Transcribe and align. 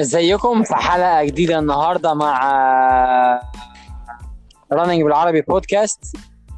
ازيكم 0.00 0.62
في 0.62 0.74
حلقة 0.74 1.24
جديدة 1.24 1.58
النهاردة 1.58 2.14
مع 2.14 3.40
Running 4.72 5.02
بالعربي 5.02 5.40
بودكاست 5.40 6.16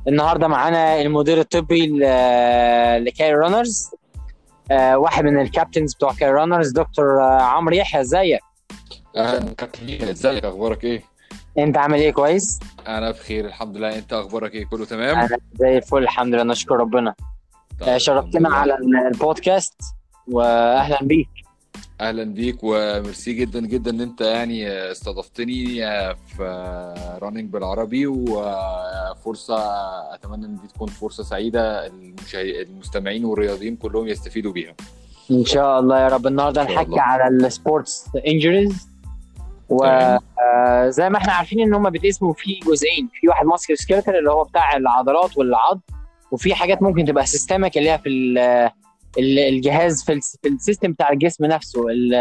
النهاردة 0.08 0.48
معانا 0.48 1.00
المدير 1.00 1.40
الطبي 1.40 1.86
ل- 1.86 3.04
ل 3.04 3.09
Cairo 3.09 3.34
Runners. 3.34 3.90
آه، 4.70 4.98
واحد 4.98 5.24
من 5.24 5.40
ال 5.40 5.46
captains 5.46 5.94
بتوع 5.94 6.12
Cairo 6.12 6.30
Runners 6.30 6.70
دكتور 6.70 7.20
عمرو 7.22 7.74
يحيى. 7.74 8.00
ازيك؟ 8.00 8.40
أهلا 9.16 9.54
كابتن 9.54 10.08
ازيك؟ 10.08 10.44
أخبارك 10.44 10.84
إيه؟ 10.84 11.02
انت 11.58 11.76
عامل 11.78 11.98
إيه؟ 11.98 12.12
كويس؟ 12.12 12.60
أنا 12.86 13.10
بخير 13.10 13.46
الحمد 13.46 13.76
لله. 13.76 13.98
أنت 13.98 14.12
أخبارك 14.12 14.54
إيه؟ 14.54 14.66
كله 14.66 14.84
تمام؟ 14.84 15.18
أنا 15.18 15.38
زي 15.54 15.76
الفل 15.76 15.98
الحمد 16.02 16.34
لله. 16.34 16.42
نشكر 16.42 16.76
ربنا. 16.76 17.14
طيب، 17.80 17.96
شرفتنا. 17.98 18.54
على 18.54 18.74
ال- 18.74 19.06
البودكاست 19.12 19.80
واهلا 20.28 20.98
بيك. 21.02 21.28
أهلا 22.00 22.24
بيك 22.24 22.58
وميرسي 22.62 23.32
جدا 23.32 23.60
جدا 23.60 23.90
إن 23.90 24.00
أنت 24.00 24.20
يعني 24.20 24.68
استضفتني 24.92 25.64
في 26.36 26.44
Running 27.22 27.50
بالعربي 27.50 28.06
وفرصة 28.06 29.56
أتمنى 30.14 30.46
إن 30.46 30.56
دي 30.56 30.68
تكون 30.68 30.88
فرصة 30.88 31.22
سعيدة 31.22 31.90
المستمعين 32.34 33.24
والرياضيين 33.24 33.76
كلهم 33.76 34.08
يستفيدوا 34.08 34.52
بيها 34.52 34.74
إن 35.30 35.44
شاء 35.44 35.80
الله 35.80 36.00
يا 36.00 36.08
رب 36.08 36.26
النهارده 36.26 36.62
إن 36.62 36.66
شاء 36.68 36.76
نحكي 36.76 36.88
الله. 36.88 37.02
على 37.02 37.28
ال 37.28 37.39
sports 37.39 38.04
injuries. 38.26 38.88
وزي 39.68 41.08
ما 41.10 41.18
إحنا 41.18 41.32
عارفين 41.32 41.60
إن 41.60 41.74
هم 41.74 41.90
بيتقسموا 41.90 42.32
في 42.32 42.60
جزئين 42.66 43.08
في 43.20 43.28
واحد 43.28 43.46
musculoskeletal 43.46 44.16
اللي 44.18 44.30
هو 44.30 44.44
بتاع 44.44 44.76
العضلات 44.76 45.38
والعظم 45.38 45.80
وفي 46.30 46.54
حاجات 46.54 46.82
ممكن 46.82 47.04
تبقى 47.04 47.26
systemic 47.26 47.78
اللي 47.78 47.90
هي 47.90 47.98
في 47.98 48.08
الجهاز 49.18 50.04
في 50.04 50.12
الس- 50.12 50.36
في 50.42 50.48
ال 50.48 50.55
system 50.55 50.92
بتاع 50.92 51.12
الجسم 51.12 51.44
نفسه 51.44 51.88
ال- 51.88 52.14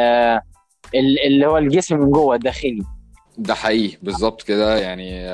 ال- 0.95 1.19
اللي 1.27 1.45
هو 1.47 1.57
الجسم 1.57 1.97
من 1.99 2.11
جوه 2.11 2.35
الداخلي. 2.35 2.83
ده 3.37 3.53
حقيقي 3.53 3.97
بالظبط 4.01 4.41
كده. 4.43 4.77
يعني 4.79 5.29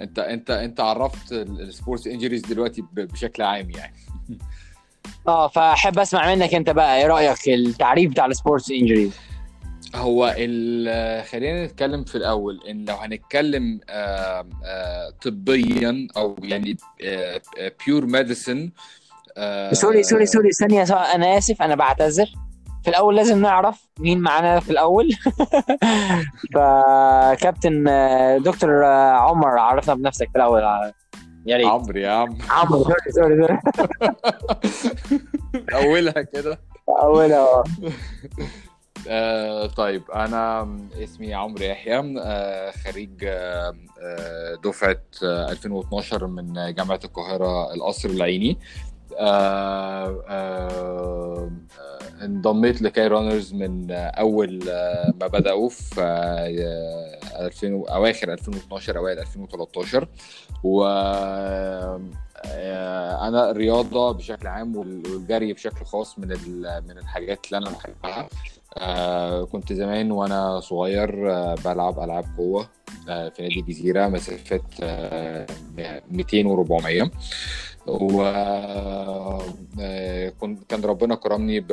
انت 0.00 0.18
انت 0.18 0.50
انت 0.50 0.80
عرفت 0.80 1.32
ال 1.32 1.43
sports 1.43 2.06
injuries 2.06 2.42
دلوقتي 2.42 2.84
بشكل 2.92 3.42
عام 3.42 3.70
يعني. 3.70 3.94
آه 5.28 5.48
فأحب 5.48 5.98
أسمع 5.98 6.34
منك 6.34 6.54
أنت 6.54 6.70
بقى 6.70 6.98
إيه 7.00 7.06
رأيك 7.06 7.48
التعريف 7.48 8.10
بتاع 8.10 8.26
ال 8.26 8.32
sports 8.32 8.70
injuries؟ 8.70 9.12
هو 9.94 10.30
خلينا 11.30 11.64
نتكلم 11.66 12.04
في 12.04 12.14
الأول. 12.14 12.60
إن 12.68 12.84
لو 12.84 12.94
هنتكلم 12.94 13.80
آه، 13.90 14.46
آه، 14.64 15.10
طبيا 15.22 16.08
أو 16.16 16.36
يعني 16.42 16.76
بيور 17.86 18.06
ميديسن 18.06 18.70
سوري 19.72 20.02
سوري 20.02 20.26
سوري. 20.26 20.50
ثانية 20.50 20.82
أنا 21.14 21.38
آسف 21.38 21.62
أنا 21.62 21.74
بعتذر. 21.74 22.26
في 22.84 22.90
الأول 22.90 23.16
لازم 23.16 23.40
نعرف 23.42 23.88
مين 23.98 24.18
معانا 24.20 24.60
في 24.60 24.70
الأول. 24.70 25.10
فكابتن 26.54 27.88
آه، 27.88 28.38
دكتور 28.38 28.86
آه، 28.86 29.10
عمر 29.12 29.58
عرفنا 29.58 29.94
بنفسك 29.94 30.28
في 30.30 30.36
الأول. 30.36 30.62
آه، 30.62 30.92
يا 31.46 31.56
ريت. 31.56 31.66
عمرو 31.66 31.98
يا 31.98 32.10
عم. 32.10 32.38
عمرو 32.50 32.82
sorry 32.84 33.12
sorry 33.14 33.40
sorry. 33.40 33.58
أولها 35.84 36.22
كده. 36.22 36.58
أول 36.88 37.32
أهو. 37.32 37.64
آه 39.08 39.66
طيب 39.66 40.02
أنا 40.10 40.68
اسمي 41.04 41.34
عمرو 41.34 41.64
يحيى 41.64 42.14
آه 42.20 42.70
خريج 42.70 43.24
آه 43.24 43.74
آه، 44.02 44.54
دفعة 44.64 45.00
آه 45.24 45.50
2012 45.52 46.26
من 46.26 46.74
جامعة 46.74 47.00
القاهرة 47.04 47.74
القصر 47.74 48.08
العيني. 48.08 48.50
آه 48.50 48.56
آه 48.56 48.58
آه، 48.58 48.91
انضميت 52.22 52.82
لكاي 52.82 53.06
رانرز 53.08 53.54
من 53.54 53.90
آه، 53.90 54.06
أول 54.06 54.68
آه، 54.68 55.12
ما 55.20 55.26
بدأوا 55.26 55.68
في 55.68 56.00
آه، 56.00 57.46
2000 57.46 57.84
أواخر 57.88 58.32
2012 58.32 58.98
أوائل 58.98 59.18
2013 59.18 60.08
و 60.64 60.84
آه، 60.84 62.00
أنا 63.28 63.50
الرياضة 63.50 64.12
بشكل 64.12 64.46
عام 64.46 64.76
وال- 64.76 65.02
والجري 65.12 65.52
بشكل 65.52 65.84
خاص 65.84 66.18
من 66.18 66.28
من 66.88 66.98
الحاجات 66.98 67.46
اللي 67.46 67.56
أنا 67.58 67.70
بحبها. 67.76 68.28
آه 68.78 69.44
كنت 69.44 69.72
زمان 69.72 70.10
وأنا 70.12 70.60
صغير 70.60 71.32
آه 71.32 71.54
بلعب 71.64 71.98
ألعاب 72.00 72.24
قوة 72.38 72.68
آه 73.08 73.28
في 73.28 73.42
نادي 73.42 73.60
الجزيرة 73.60 74.08
مسافات 74.08 74.62
آه 74.82 75.46
200 76.10 76.42
و400 76.64 77.08
و 77.86 78.22
آه، 79.80 80.32
كان 80.68 80.80
ربنا 80.84 81.14
كرمني 81.14 81.64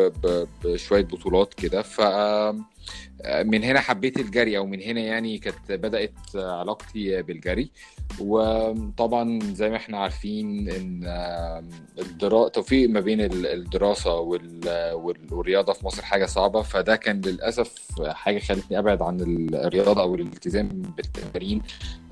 بشوية 0.64 1.03
بطولات 1.03 1.53
كده. 1.53 1.81
ف 1.81 2.02
آه، 2.02 3.44
من 3.44 3.64
هنا 3.64 3.80
حبيت 3.80 4.19
الجري 4.19 4.58
أو 4.58 4.66
من 4.66 4.81
هنا 4.81 5.00
يعني 5.02 5.38
كانت 5.38 5.72
بدأت 5.72 6.14
علاقتي 6.36 7.22
بالجري. 7.22 7.72
وطبعا 8.19 9.40
زي 9.53 9.69
ما 9.69 9.75
إحنا 9.75 9.98
عارفين 9.98 10.69
إن 10.69 11.03
آه، 11.06 11.64
الدرا... 12.00 12.48
توفيق 12.48 12.90
ما 12.90 13.00
بين 13.00 13.22
ال- 13.22 13.46
الدراسة 13.48 14.16
وال... 14.16 14.59
وال- 14.94 15.34
والرياضة 15.34 15.74
في 15.74 15.86
مصر 15.86 16.02
حاجة 16.03 16.25
صعبة. 16.25 16.62
فده 16.62 16.96
كان 16.96 17.22
للأسف 17.22 18.02
حاجة 18.08 18.40
خلتني 18.40 18.80
أبعد 18.80 19.02
عن 19.02 19.22
الرياضة 19.53 20.02
أو 20.02 20.16
الالتزام 20.16 20.68
بالتمارين 20.68 21.62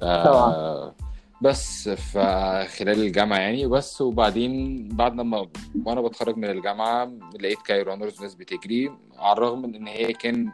آه، 0.04 0.96
بس 1.42 1.90
فخلال 1.90 3.02
الجامعة 3.02 3.38
يعني 3.38 3.68
بس 3.68 4.02
وبعدين 4.02 4.88
بعد 4.88 5.14
لما 5.14 5.48
وأنا 5.86 6.02
بتخرج 6.02 6.38
من 6.38 6.50
الجامعة 6.50 7.12
لقيت 7.40 7.58
كاي 7.62 7.82
رانرز 7.82 8.22
ناس 8.22 8.36
بتجري 8.36 8.92
على 9.18 9.34
الرغم 9.38 9.62
من 9.62 9.76
إن 9.76 9.88
هي 9.88 10.14
كان 10.14 10.52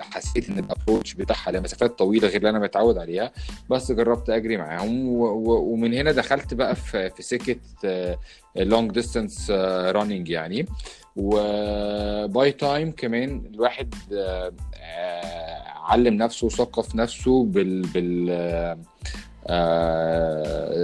حسيت 0.00 0.48
إن 0.50 0.58
ال 0.58 0.64
approach 0.64 1.14
بتاعها 1.14 1.50
لمسافات 1.52 1.98
طويلة 1.98 2.28
غير 2.28 2.36
اللي 2.36 2.50
أنا 2.50 2.58
متعود 2.58 2.98
عليها. 2.98 3.32
بس 3.70 3.92
جربت 3.92 4.30
أجري 4.30 4.56
معاهم 4.56 5.08
ومن 5.48 5.94
هنا 5.94 6.12
دخلت 6.12 6.54
بقى 6.54 6.74
في 6.76 7.10
في 7.10 7.22
سكة 7.22 7.56
long 8.56 8.90
distance 8.90 9.50
running 9.90 10.28
يعني. 10.28 10.66
و 11.16 11.61
by 11.61 12.52
time 12.52 12.90
كمان 12.90 13.50
الواحد 13.54 13.94
آه، 14.12 14.52
آه، 14.74 15.62
علم 15.68 16.14
نفسه 16.14 16.46
وثقف 16.46 16.94
نفسه 16.94 17.44
بال 17.44 17.82
بال 17.82 18.78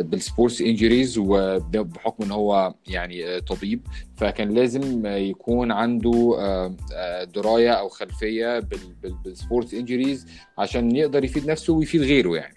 بال 0.02 0.17
sports 0.17 0.60
injuries 0.60 1.18
وبحكم 1.18 2.24
إن 2.24 2.30
هو 2.30 2.74
يعني 2.86 3.26
آه، 3.26 3.38
طبيب 3.38 3.80
فكان 4.16 4.50
لازم 4.50 5.06
آه، 5.06 5.16
يكون 5.16 5.72
عنده 5.72 6.36
آه، 6.38 6.74
آه، 6.94 7.24
دراية 7.24 7.70
أو 7.70 7.88
خلفية 7.88 8.58
بال- 8.58 8.94
بال- 9.02 9.16
بال 9.24 9.37
sports 9.37 9.74
injuries 9.74 10.26
عشان 10.58 10.96
يقدر 10.96 11.24
يفيد 11.24 11.50
نفسه 11.50 11.72
ويفيد 11.72 12.02
غيره 12.02 12.36
يعني. 12.36 12.54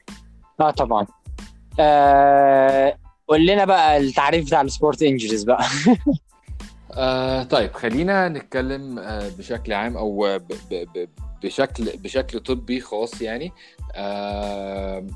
آه 0.60 0.72
طبعا. 0.72 1.08
آه 1.80 2.98
قول 3.28 3.46
لنا 3.46 3.66
بقى 3.66 3.98
التعريف 3.98 4.46
بتاع 4.46 4.62
ال 4.62 4.69
sport 4.69 5.04
injuries 5.04 5.44
بقى. 5.44 5.64
آه 6.94 7.44
طيب 7.44 7.72
خلينا 7.74 8.30
نتكلم 8.30 9.00
آه 9.00 9.30
بشكل 9.38 9.74
عام 9.74 9.98
أو 9.98 10.38
ب 10.40 10.54
ب 10.74 11.08
بشكل 11.44 11.86
بشكل 11.98 12.40
طبي 12.40 12.80
خاص 12.82 13.22
يعني. 13.22 13.52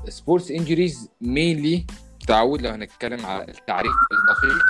sports 0.08 0.50
injuries 0.50 1.08
mainly 1.20 1.86
تعود 2.28 2.62
لو 2.62 2.70
هنتكلم 2.70 3.26
على 3.26 3.42
التعريف 3.48 3.92
الدقيق 4.12 4.64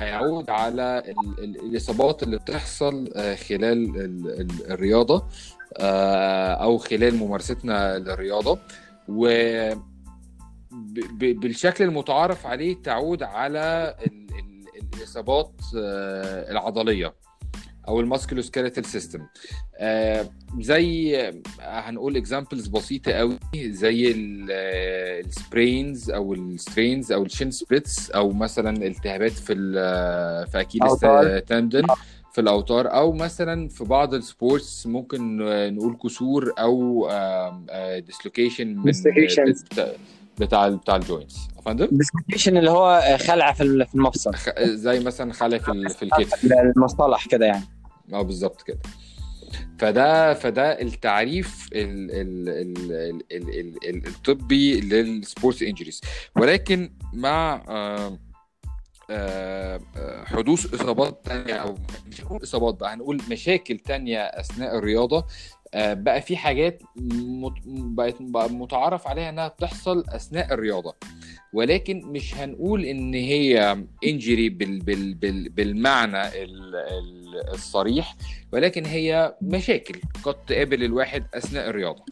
هيعود 0.00 0.50
على 0.50 1.02
ال 1.08 1.44
ال 1.44 1.60
الإصابات 1.60 2.22
اللي 2.22 2.36
بتحصل 2.38 3.10
آه 3.16 3.34
خلال 3.34 3.62
ال 4.00 4.40
ال 4.40 4.70
الرياضة 4.72 5.26
آه 5.76 6.52
أو 6.52 6.78
خلال 6.78 7.14
ممارستنا 7.16 7.98
للرياضة. 7.98 8.58
و 9.08 9.28
بالشكل 11.20 11.84
المتعارف 11.84 12.46
عليه 12.46 12.82
تعود 12.82 13.22
على 13.22 13.94
ال- 14.06 14.19
الاصابات 15.00 15.52
آه، 15.76 16.50
العضلية 16.50 17.14
أو 17.88 18.00
ال 18.00 18.05
musculoskeletal 18.05 18.84
system 18.84 19.26
زي 20.58 21.16
هنقول 21.60 22.16
examples 22.16 22.66
بسيطة 22.66 23.12
قوي 23.12 23.38
زي 23.56 24.14
ال 25.20 25.31
sprains 25.31 26.10
أو 26.10 26.34
ال 26.34 26.44
strains 26.44 27.12
أو 27.12 27.22
ال 27.22 27.28
shin 27.28 27.50
splints 27.50 28.10
أو 28.10 28.32
مثلا 28.32 28.86
التهابات 28.86 29.32
في 29.32 29.54
في 30.52 30.60
Achilles 30.60 30.84
أوتار. 30.90 31.38
tendon 31.38 31.86
في 32.32 32.40
الأوتار 32.40 32.94
أو 32.94 33.12
مثلا 33.12 33.68
في 33.68 33.84
بعض 33.84 34.14
ال 34.14 34.24
sports 34.24 34.86
ممكن 34.86 35.36
نقول 35.74 35.96
كسور 36.04 36.52
أو 36.58 37.08
dislocation 37.98 38.76
من. 38.76 38.84
بتاع 40.38 40.68
بتاع 40.68 40.96
ال 40.96 41.02
joints 41.02 41.36
فندم 41.66 41.88
dislocation 41.92 42.56
اللي 42.56 42.70
هو 42.70 43.16
خلع 43.26 43.52
في 43.52 43.62
ال- 43.62 43.86
في 43.86 43.94
المفصل. 43.94 44.32
زي 44.60 45.00
مثلا 45.00 45.32
خلع 45.32 45.58
في 45.58 45.88
في 45.88 46.02
الكتف. 46.02 46.44
المصطلح 46.76 47.26
كده 47.26 47.46
يعني. 47.46 47.64
آه 48.12 48.22
بالظبط 48.22 48.62
كده. 48.62 48.78
فده 49.78 50.34
فده 50.34 50.80
التعريف 50.82 51.68
ال 51.72 52.10
ال 52.10 52.48
ال 52.48 52.92
ال 53.32 53.60
ال 53.60 53.88
ال 53.88 54.06
الطبي 54.06 54.80
لل 54.80 55.01
sports 55.01 55.62
injuries. 55.62 56.00
ولكن 56.36 56.92
مع 57.12 57.62
آه 57.68 58.18
آه، 59.12 59.80
آه، 59.96 60.24
حدوث 60.24 60.74
إصابات 60.74 61.20
تانية 61.24 61.54
أو 61.54 61.74
مش 62.08 62.20
هنقول 62.20 62.42
إصابات 62.42 62.74
بقى 62.74 62.94
هنقول 62.94 63.20
مشاكل 63.30 63.78
تانية 63.78 64.18
أثناء 64.20 64.78
الرياضة 64.78 65.24
بقى 65.74 66.22
في 66.22 66.36
حاجات. 66.36 66.82
بقت 67.66 68.16
متعارف 68.52 69.06
عليها 69.06 69.28
إنها 69.30 69.48
بتحصل 69.48 70.04
أثناء 70.08 70.54
الرياضة 70.54 70.94
ولكن 71.52 72.02
مش 72.06 72.34
هنقول 72.34 72.84
إن 72.84 73.14
هي 73.14 73.84
انجري 74.06 74.48
بال... 74.48 74.78
بال... 74.78 75.14
بال... 75.14 75.48
بالمعنى 75.48 76.28
ال... 76.28 76.74
ال- 76.76 77.50
الصريح 77.54 78.16
ولكن 78.52 78.84
هي 78.84 79.36
مشاكل 79.42 80.00
قد 80.24 80.34
تقابل 80.46 80.84
الواحد 80.84 81.24
أثناء 81.34 81.68
الرياضة 81.70 82.04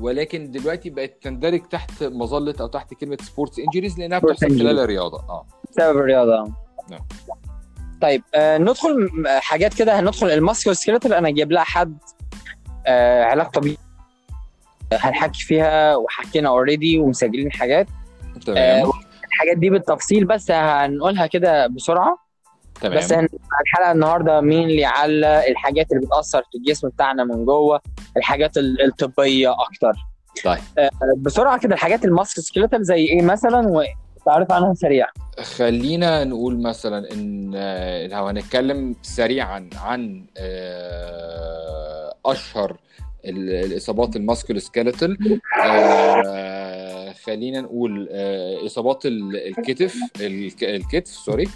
ولكن 0.00 0.50
دلوقتي 0.50 0.90
بقت 0.90 1.22
تندرج 1.22 1.62
تحت 1.68 2.02
مظلة 2.04 2.54
أو 2.60 2.66
تحت 2.66 2.94
كلمة 2.94 3.18
sports 3.22 3.58
injuries 3.58 3.98
لأنها 3.98 4.18
بتحصل 4.18 4.48
خلال. 4.58 4.78
الرياضة 4.78 5.18
آه 5.18 5.46
بسبب 5.70 5.96
الرياضة 5.98 6.52
نعم. 6.90 7.00
طيب 8.02 8.22
آه 8.34 8.58
ندخل 8.58 8.94
م- 9.12 9.26
حاجات 9.40 9.74
كده. 9.74 10.00
هندخل 10.00 10.26
ال 10.30 10.72
musculoskeletal 10.72 11.12
أنا 11.14 11.30
جايب 11.30 11.52
لها 11.52 11.64
حد 11.64 11.98
آه 12.86 13.24
علاج 13.24 13.46
طبيعي 13.46 13.76
هنحكي 14.92 15.44
فيها 15.44 15.96
وحكينا 15.96 16.48
already 16.48 16.98
ومسجلين 16.98 17.52
حاجات 17.52 17.86
تمام. 18.46 18.90
الحاجات 19.32 19.56
دي 19.58 19.70
بالتفصيل 19.70 20.24
بس 20.24 20.50
هنقولها 20.50 21.26
كده 21.26 21.66
بسرعة. 21.66 22.18
تمام. 22.80 22.98
بس 22.98 23.12
الحلقة 23.12 23.92
النهارده 23.92 24.40
مين 24.40 24.70
اللي 24.70 24.84
على 24.84 25.50
الحاجات 25.50 25.92
اللي 25.92 26.06
بتأثر 26.06 26.42
في 26.52 26.58
الجسم 26.58 26.88
بتاعنا 26.88 27.24
من 27.24 27.44
جوه 27.44 27.80
الحاجات 28.16 28.56
ال- 28.56 28.84
الطبية 28.84 29.52
أكتر. 29.52 29.92
طيب. 30.44 30.58
آه 30.78 30.90
بسرعة 31.16 31.58
كده 31.58 31.74
الحاجات 31.74 32.04
ال 32.04 32.40
musculoskeletal 32.40 32.84
زي 32.84 32.96
إيه 33.04 33.22
مثلا؟ 33.22 33.84
وتعرف 34.22 34.52
عنها 34.52 34.74
سريع 34.74 35.06
خلينا 35.56 36.24
نقول 36.24 36.62
مثلا 36.62 37.12
إن 37.12 37.52
آه، 37.54 38.06
لو 38.06 38.26
هنتكلم 38.26 38.94
سريعا 39.02 39.70
عن 39.76 40.24
آه، 40.38 42.14
أشهر 42.26 42.76
ال- 43.24 43.64
الإصابات 43.72 44.16
ال 44.16 44.60
musculoskeletal 44.62 45.40
خلينا 47.24 47.60
نقول 47.60 48.08
آه، 48.12 48.66
إصابات 48.66 49.06
ال- 49.06 49.36
الكتف 49.36 49.94
الك- 50.20 50.64
الكتف 50.64 51.10
sorry 51.10 51.48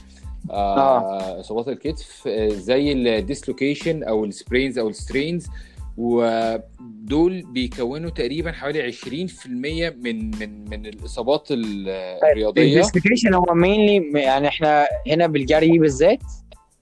آه، 0.50 1.40
إصابات 1.40 1.68
الكتف 1.68 2.22
آه، 2.28 2.48
زي 2.48 2.92
ال 2.92 3.02
dislocation 3.02 4.02
أو 4.02 4.24
ال 4.24 4.31
sprains 4.31 4.78
أو 4.78 4.88
ال 4.88 4.96
strains 4.96 5.46
ودول 5.96 7.42
بيكونوا 7.42 8.10
تقريبا 8.10 8.52
حوالي 8.52 8.92
20% 8.92 9.46
من 9.48 10.30
من 10.38 10.70
من 10.70 10.86
الإصابات 10.86 11.48
ال- 11.50 11.88
الرياضية. 12.32 12.62
الديسلوكيشن 12.62 13.34
هو 13.34 13.54
مينلي 13.54 14.20
يعني 14.20 14.48
إحنا 14.48 14.86
هنا 15.06 15.26
بالجري 15.26 15.78
بالذات 15.78 16.22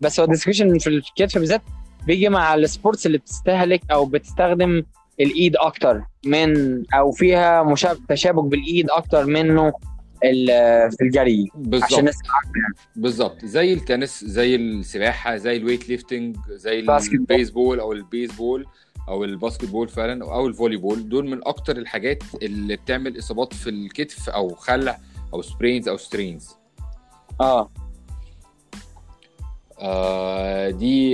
بس 0.01 0.21
هو 0.21 0.27
ال 0.27 0.31
dislocation 0.31 0.79
في 0.79 0.87
الكتف 0.87 1.39
بالذات 1.39 1.63
بيجي 2.07 2.29
مع 2.29 2.55
ال 2.55 2.62
sports 2.62 3.07
اللي 3.07 3.19
بتستهلك 3.19 3.81
أو 3.93 4.07
بتستخدم 4.07 4.83
الإيد 5.21 5.57
أكتر 5.57 6.03
من 6.27 6.55
أو 6.95 7.11
فيها 7.13 7.63
مشابه 7.63 8.01
تشابك 8.09 8.45
بالإيد 8.45 8.91
أكتر 8.91 9.27
منه 9.27 9.73
في 10.91 10.97
الجري 11.03 11.49
عشان 11.55 11.63
بالظبط 11.71 11.99
الناس 11.99 12.15
بالظبط. 12.97 13.45
زي 13.45 13.73
التنس 13.73 14.25
زي 14.25 14.57
السباحة 14.57 15.37
زي 15.37 15.57
ال 15.57 15.61
weight 15.61 15.89
lifting 15.89 16.37
زي. 16.51 16.87
البيسبول 17.13 17.81
أو 17.81 17.93
البيسبول. 17.93 18.67
أو 19.09 19.25
ال 19.25 19.65
basketball 19.65 19.89
فعلا 19.89 20.25
أو 20.25 20.47
ال 20.47 20.77
volleyball 20.77 21.09
دول 21.09 21.29
من 21.31 21.41
أكتر 21.49 21.77
الحاجات 21.77 22.23
اللي 22.43 22.77
بتعمل 22.77 23.19
إصابات 23.19 23.55
في 23.55 23.71
الكتف 23.71 24.29
أو 24.31 24.55
خلع 24.55 24.99
أو 25.35 25.43
sprains 25.43 25.89
أو 25.89 25.97
strains 25.97 26.51
آه. 27.41 27.71
آه 29.81 30.71
دي 30.71 31.13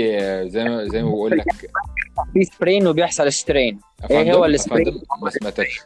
زي 0.50 0.64
ما 0.64 0.88
زي 0.88 1.02
ما 1.02 1.08
بقول 1.10 1.30
لك. 1.38 1.44
في 2.34 2.44
sprain 2.44 2.86
وبيحصل 2.86 3.32
strain 3.32 3.80
إيه 4.10 4.32
أفندم- 4.32 4.34
هو 4.36 4.44
ال 4.44 4.51
sprain؟ 4.51 5.02
ما 5.22 5.30
سمعتكش 5.30 5.80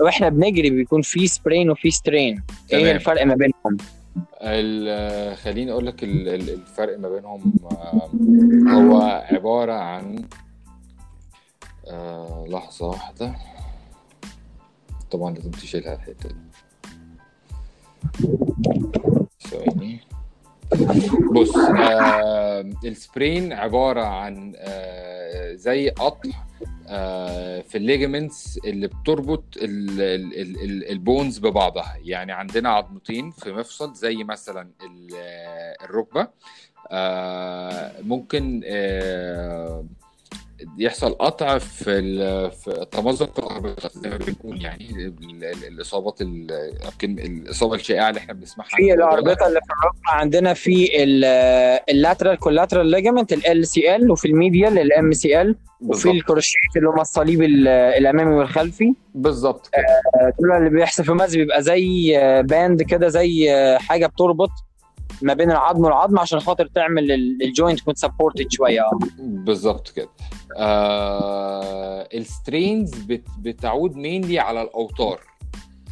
وإحنا 0.00 0.28
بنجري 0.28 0.70
بيكون 0.70 1.02
في 1.02 1.26
sprain 1.26 1.70
وفي 1.70 1.90
strain 1.90 2.42
إيه 2.72 2.80
تمام. 2.82 2.96
الفرق 2.96 3.26
ما 3.26 3.34
بينهم؟ 3.34 3.76
ال- 4.40 5.36
خليني 5.36 5.72
أقول 5.72 5.86
لك 5.86 6.04
ال- 6.04 6.28
ال- 6.28 6.50
الفرق 6.50 6.98
ما 6.98 7.08
بينهم 7.08 7.52
آه، 7.70 8.10
هو 8.72 9.00
عبارة 9.30 9.72
عن 9.72 10.24
آه، 11.88 12.44
لحظة 12.48 12.86
واحدة. 12.88 13.34
طبعا 15.10 15.34
لازم 15.34 15.50
تشيلها 15.50 15.94
الحتة 15.94 16.28
دي. 16.28 16.36
ثواني. 19.40 20.00
بص 21.32 21.56
آه 21.56 22.60
ال 22.84 22.94
sprain 22.94 23.52
عبارة 23.52 24.04
عن 24.04 24.52
آه 24.56 25.54
زي 25.54 25.88
قطع 25.90 26.30
آه 26.88 27.60
في 27.60 27.78
ال 27.78 27.86
ligaments 27.86 28.58
اللي 28.64 28.86
بتربط 28.86 29.44
ال- 29.56 30.00
ال- 30.00 30.40
ال- 30.40 30.60
ال- 30.64 30.90
ال 30.90 30.98
bones 30.98 31.38
ببعضها. 31.38 31.96
يعني 32.02 32.32
عندنا 32.32 32.68
عظمتين 32.68 33.30
في 33.30 33.52
مفصل 33.52 33.94
زي 33.94 34.24
مثلا 34.24 34.70
آه، 35.16 35.76
الركبة. 35.84 36.28
آه 36.90 37.92
ممكن 38.02 38.60
آه 38.64 39.84
يحصل 40.78 41.12
قطع 41.12 41.58
في 41.58 42.50
في 42.50 42.86
تمزق 42.90 43.38
الاربطه 43.44 43.88
زي 43.94 44.08
ما 44.10 44.16
بنقول 44.16 44.62
يعني 44.62 44.88
ال- 44.90 45.44
ال- 45.44 45.64
الإصابات 45.68 46.20
الإصابة 47.02 47.74
الشائعة 47.74 48.08
اللي 48.08 48.18
إحنا 48.20 48.34
بنسمعها 48.34 48.68
في. 48.68 48.92
الاربطه 48.94 49.46
اللي 49.46 49.60
في 49.60 49.72
الركبه 49.72 50.00
عندنا 50.10 50.54
في 50.54 50.88
ال 51.90 53.66
lateral 53.66 53.96
collateral 53.96 54.03
ligament 54.03 54.08
LCL 54.08 54.10
وفي 54.10 54.28
ال 54.28 54.78
medial 54.78 55.12
ال 55.12 55.40
MCL 55.42 55.56
وفي 55.82 56.10
ال 56.10 56.17
cruciate 56.17 56.76
اللي 56.76 56.88
هم 56.88 57.00
الصليب 57.00 57.42
ال- 57.42 57.68
الأمامي 57.68 58.34
والخلفي. 58.34 58.94
بالظبط 59.14 59.68
كده. 59.68 59.82
آه، 60.26 60.32
دول 60.40 60.52
اللي 60.52 60.70
بيحصل 60.70 61.04
فيها 61.04 61.10
المزق 61.10 61.36
بيبقى 61.38 61.62
زي 61.62 62.18
آه، 62.18 62.40
band 62.40 62.82
كده 62.82 63.08
زي 63.08 63.52
آه، 63.54 63.78
حاجة 63.78 64.06
بتربط 64.06 64.50
ما 65.22 65.34
بين 65.34 65.50
العظم 65.50 65.84
والعظم 65.84 66.18
عشان 66.18 66.40
خاطر 66.40 66.66
تعمل 66.66 67.12
ال- 67.12 67.38
joint 67.42 67.78
تكون 67.80 67.94
supported 67.94 68.46
شوية. 68.50 68.82
بالظبط 69.18 69.88
كده. 69.90 70.08
آه 70.56 72.08
ال 72.14 72.24
strains 72.24 72.94
بت 72.94 73.24
بتعود 73.38 73.96
mainly 73.96 74.38
على 74.38 74.62
الأوتار. 74.62 75.20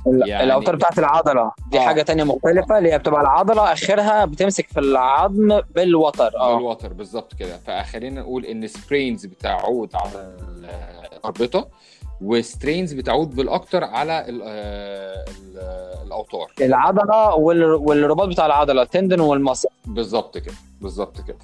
ال- 0.06 0.28
يعني- 0.28 0.44
الأوتار 0.44 0.76
بتاعت 0.76 0.98
العضلة. 0.98 1.52
دي 1.70 1.78
آه. 1.78 1.82
حاجة 1.82 2.02
تانية 2.02 2.24
مختلفة 2.24 2.78
اللي 2.78 2.92
هي 2.92 2.98
بتبقى 2.98 3.20
العضلة 3.20 3.72
آخرها 3.72 4.24
بتمسك 4.24 4.68
في 4.68 4.80
العظم 4.80 5.60
بالوتر. 5.74 6.30
آه. 6.36 6.56
بالوتر 6.56 6.92
بالظبط 6.92 7.34
كده. 7.34 7.58
فخلينا 7.66 8.20
نقول 8.20 8.44
إن 8.44 8.66
sprains 8.66 9.26
بتعود 9.26 9.90
على 9.94 10.36
الأربطة. 11.12 11.68
و 12.24 12.33
strains 12.33 12.92
بتعود 12.92 13.36
بالأكتر 13.36 13.84
على 13.84 14.24
ال- 14.28 14.42
آه، 14.44 15.24
ال- 15.28 16.04
الأوتار. 16.06 16.52
العضلة 16.60 17.34
وال- 17.34 17.64
والرباط 17.74 18.28
بتاع 18.28 18.46
العضلة 18.46 18.82
ال 18.82 18.88
tendon 18.88 19.20
وال 19.20 19.32
muscle 19.32 19.68
بالظبط 19.86 20.38
كده 20.38 20.54
بالظبط 20.80 21.20
كده. 21.26 21.36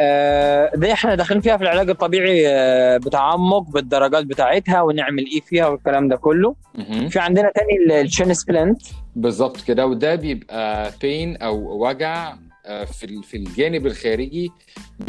آه، 0.00 0.70
دي 0.76 0.92
إحنا 0.92 1.14
داخلين 1.14 1.40
فيها 1.40 1.56
في 1.56 1.62
العلاج 1.62 1.90
الطبيعي 1.90 2.48
آه، 2.48 2.96
بتعمق 2.96 3.62
بالدرجات 3.70 4.24
بتاعتها 4.24 4.82
ونعمل 4.82 5.26
إيه 5.26 5.40
فيها 5.40 5.66
والكلام 5.66 6.08
ده 6.08 6.16
كله. 6.16 6.54
مهم. 6.74 7.08
في 7.08 7.18
عندنا 7.18 7.52
تاني 7.54 8.00
ال 8.00 8.07
shin 8.07 8.34
splint 8.34 8.82
بالظبط 9.16 9.60
كده 9.60 9.86
وده 9.86 10.14
بيبقى 10.14 10.90
بين 11.00 11.36
أو 11.36 11.86
وجع 11.86 12.34
آه، 12.66 12.84
في 12.84 13.22
في 13.22 13.36
الجانب 13.36 13.86
الخارجي 13.86 14.52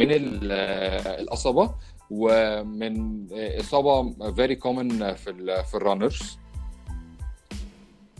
من 0.00 0.10
ال- 0.12 0.48
آه، 0.52 1.20
الأصابة. 1.20 1.70
ومن 2.10 3.26
آه، 3.32 3.60
إصابة 3.60 4.32
very 4.32 4.54
common 4.54 5.14
في 5.14 5.62
في 5.70 5.74
ال 5.74 5.82
runners 5.82 6.38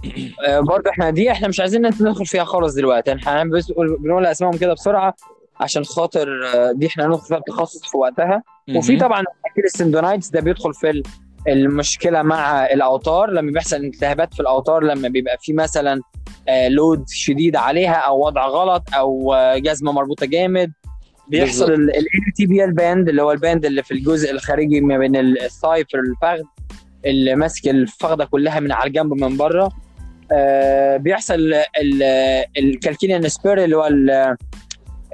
آه، 0.49 0.61
برضه 0.61 0.91
إحنا 0.91 1.11
دي 1.11 1.31
إحنا 1.33 1.49
مش 1.49 1.61
عايزين 1.61 1.87
ندخل 1.87 2.27
فيها 2.27 2.45
خالص 2.45 2.75
دلوقتي. 2.75 3.13
إحنا 3.13 3.45
بس 3.45 3.73
بنقول 3.73 4.27
أسمائهم 4.27 4.57
كده 4.57 4.73
بسرعة 4.73 5.15
عشان 5.61 5.85
خاطر 5.85 6.29
آه، 6.55 6.73
دي 6.73 6.87
إحنا 6.87 7.07
هندخل 7.07 7.27
فيها 7.29 7.39
بتخصص 7.39 7.91
في 7.91 7.97
وقتها. 7.97 8.43
وفي 8.77 8.97
طبعا 8.97 9.25
ال 9.65 9.70
tendonitis 9.70 10.29
ده 10.29 10.41
بيدخل 10.41 10.75
في 10.75 10.91
ال- 10.91 11.03
المشكلة 11.49 12.23
مع 12.23 12.67
الأوتار. 12.67 13.31
لما 13.31 13.53
بيحصل 13.53 13.77
التهابات 13.77 14.35
في 14.35 14.41
الأوتار 14.41 14.83
لما 14.83 15.09
بيبقى 15.09 15.39
في 15.41 15.53
مثلا 15.53 16.01
load 16.69 17.05
شديد 17.09 17.57
عليها 17.57 17.93
أو 17.95 18.27
وضع 18.27 18.47
غلط 18.47 18.83
أو 18.95 19.35
جزمة 19.57 19.93
مربوطة 19.93 20.27
جامد 20.27 20.73
بيحصل 21.31 21.73
ال 21.73 21.82
iliotibial 21.82 22.73
band 22.73 23.09
اللي 23.09 23.23
هو 23.23 23.33
ال 23.33 23.39
band 23.39 23.65
اللي 23.65 23.83
في 23.83 23.95
الجزء 23.95 24.33
الخارجي 24.33 24.81
ما 24.81 24.99
بين 24.99 25.17
ال 25.17 25.28
thigh 25.28 25.85
في 25.85 25.97
الفخذ 25.97 26.43
اللي 27.07 27.35
ماسك 27.35 27.69
الفخده 27.69 28.25
كلها 28.25 28.61
من 28.61 28.73
على 28.73 28.89
الجنب 28.89 29.13
من 29.13 29.37
بره. 29.37 29.73
آه، 30.33 30.97
بيحصل 30.97 31.55
ال 32.59 32.66
calcanean 32.66 33.29
spur 33.29 33.65
اللي 33.65 33.77
هو 33.77 33.87
ال- 33.87 34.37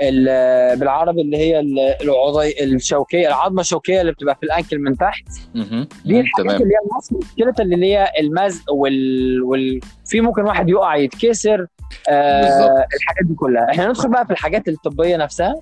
ال- 0.03 0.79
بالعربي 0.79 1.21
اللي 1.23 1.37
هي 1.37 1.61
ال- 1.61 1.79
العظمة 2.03 2.65
الشوكية 2.65 3.29
العظمة 3.29 3.61
الشوكية 3.61 4.01
اللي 4.01 4.13
بتبقى 4.13 4.35
في 4.35 4.43
ال 4.43 4.49
ankle 4.49 4.79
من 4.79 4.97
تحت. 4.97 5.25
دي 6.05 6.21
الحاجات 6.21 6.61
اللي 6.63 6.75
هي 6.75 7.19
مشكلتها 7.23 7.63
اللي 7.63 7.87
هي 7.87 8.09
المزق 8.21 8.73
وال... 8.73 9.43
وال... 9.43 9.81
في 10.07 10.21
ممكن 10.21 10.43
واحد 10.43 10.69
يقع 10.69 10.97
يتكسر. 10.97 11.67
آه. 12.09 12.87
الحاجات 12.97 13.25
دي 13.29 13.35
كلها. 13.35 13.71
إحنا 13.71 13.89
ندخل 13.89 14.11
بقى 14.11 14.27
في 14.27 14.31
الحاجات 14.33 14.69
الطبية 14.69 15.17
نفسها. 15.17 15.55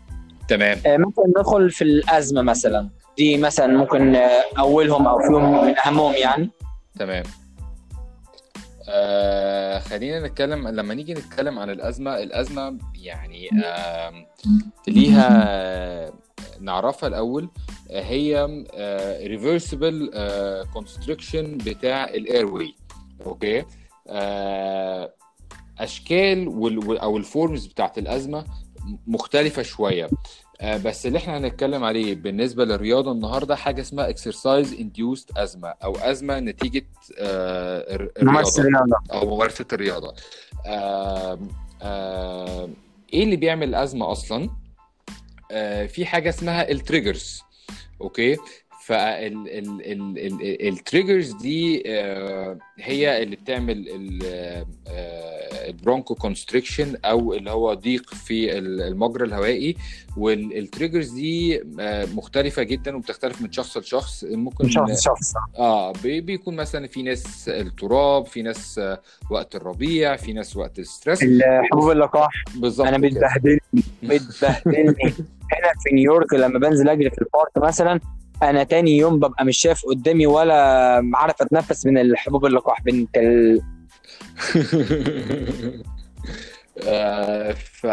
تمام. 0.49 0.78
آه 0.87 0.96
ممكن 0.96 1.22
ندخل 1.28 1.70
في 1.70 1.84
الأزمة 1.84 2.42
مثلا. 2.42 2.88
دي 3.18 3.37
مثلا 3.37 3.66
ممكن 3.66 4.16
آه، 4.16 4.42
أولهم 4.58 5.06
أو 5.06 5.18
فيهم 5.18 5.64
من 5.66 5.75
أهمهم 5.87 6.14
يعني. 6.14 6.50
تمام. 6.99 7.22
آه 8.88 9.78
خلينا 9.78 10.26
نتكلم 10.26 10.68
لما 10.68 10.94
نيجي 10.94 11.14
نتكلم 11.14 11.58
عن 11.58 11.70
الأزمة 11.70 12.16
الأزمة 12.22 12.78
يعني 12.94 13.49
آه 13.64 14.12
ليها 14.88 16.12
نعرفها 16.61 17.08
الأول 17.08 17.49
آه، 17.90 18.02
هي 18.02 18.46
reversible 19.26 20.11
constriction 20.75 21.59
بتاع 21.58 22.04
ال 22.04 22.14
airway 22.14 22.75
okay؟ 23.26 23.64
آه 24.08 25.12
أشكال 25.78 26.49
وال- 26.49 26.99
أو 26.99 27.16
ال 27.16 27.25
forms 27.25 27.66
بتاعت 27.66 27.99
الأزمة 27.99 28.44
مختلفة 29.07 29.62
شوية. 29.62 30.09
آه، 30.61 30.77
بس 30.77 31.07
اللي 31.07 31.19
إحنا 31.19 31.39
هنتكلم 31.39 31.85
عليه 31.85 32.15
بالنسبة 32.15 32.65
للرياضة 32.65 33.12
النهارده 33.12 33.57
حاجة 33.57 33.81
اسمها 33.81 34.09
exercise 34.09 34.73
induced 34.73 35.38
أزمة 35.38 35.69
أو 35.85 35.97
ازمه 35.97 36.41
نتيجة 36.41 36.87
آه، 37.19 38.09
ممارسة 38.23 38.62
الرياضة. 38.62 38.97
أو 39.12 39.35
ممارسة 39.37 39.65
الرياضة. 39.73 40.15
آه، 40.67 41.39
إيه 43.12 43.25
اللي 43.25 43.37
بيعمل 43.37 43.69
الازمه 43.69 44.12
أصلا؟ 44.12 44.51
في 45.89 46.07
حاجة 46.07 46.29
اسمها 46.29 46.71
ال 46.71 46.78
triggers 46.78 47.42
okay؟ 48.00 48.37
فال 50.02 50.28
triggers 50.28 51.33
دي 51.33 51.83
آه، 51.87 52.59
هي 52.79 53.23
اللي 53.23 53.37
بتعمل 53.37 53.85
ال 55.69 56.14
bronchoconstriction 56.14 56.97
أو 57.05 57.35
اللي 57.35 57.51
هو 57.51 57.75
ضيق 57.75 58.15
في 58.15 58.59
المجرى 58.59 59.25
الهوائي. 59.25 59.77
وال 60.16 60.35
triggers 60.35 61.11
دي 61.11 61.62
آه، 61.81 62.07
مختلفة 62.15 62.62
جدا 62.62 62.97
وبتختلف 62.97 63.43
من 63.43 63.53
شخص 63.53 63.77
لشخص. 63.77 64.25
ممكن 64.25 64.69
شخص 64.69 65.05
شخص 65.05 65.33
آه. 65.59 65.93
بي- 65.93 66.21
بيكون 66.21 66.57
مثلا 66.57 66.87
في 66.87 67.03
ناس 67.03 67.49
التراب 67.49 68.27
في 68.27 68.43
ناس 68.43 68.79
آه، 68.79 69.01
وقت 69.31 69.57
الربيع 69.57 70.17
في 70.17 70.33
ناس 70.33 70.57
وقت 70.57 70.79
ال 70.78 70.85
stress 70.85 71.21
حبوب 71.73 71.91
اللقاح. 71.91 72.31
بالظبط 72.57 72.87
أنا. 72.89 72.99
بتبهدلني 72.99 73.61
بتبهدلني 74.03 74.95
هنا 75.53 75.73
في 75.85 75.95
نيويورك 75.95 76.33
لما 76.35 76.59
بنزل 76.59 76.89
أجري 76.89 77.11
في 77.11 77.19
ال 77.23 77.32
park 77.32 77.69
مثلا 77.69 78.01
أنا 78.42 78.64
تاني 78.64 78.96
يوم 78.96 79.18
ببقى 79.18 79.44
مش 79.44 79.58
شايف 79.58 79.87
قدامي 79.87 80.26
ولا 80.26 80.54
عارف 81.14 81.42
اتنفس 81.42 81.87
من 81.87 81.99
الحبوب 81.99 82.46
اللقاح 82.46 82.82
بنت 82.82 83.16
ال... 83.16 83.62
آه، 86.88 87.52
ف 87.52 87.87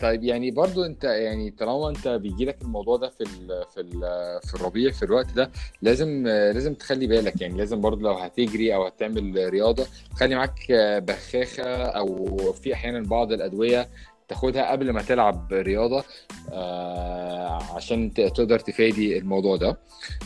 طيب 0.00 0.24
يعني 0.24 0.50
برضو 0.50 0.84
انت 0.84 1.04
يعني 1.04 1.50
طالما 1.50 1.88
انت 1.88 2.08
بيجي 2.08 2.44
لك 2.44 2.62
الموضوع 2.62 2.96
ده 2.96 3.08
في 3.08 3.20
ال... 3.20 3.64
في 3.74 3.80
ال... 3.80 4.00
في 4.48 4.54
الربيع 4.54 4.90
في 4.90 5.02
الوقت 5.02 5.32
ده 5.32 5.50
لازم 5.82 6.26
لازم 6.26 6.74
تخلي 6.74 7.06
بالك 7.06 7.40
يعني 7.40 7.58
لازم 7.58 7.80
برضو 7.80 8.00
لو 8.00 8.12
هتجري 8.12 8.74
أو 8.74 8.86
هتعمل 8.86 9.48
رياضة 9.50 9.86
خلي 10.14 10.34
معاك 10.34 10.72
بخاخة 11.02 11.64
أو 11.84 12.52
في 12.52 12.74
أحيانا 12.74 13.00
بعض 13.00 13.32
الأدوية 13.32 13.88
تاخدها 14.28 14.70
قبل 14.72 14.90
ما 14.90 15.02
تلعب 15.02 15.52
رياضة 15.52 16.04
آه 16.52 17.62
عشان 17.76 18.14
تقدر 18.14 18.58
تفادي 18.58 19.18
الموضوع 19.18 19.56
ده 19.56 19.78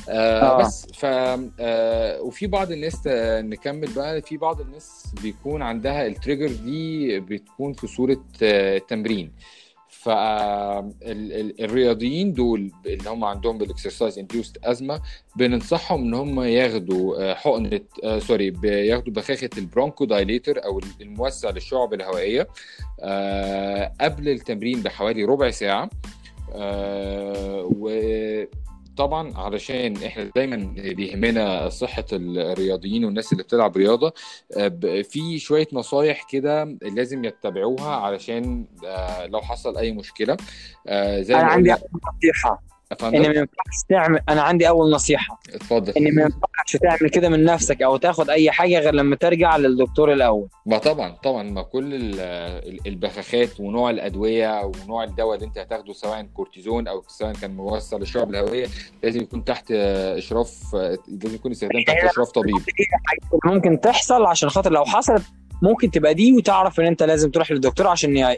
آه 0.09 0.41
آه. 0.43 0.59
بس 0.59 0.87
ف 0.95 1.05
آه 1.05 2.21
وفي 2.23 2.47
بعض 2.47 2.73
الناس 2.73 3.07
آه، 3.07 3.41
نكمل 3.41 3.89
بقى 3.93 4.23
في 4.23 4.37
بعض 4.37 4.61
الناس 4.61 5.15
بيكون 5.23 5.63
عندها 5.63 6.07
ال 6.07 6.12
trigger 6.12 6.49
دي 6.65 7.21
بتكون 7.21 7.73
في 7.73 7.87
صورة 7.87 8.25
آه 8.43 8.79
تمرين 8.79 9.33
فالرياضيين 10.99 12.33
دول 12.33 12.73
اللي 12.87 13.11
هم 13.11 13.25
عندهم 13.25 13.59
بال 13.59 13.71
exercise 13.71 14.19
induced 14.19 14.59
أزمة 14.65 15.01
بننصحهم 15.37 16.05
إن 16.05 16.15
هم 16.15 16.41
ياخدوا 16.41 17.31
آه، 17.31 17.35
حقنة 17.35 17.81
آه، 18.05 18.19
sorry 18.19 18.51
بياخدوا 18.51 19.13
بخاخة 19.13 19.51
ال 19.59 20.05
bronchodilator 20.05 20.65
أو 20.65 20.81
الموسع 21.01 21.51
للشعب 21.51 21.95
الهوائية 21.95 22.49
آه، 23.01 23.93
قبل 24.01 24.29
التمرين 24.29 24.83
بحوالي 24.83 25.25
ربع 25.25 25.51
ساعة 25.51 25.91
آه، 26.55 27.71
وطبعا 28.99 29.37
علشان 29.37 29.97
إحنا 29.97 30.31
دايما 30.37 30.57
بيهمنا 30.77 31.69
صحة 31.69 32.05
الرياضيين 32.13 33.05
والناس 33.05 33.33
اللي 33.33 33.43
بتلعب 33.43 33.77
رياضة 33.77 34.13
آه، 34.57 35.03
في 35.03 35.39
شوية 35.39 35.67
نصايح 35.73 36.27
كده 36.31 36.65
لازم 36.83 37.25
يتبعوها 37.25 37.97
علشان 37.97 38.67
آه، 38.87 39.27
لو 39.27 39.41
حصل 39.41 39.77
أي 39.77 39.93
مشكلة 39.93 40.37
آه، 40.87 41.21
زي 41.21 41.35
أنا 41.35 41.47
عندي 41.47 41.71
نصيحة. 41.71 42.63
ان 43.03 43.11
ما 43.21 43.27
ينفعش 43.27 43.83
تعمل 43.89 44.21
أنا 44.29 44.43
عندي 44.43 44.69
أول 44.69 44.91
نصيحة. 44.91 45.41
اتفضل. 45.55 45.93
ان 45.93 46.15
ما 46.15 46.23
ينفعش 46.23 46.77
تعمل 46.83 47.11
كده 47.11 47.29
من 47.29 47.45
نفسك 47.45 47.83
أو 47.83 47.97
تاخد 47.97 48.31
أي 48.31 48.51
حاجة 48.51 48.79
غير 48.79 48.95
لما 48.95 49.17
ترجع 49.17 49.57
للدكتور 49.57 50.13
الأول. 50.13 50.49
ما 50.67 50.79
طبعا 50.79 51.11
طبعا. 51.25 51.43
ما 51.43 51.63
كل 51.63 51.95
ال- 51.95 52.21
ال- 52.21 52.87
البخاخات 52.87 53.61
ونوع 53.61 53.91
الأدوية 53.91 54.63
ونوع 54.65 55.05
الدواء 55.05 55.35
اللي 55.35 55.47
أنت 55.47 55.59
هتاخده 55.59 55.93
سواء 55.93 56.23
كورتيزون 56.23 56.89
أو 56.89 57.03
سواء 57.09 57.33
كان 57.33 57.57
موصل 57.57 58.01
للشعب 58.01 58.31
الهوائيه 58.31 58.67
لازم 59.03 59.21
يكون 59.21 59.45
تحت 59.45 59.71
إشراف 59.71 60.75
لازم 61.09 61.35
يكون 61.35 61.51
استخدام 61.51 61.83
تحت 61.87 62.05
إشراف 62.05 62.31
طبيب. 62.31 62.55
ممكن 63.45 63.81
تحصل 63.81 64.25
عشان 64.27 64.49
خاطر 64.49 64.73
لو 64.73 64.85
حصلت 64.85 65.23
ممكن 65.63 65.91
تبقى 65.91 66.15
دي 66.15 66.33
وتعرف 66.33 66.81
إن 66.81 66.87
أنت 66.87 67.03
لازم 67.03 67.31
تروح 67.31 67.51
للدكتور 67.51 67.87
عشان 67.87 68.37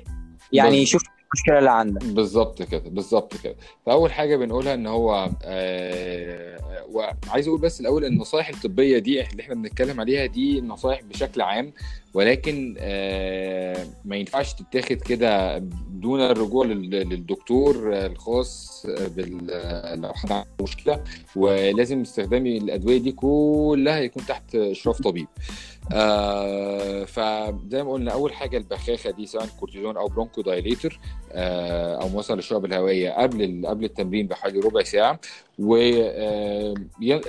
يعني 0.52 0.78
يشوف 0.82 1.02
المشكلة 1.34 1.58
اللي 1.58 1.70
عندك. 1.70 2.04
بالظبط 2.04 2.62
كده 2.62 2.90
بالظبط 2.90 3.36
كده. 3.36 3.56
فأول 3.86 4.12
حاجة 4.12 4.36
بنقولها 4.36 4.74
إن 4.74 4.86
هو 4.86 5.30
آه 5.44 6.60
وعايز 6.90 7.48
أقول 7.48 7.60
بس 7.60 7.80
الأول 7.80 8.04
إن 8.04 8.12
النصائح 8.12 8.48
الطبية 8.48 8.98
دي 8.98 9.20
اللي 9.30 9.42
إحنا 9.42 9.54
بنتكلم 9.54 10.00
عليها 10.00 10.26
دي 10.26 10.60
نصائح 10.60 11.02
بشكل 11.02 11.40
عام 11.40 11.72
ولكن 12.14 12.76
آه 12.78 13.86
ما 14.04 14.16
ينفعش 14.16 14.52
تتاخد 14.54 14.96
كده 14.96 15.58
دون 15.90 16.20
الرجوع 16.20 16.64
لل- 16.66 16.90
للدكتور 16.90 17.96
الخاص 17.96 18.86
بال 19.16 19.46
لو 20.02 20.12
حد 20.12 20.32
عنده 20.32 20.46
مشكلة 20.62 21.04
ولازم 21.36 22.00
استخدام 22.00 22.46
الادويه 22.46 22.98
دي 22.98 23.12
كلها 23.12 23.98
يكون 23.98 24.26
تحت 24.26 24.54
إشراف 24.54 25.02
طبيب. 25.02 25.26
آه 25.92 27.04
فزي 27.04 27.82
ما 27.82 27.92
قلنا 27.92 28.12
أول 28.12 28.32
حاجة 28.32 28.56
البخاخة 28.56 29.10
دي 29.10 29.26
سواء 29.26 29.46
كورتيزون 29.60 29.96
أو 29.96 30.06
bronchodilator 30.06 31.00
أو 31.32 32.08
موسع 32.08 32.36
للشعب 32.36 32.64
الهوائية 32.64 33.10
قبل 33.10 33.66
قبل 33.66 33.84
التمرين 33.84 34.26
بحوالي 34.26 34.60
ربع 34.60 34.82
ساعة. 34.82 35.20
و 35.58 35.76
آه، 35.76 36.74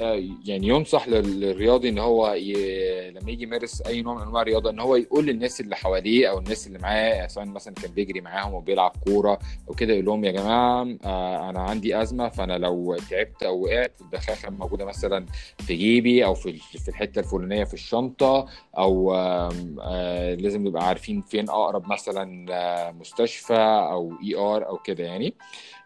آه، 0.01 0.23
يعني 0.45 0.67
ينصح 0.67 1.07
لل- 1.07 1.39
للرياضي 1.39 1.89
إن 1.89 1.97
هو 1.99 2.33
ي- 2.33 3.11
لما 3.11 3.31
يجي 3.31 3.43
يمارس 3.43 3.81
أي 3.81 4.01
نوع 4.01 4.15
من 4.15 4.21
أنواع 4.21 4.41
الرياضة 4.41 4.69
إن 4.69 4.79
هو 4.79 4.95
يقول 4.95 5.25
للناس 5.25 5.61
اللي 5.61 5.75
حواليه 5.75 6.29
أو 6.29 6.37
الناس 6.39 6.67
اللي 6.67 6.79
معاه 6.79 7.27
سواء 7.27 7.45
مثلا 7.45 7.73
كان 7.73 7.91
بيجري 7.91 8.21
معاهم 8.21 8.53
وبيلعب 8.53 8.91
كورة 9.05 9.39
أو 9.69 9.73
كده 9.73 9.93
يقول 9.93 10.05
لهم 10.05 10.25
يا 10.25 10.31
جماعة 10.31 10.87
آه، 11.05 11.49
أنا 11.49 11.59
عندي 11.61 12.01
أزمة 12.01 12.29
فأنا 12.29 12.57
لو 12.57 12.97
تعبت 13.09 13.43
أو 13.43 13.63
وقعت 13.63 13.91
البخاخه 14.01 14.49
موجوده 14.49 14.85
مثلا 14.85 15.25
في 15.59 15.75
جيبي 15.75 16.25
أو 16.25 16.33
في 16.33 16.53
في 16.53 16.89
الحتة 16.89 17.19
الفلانية 17.19 17.63
في 17.63 17.73
الشنطة 17.73 18.45
أو 18.77 19.15
آه، 19.15 20.33
لازم 20.35 20.67
نبقى 20.67 20.87
عارفين 20.87 21.21
فين 21.21 21.49
أقرب 21.49 21.91
مثلا 21.91 22.45
آه، 22.51 22.91
مستشفى 22.91 23.53
أو 23.91 24.13
اي 24.23 24.35
ار 24.35 24.67
أو 24.67 24.77
كده 24.77 25.03
يعني. 25.03 25.33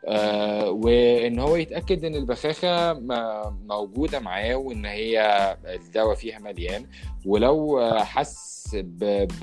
آه، 0.08 0.70
وإن 0.70 1.40
هو 1.40 1.56
يتأكد 1.56 2.06
إن 2.06 2.16
البخاخة 2.16 2.94
موجودة 3.66 4.20
معاه 4.20 4.56
وإن 4.56 4.86
هي 4.86 5.20
الدواء 5.66 6.16
فيها 6.16 6.40
مليان. 6.40 6.86
ولو 7.26 7.90
حس 8.04 8.56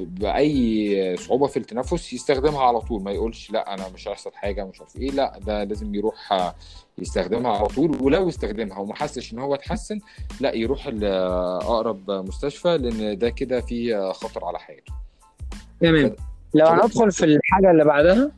بأي 0.01 1.17
صعوبة 1.17 1.47
في 1.47 1.57
التنفس 1.57 2.13
يستخدمها 2.13 2.63
على 2.63 2.81
طول. 2.81 3.03
ما 3.03 3.11
يقولش 3.11 3.51
لأ 3.51 3.75
أنا 3.75 3.89
مش 3.95 4.09
هيحصل 4.09 4.31
حاجة 4.35 4.65
مش 4.65 4.81
عارف 4.81 4.97
إيه. 4.97 5.11
لأ 5.11 5.39
ده 5.47 5.65
لازم 5.65 5.95
يروح 5.95 6.53
يستخدمها 6.99 7.57
على 7.57 7.67
طول. 7.67 8.03
ولو 8.03 8.29
استخدمها 8.29 8.79
وما 8.79 8.95
حسش 8.95 9.33
إن 9.33 9.39
هو 9.39 9.55
اتحسن 9.55 9.99
لأ 10.41 10.57
يروح 10.57 10.91
اقرب 11.03 12.11
مستشفى 12.11 12.79
لأن 12.79 13.19
ده 13.19 13.31
كده 13.31 13.61
فيه 13.61 14.13
خطر 14.13 14.45
على 14.45 14.59
حياته. 14.59 14.93
تمام. 15.81 16.17
لو 16.55 16.67
هندخل 16.67 17.13
في 17.13 17.25
الحاجة 17.25 17.71
اللي 17.71 17.85
بعدها 17.85 18.31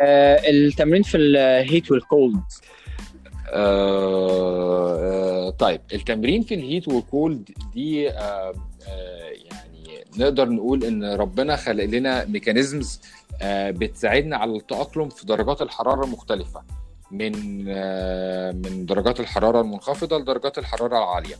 آه 0.00 0.50
التمرين 0.50 1.02
في 1.02 1.16
ال 1.16 1.31
heat 1.31 1.90
وال 1.90 2.07
cold 2.07 2.42
آه 3.50 5.46
آه 5.46 5.50
طيب 5.50 5.80
التمرين 5.94 6.42
في 6.42 6.54
ال 6.54 6.61
heat 6.61 6.88
وال 6.88 7.09
cold 7.09 7.50
دي 7.74 8.10
آه 8.10 8.52
آه 8.88 9.30
يعني 9.44 10.04
نقدر 10.18 10.48
نقول 10.48 10.84
إن 10.84 11.04
ربنا 11.04 11.56
خلق 11.56 11.84
لنا 11.84 12.24
mechanisms 12.24 13.00
آه 13.42 13.70
بتساعدنا 13.70 14.36
على 14.36 14.56
التأقلم 14.56 15.08
في 15.08 15.26
درجات 15.26 15.62
الحرارة 15.62 16.04
المختلفة 16.04 16.62
من 17.10 17.64
آه 17.68 18.52
من 18.52 18.86
درجات 18.86 19.20
الحرارة 19.20 19.60
المنخفضة 19.60 20.18
لدرجات 20.18 20.58
الحرارة 20.58 20.98
العالية. 20.98 21.34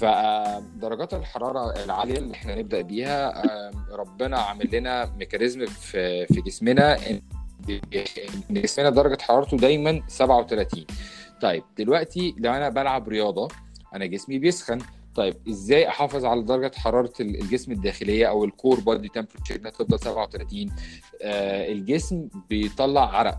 فدرجات 0.00 1.14
الحرارة 1.14 1.84
العالية 1.84 2.18
اللي 2.18 2.34
إحنا 2.34 2.54
نبدأ 2.54 2.80
بيها 2.80 3.44
آه 3.44 3.70
ربنا 3.90 4.38
عامل 4.38 4.68
لنا 4.76 5.12
mechanism 5.18 5.66
في 5.66 6.26
في 6.26 6.40
جسمنا 6.40 7.10
إن 7.10 7.20
جسمنا 8.50 8.90
درجة 8.90 9.22
حرارته 9.22 9.56
دايما 9.56 10.02
37 10.08 10.84
طيب 11.42 11.64
دلوقتي 11.78 12.34
لو 12.38 12.52
أنا 12.52 12.68
بلعب 12.68 13.08
رياضة 13.08 13.48
أنا 13.94 14.06
جسمي 14.06 14.38
بيسخن. 14.38 14.78
طيب 15.14 15.34
إزاي 15.48 15.88
أحافظ 15.88 16.24
على 16.24 16.42
درجة 16.42 16.72
حرارة 16.76 17.12
الجسم 17.20 17.72
الداخلية 17.72 18.26
أو 18.26 18.44
ال 18.44 18.51
core 18.51 18.80
body 18.80 19.08
temperature 19.08 19.56
إنها 19.56 19.70
تفضل 19.70 19.98
37 20.00 20.66
آه 21.22 21.72
الجسم 21.72 22.28
بيطلع 22.50 23.16
عرق. 23.18 23.38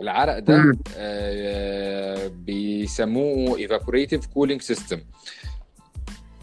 العرق 0.00 0.38
ده. 0.38 0.76
آه 0.96 2.26
بيسموه 2.28 3.58
evaporative 3.66 4.22
cooling 4.22 4.74
system. 4.74 4.98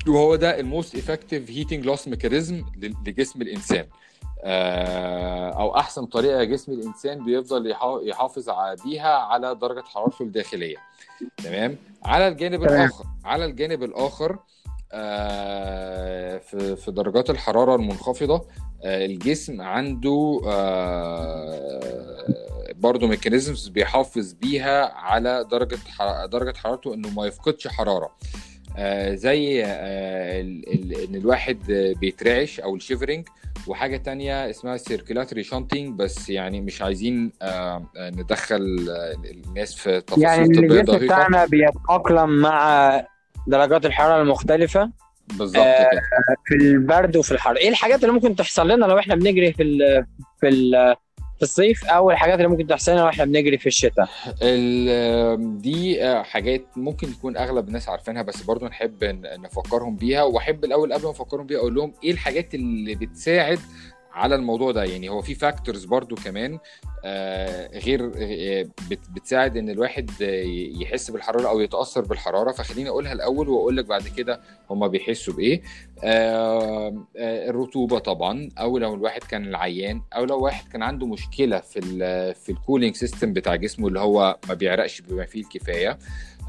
وهو 0.07 0.35
ده 0.35 0.59
ال 0.59 0.67
most 0.67 0.95
effective 0.95 1.49
heating 1.49 1.85
loss 1.85 2.07
mechanism 2.07 2.65
لجسم 3.05 3.41
الإنسان. 3.41 3.85
آه، 4.43 5.49
أو 5.49 5.77
أحسن 5.77 6.05
طريقة 6.05 6.43
جسم 6.43 6.71
الإنسان 6.71 7.25
بيفضل 7.25 7.71
يحا- 7.71 7.99
يحافظ 8.03 8.49
بيها 8.85 9.13
على 9.17 9.55
درجة 9.55 9.81
حرارته 9.81 10.23
الداخلية. 10.23 10.77
تمام؟ 11.43 11.77
على 12.05 12.27
الجانب 12.27 12.65
تمام. 12.67 12.79
الآخر 12.79 13.05
على 13.25 13.45
الجانب 13.45 13.83
الآخر 13.83 14.39
آه، 14.91 16.37
في 16.37 16.75
في 16.75 16.91
درجات 16.91 17.29
الحرارة 17.29 17.75
المنخفضة 17.75 18.45
آه، 18.83 19.05
الجسم 19.05 19.61
عنده 19.61 20.41
برضه 22.75 23.07
mechanisms 23.07 23.67
بيحافظ 23.67 24.33
بيها 24.33 24.85
على 24.93 25.43
درجة 25.51 25.77
درجة 26.25 26.57
حرارته 26.57 26.93
إنه 26.93 27.09
ما 27.09 27.25
يفقدش 27.25 27.67
حرارة. 27.67 28.15
زي 29.13 29.63
آه، 29.65 30.41
ال- 30.41 30.73
ال- 30.73 31.07
إن 31.09 31.15
الواحد 31.15 31.71
آه، 31.71 31.93
بيترعش 31.99 32.59
أو 32.59 32.75
ال 32.75 32.81
shivering 32.81 33.27
وحاجة 33.67 33.97
تانية 33.97 34.49
اسمها 34.49 34.77
circulatory 34.77 35.43
shunting 35.43 35.99
بس 35.99 36.29
يعني 36.29 36.61
مش 36.61 36.81
عايزين 36.81 37.31
آه، 37.41 37.89
آه، 37.97 38.09
ندخل 38.09 38.87
آه، 38.89 39.15
الناس 39.47 39.75
في 39.75 40.01
تفاصيل 40.01 40.23
يعني 40.23 40.41
الجسم 40.43 40.97
بتاعنا 40.97 41.45
بيتأقلم 41.45 42.29
مع 42.41 43.01
درجات 43.47 43.85
الحرارة 43.85 44.21
المختلفة. 44.21 44.91
بالظبط 45.33 45.57
آه، 45.65 45.89
كده. 45.91 46.01
في 46.45 46.55
البرد 46.55 47.17
وفي 47.17 47.31
الحر. 47.31 47.55
إيه 47.57 47.69
الحاجات 47.69 48.03
اللي 48.03 48.13
ممكن 48.13 48.35
تحصل 48.35 48.67
لنا 48.67 48.85
لو 48.85 48.99
إحنا 48.99 49.15
بنجري 49.15 49.53
في 49.53 49.63
ال 49.63 50.05
في 50.39 50.47
ال 50.49 50.95
في 51.37 51.41
الصيف 51.41 51.85
أو 51.85 52.11
الحاجات 52.11 52.35
اللي 52.37 52.47
ممكن 52.47 52.67
تحصل 52.67 52.91
لنا 52.91 52.99
لو 52.99 53.09
إحنا 53.09 53.25
بنجري 53.25 53.57
في 53.57 53.67
الشتاء. 53.67 54.09
ال- 54.41 55.61
دي 55.61 56.03
آه، 56.03 56.23
حاجات 56.23 56.65
ممكن 56.75 57.07
تكون 57.13 57.37
أغلب 57.37 57.67
الناس 57.67 57.89
عارفينها 57.89 58.21
بس 58.21 58.41
برضو 58.43 58.65
نحب 58.67 59.03
نفكرهم 59.39 59.95
بيها. 59.95 60.23
وأحب 60.23 60.65
الأول 60.65 60.93
قبل 60.93 61.03
ما 61.03 61.09
أفكرهم 61.09 61.45
بيها 61.47 61.59
أقول 61.59 61.75
لهم 61.75 61.93
إيه 62.03 62.11
الحاجات 62.11 62.55
اللي 62.55 62.95
بتساعد 62.95 63.59
على 64.15 64.35
الموضوع 64.35 64.71
ده. 64.71 64.83
يعني 64.83 65.09
هو 65.09 65.21
في 65.21 65.35
factors 65.35 65.85
برضو 65.85 66.15
كمان 66.15 66.59
آه، 67.05 67.79
غير 67.79 68.11
آه، 68.17 68.65
بت- 68.89 69.09
بتساعد 69.15 69.57
إن 69.57 69.69
الواحد 69.69 70.11
يحس 70.81 71.11
بالحرارة 71.11 71.49
أو 71.49 71.59
يتأثر 71.59 72.01
بالحرارة. 72.01 72.51
فخليني 72.51 72.89
أقولها 72.89 73.13
الأول 73.13 73.49
وأقول 73.49 73.77
لك 73.77 73.85
بعد 73.85 74.07
كده 74.17 74.41
هما 74.69 74.87
بيحسوا 74.87 75.33
بإيه. 75.33 75.61
آه، 76.03 76.93
الرطوبة 77.17 77.99
طبعا 77.99 78.49
أو 78.59 78.77
لو 78.77 78.93
الواحد 78.95 79.23
كان 79.23 79.45
العيان 79.47 80.01
أو 80.15 80.25
لو 80.25 80.39
واحد 80.43 80.67
كان 80.71 80.83
عنده 80.83 81.07
مشكلة 81.07 81.59
في 81.59 81.79
ال 81.79 82.35
في 82.35 82.51
ال 82.51 82.57
cooling 82.57 82.95
system 82.95 83.33
بتاع 83.33 83.55
جسمه 83.55 83.87
اللي 83.87 83.99
هو 83.99 84.37
ما 84.47 84.53
بيعرقش 84.53 85.01
بما 85.01 85.25
فيه 85.25 85.41
الكفاية. 85.41 85.97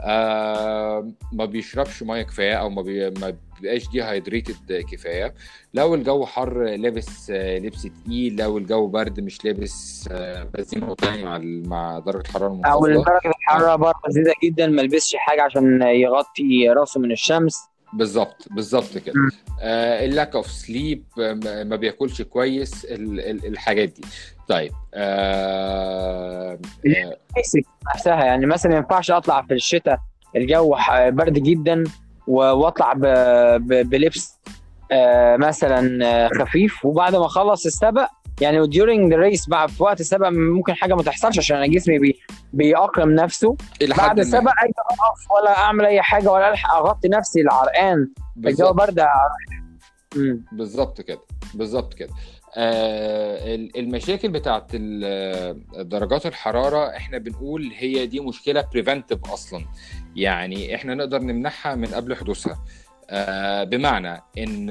آه، 0.01 1.13
ما 1.33 1.45
بيشربش 1.45 2.03
مية 2.03 2.23
كفاية 2.23 2.55
أو 2.55 2.71
ما 2.71 2.83
بي 2.83 3.11
ما 3.11 3.37
بيبقاش 3.61 3.89
دي 3.89 4.03
هايدريتد 4.03 4.85
كفاية. 4.93 5.35
لو 5.75 5.95
الجو 5.95 6.27
حر 6.27 6.63
لابس 6.65 7.31
آه، 7.31 7.59
لبس 7.59 7.83
تقيل 7.83 8.37
لو 8.37 8.59
الجو 8.59 8.87
برد 8.87 9.21
مش 9.21 9.45
لابس 9.45 10.09
آه، 10.13 10.43
بنزين 10.43 10.85
وطني 10.85 11.25
مع 11.25 11.39
مع 11.43 11.99
درجة 11.99 12.21
الحرارة 12.21 12.61
أو 12.67 12.87
المنخفضه 12.87 13.15
درجه 13.15 13.35
الحرارة 13.39 13.77
برضه 13.77 13.99
زيادة 14.09 14.33
جدا 14.45 14.67
ما 14.67 14.83
لبسش 14.83 15.17
حاجة 15.17 15.43
عشان 15.43 15.83
يغطي 15.83 16.69
راسه 16.69 17.01
من 17.01 17.13
الشمس. 17.13 17.69
بالظبط 17.93 18.49
بالظبط 18.51 18.99
كده 18.99 19.15
مم. 19.17 19.31
اللاك 19.63 20.37
اوف 20.37 20.47
سليب 20.51 21.05
ما 21.67 21.77
بياكلش 21.77 22.23
كويس 22.23 22.85
ال- 22.85 23.21
ال- 23.21 23.47
الحاجات 23.47 23.89
دي 23.89 24.03
طيب 24.49 24.73
آه 24.95 26.59
آه 26.87 27.17
بيسك 27.37 27.65
نفسها 27.95 28.25
يعني 28.25 28.47
مثلا 28.47 28.73
ما 28.73 28.79
ينفعش 28.79 29.11
أطلع 29.11 29.43
في 29.43 29.55
الشتاء 29.55 29.99
الجو 30.37 30.77
برد 31.09 31.33
جدا 31.39 31.85
وأطلع 32.27 32.93
بلبس 33.59 34.39
آه، 34.93 35.37
مثلا 35.37 36.07
آه، 36.07 36.29
خفيف 36.29 36.85
وبعد 36.85 37.17
ما 37.17 37.27
أخلص 37.27 37.67
السبق 37.67 38.09
يعني 38.41 38.67
during 38.67 39.11
the 39.13 39.17
race 39.17 39.49
بعد 39.49 39.71
في 39.71 39.83
وقت 39.83 40.01
السبق 40.01 40.29
ممكن 40.29 40.75
حاجة 40.75 40.95
ما 40.95 41.03
تحصلش 41.03 41.39
عشان 41.39 41.57
أنا 41.57 41.67
جسمي 41.67 41.99
بي 41.99 42.21
بيأقلم 42.53 43.11
نفسه. 43.15 43.57
بعد 43.81 43.93
حد 43.93 44.19
السبق 44.19 44.53
أجي 44.65 44.73
أقف 44.79 45.31
ولا 45.31 45.59
أعمل 45.59 45.85
أي 45.87 46.03
حاجة 46.03 46.33
ولا 46.33 46.51
ألحق 46.51 46.75
أغطي 46.75 47.09
نفسي 47.09 47.41
العرقان 47.41 48.09
الجو 48.37 48.73
برد. 48.73 49.07
بالظبط 50.53 51.01
كده. 51.01 51.21
بالظبط 51.55 51.95
كده. 51.95 52.11
آه 52.57 53.55
ال- 53.55 53.79
المشاكل 53.79 54.29
بتاعت 54.29 54.77
درجات 55.77 56.27
الحرارة 56.27 56.97
إحنا 56.97 57.19
بنقول 57.19 57.73
هي 57.77 58.07
دي 58.07 58.21
مشكلة 58.21 58.65
بريفنتيف 58.73 59.19
أصلا. 59.33 59.65
يعني 60.17 60.75
إحنا 60.75 60.95
نقدر 60.95 61.19
نمنعها 61.19 61.75
من 61.75 61.87
قبل 61.87 62.17
حدوثها. 62.17 62.65
آه 63.11 63.65
بمعنى 63.65 64.23
إن 64.39 64.67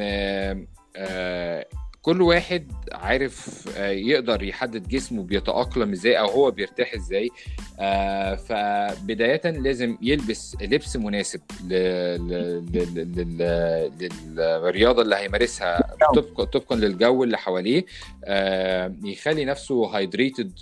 آه 0.98 1.66
كل 2.06 2.22
واحد 2.22 2.72
عارف 2.92 3.66
آه، 3.78 3.90
يقدر 3.90 4.44
يحدد 4.44 4.88
جسمه 4.88 5.24
بيتأقلم 5.24 5.92
إزاي 5.92 6.20
أو 6.20 6.26
هو 6.26 6.52
بيرتاح 6.52 6.94
إزاي. 6.94 7.30
آه، 7.80 8.36
فبداية 8.36 9.42
لازم 9.46 9.98
يلبس 10.02 10.58
لبس 10.62 10.96
مناسب 10.96 11.42
للرياضة 14.44 15.02
اللي 15.02 15.16
هيمارسها 15.16 15.96
طبقا 16.16 16.44
طبقا 16.44 16.76
للجو 16.76 17.24
اللي 17.24 17.38
حواليه. 17.38 17.86
آه، 18.26 18.96
يخلي 19.04 19.46
نفسه 19.46 19.86
هايدريتد 19.86 20.60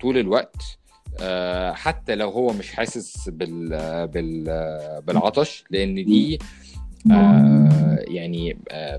طول 0.00 0.18
الوقت. 0.18 0.62
حتى 1.72 2.14
لو 2.14 2.30
هو 2.30 2.52
مش 2.52 2.72
حاسس 2.72 3.28
بال 3.28 3.68
بال 4.06 4.44
بالعطش 5.06 5.64
لأن 5.70 5.94
دي 5.94 6.38
آه، 7.10 7.98
يعني 8.08 8.58
آه، 8.70 8.98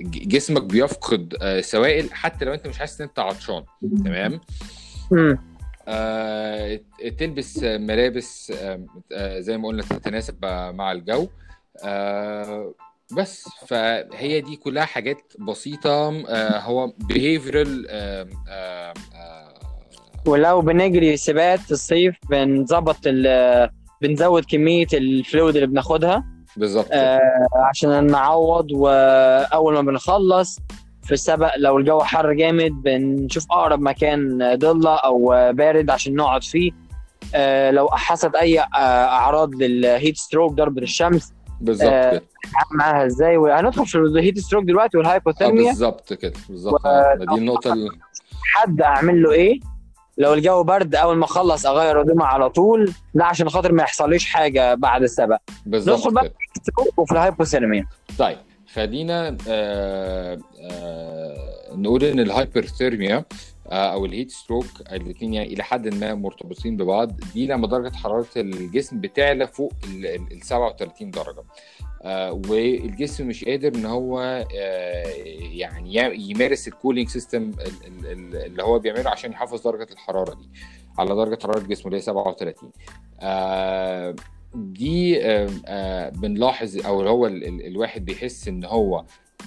جسمك 0.00 0.62
بيفقد 0.62 1.34
آه، 1.42 1.60
سوائل 1.60 2.12
حتى 2.14 2.44
لو 2.44 2.54
انت 2.54 2.66
مش 2.66 2.78
حاسس 2.78 3.00
ان 3.00 3.06
انت 3.08 3.18
عطشان 3.18 3.64
تمام. 4.04 4.40
آه، 5.88 6.80
تلبس 7.18 7.58
ملابس 7.62 8.52
آه، 9.12 9.40
زي 9.40 9.58
ما 9.58 9.68
قلنا 9.68 9.82
تتناسب 9.82 10.44
مع 10.74 10.92
الجو 10.92 11.28
آه، 11.84 12.74
بس. 13.16 13.48
فهي 13.66 14.40
دي 14.40 14.56
كلها 14.56 14.84
حاجات 14.84 15.32
بسيطة 15.38 16.08
آه، 16.28 16.58
هو 16.58 16.92
behavioral 17.12 17.68
آه، 17.88 18.26
آه، 18.48 18.94
ولو 20.26 20.60
بنجري 20.60 21.16
سباقات 21.16 21.60
في 21.60 21.70
الصيف 21.70 22.16
بنظبط 22.30 22.96
بنزود 24.02 24.44
كمية 24.44 24.86
الفلويد 24.92 25.54
اللي 25.54 25.66
بناخدها. 25.66 26.24
بالظبط 26.58 26.86
آه 26.92 27.20
عشان 27.70 28.06
نعوض 28.06 28.66
وأول 28.72 29.74
ما 29.74 29.82
بنخلص 29.82 30.58
في 31.02 31.12
السبق 31.12 31.50
لو 31.56 31.78
الجو 31.78 32.00
حر 32.00 32.32
جامد 32.32 32.82
بنشوف 32.82 33.44
أقرب 33.50 33.80
مكان 33.80 34.38
ضلة 34.58 34.94
أو 34.96 35.26
بارد 35.52 35.90
عشان 35.90 36.14
نقعد 36.14 36.44
فيه. 36.44 36.70
آه 37.34 37.70
لو 37.70 37.88
حصلت 37.88 38.34
أي 38.34 38.60
آه 38.60 38.64
أعراض 39.04 39.54
لل 39.54 39.75
heat 39.75 40.16
stroke 40.16 40.52
ضربه 40.52 40.82
الشمس. 40.82 41.32
بالظبط 41.60 41.88
آه، 41.92 42.10
كده. 42.10 42.22
معاها 42.78 43.06
إزاي؟ 43.06 43.36
وهندخل 43.36 43.86
في 43.86 43.98
ال 43.98 44.06
heat 44.06 44.38
stroke 44.38 44.64
دلوقتي 44.64 44.96
آه، 44.96 44.98
وال 44.98 45.09
hypothermia 45.09 45.70
بالظبط 45.70 46.12
كده. 46.12 46.32
بالظبط 46.48 46.84
و- 46.84 46.88
آه، 46.88 47.14
دي 47.14 47.34
النقطة 47.40 47.72
اللي 47.72 47.90
حد 48.54 48.80
أعمل 48.82 49.22
له 49.22 49.32
إيه؟ 49.32 49.60
لو 50.18 50.34
الجو 50.34 50.62
برد 50.62 50.94
أول 50.94 51.16
ما 51.16 51.24
أخلص 51.24 51.66
أغير 51.66 52.02
هدومي 52.02 52.24
على 52.24 52.50
طول 52.50 52.92
ده 53.14 53.24
عشان 53.24 53.48
خاطر 53.48 53.72
ما 53.72 53.82
يحصليش 53.82 54.26
حاجة 54.26 54.74
بعد 54.74 55.02
السبق 55.02 55.36
بالظبط 55.66 55.96
ندخل 55.98 56.14
بقى 56.14 56.30
وفي 56.96 57.12
ال 57.12 57.18
hypothermia 57.18 57.86
طيب 58.18 58.38
خلينا 58.74 59.36
آه 59.48 60.38
آه 60.70 61.36
نقول 61.74 62.04
إن 62.04 62.20
ال 62.20 62.28
hyperthermia 62.28 63.24
أو 63.72 64.04
ال 64.06 64.11
heat 64.11 64.30
stroke 64.30 64.64
الاثنين 64.92 65.34
يعني 65.34 65.52
إلى 65.52 65.62
حد 65.62 65.88
ما 65.94 66.14
مرتبطين 66.14 66.76
ببعض. 66.76 67.12
دي 67.34 67.46
لما 67.46 67.66
درجة 67.66 67.94
حرارة 67.96 68.26
الجسم 68.36 69.00
بتعلى 69.00 69.46
فوق 69.46 69.72
ال 69.84 70.06
ال- 70.06 70.32
ال 70.32 70.42
37 70.42 71.10
درجة. 71.10 71.42
آه 72.02 72.32
والجسم 72.32 73.28
مش 73.28 73.44
قادر 73.44 73.74
إن 73.74 73.86
هو 73.86 74.20
آه 74.56 75.04
يعني 75.52 75.94
يمارس 76.30 76.68
ال 76.68 76.73
cooling 76.73 77.08
system 77.08 77.50
اللي 78.34 78.62
هو 78.62 78.78
بيعمله 78.78 79.10
عشان 79.10 79.32
يحافظ 79.32 79.62
درجة 79.62 79.92
الحرارة 79.92 80.34
دي. 80.34 80.48
على 80.98 81.14
درجة 81.14 81.38
حرارة 81.42 81.58
جسمه 81.60 81.86
اللي 81.86 81.96
هي 81.96 82.00
37 82.00 82.70
آه 83.20 84.14
دي 84.54 85.24
آه، 85.26 85.48
آه، 85.66 86.08
بنلاحظ 86.10 86.86
أو 86.86 87.00
هو 87.02 87.26
ال- 87.26 87.44
ال- 87.44 87.66
الواحد 87.66 88.04
بيحس 88.04 88.48
إن 88.48 88.64
هو 88.64 89.04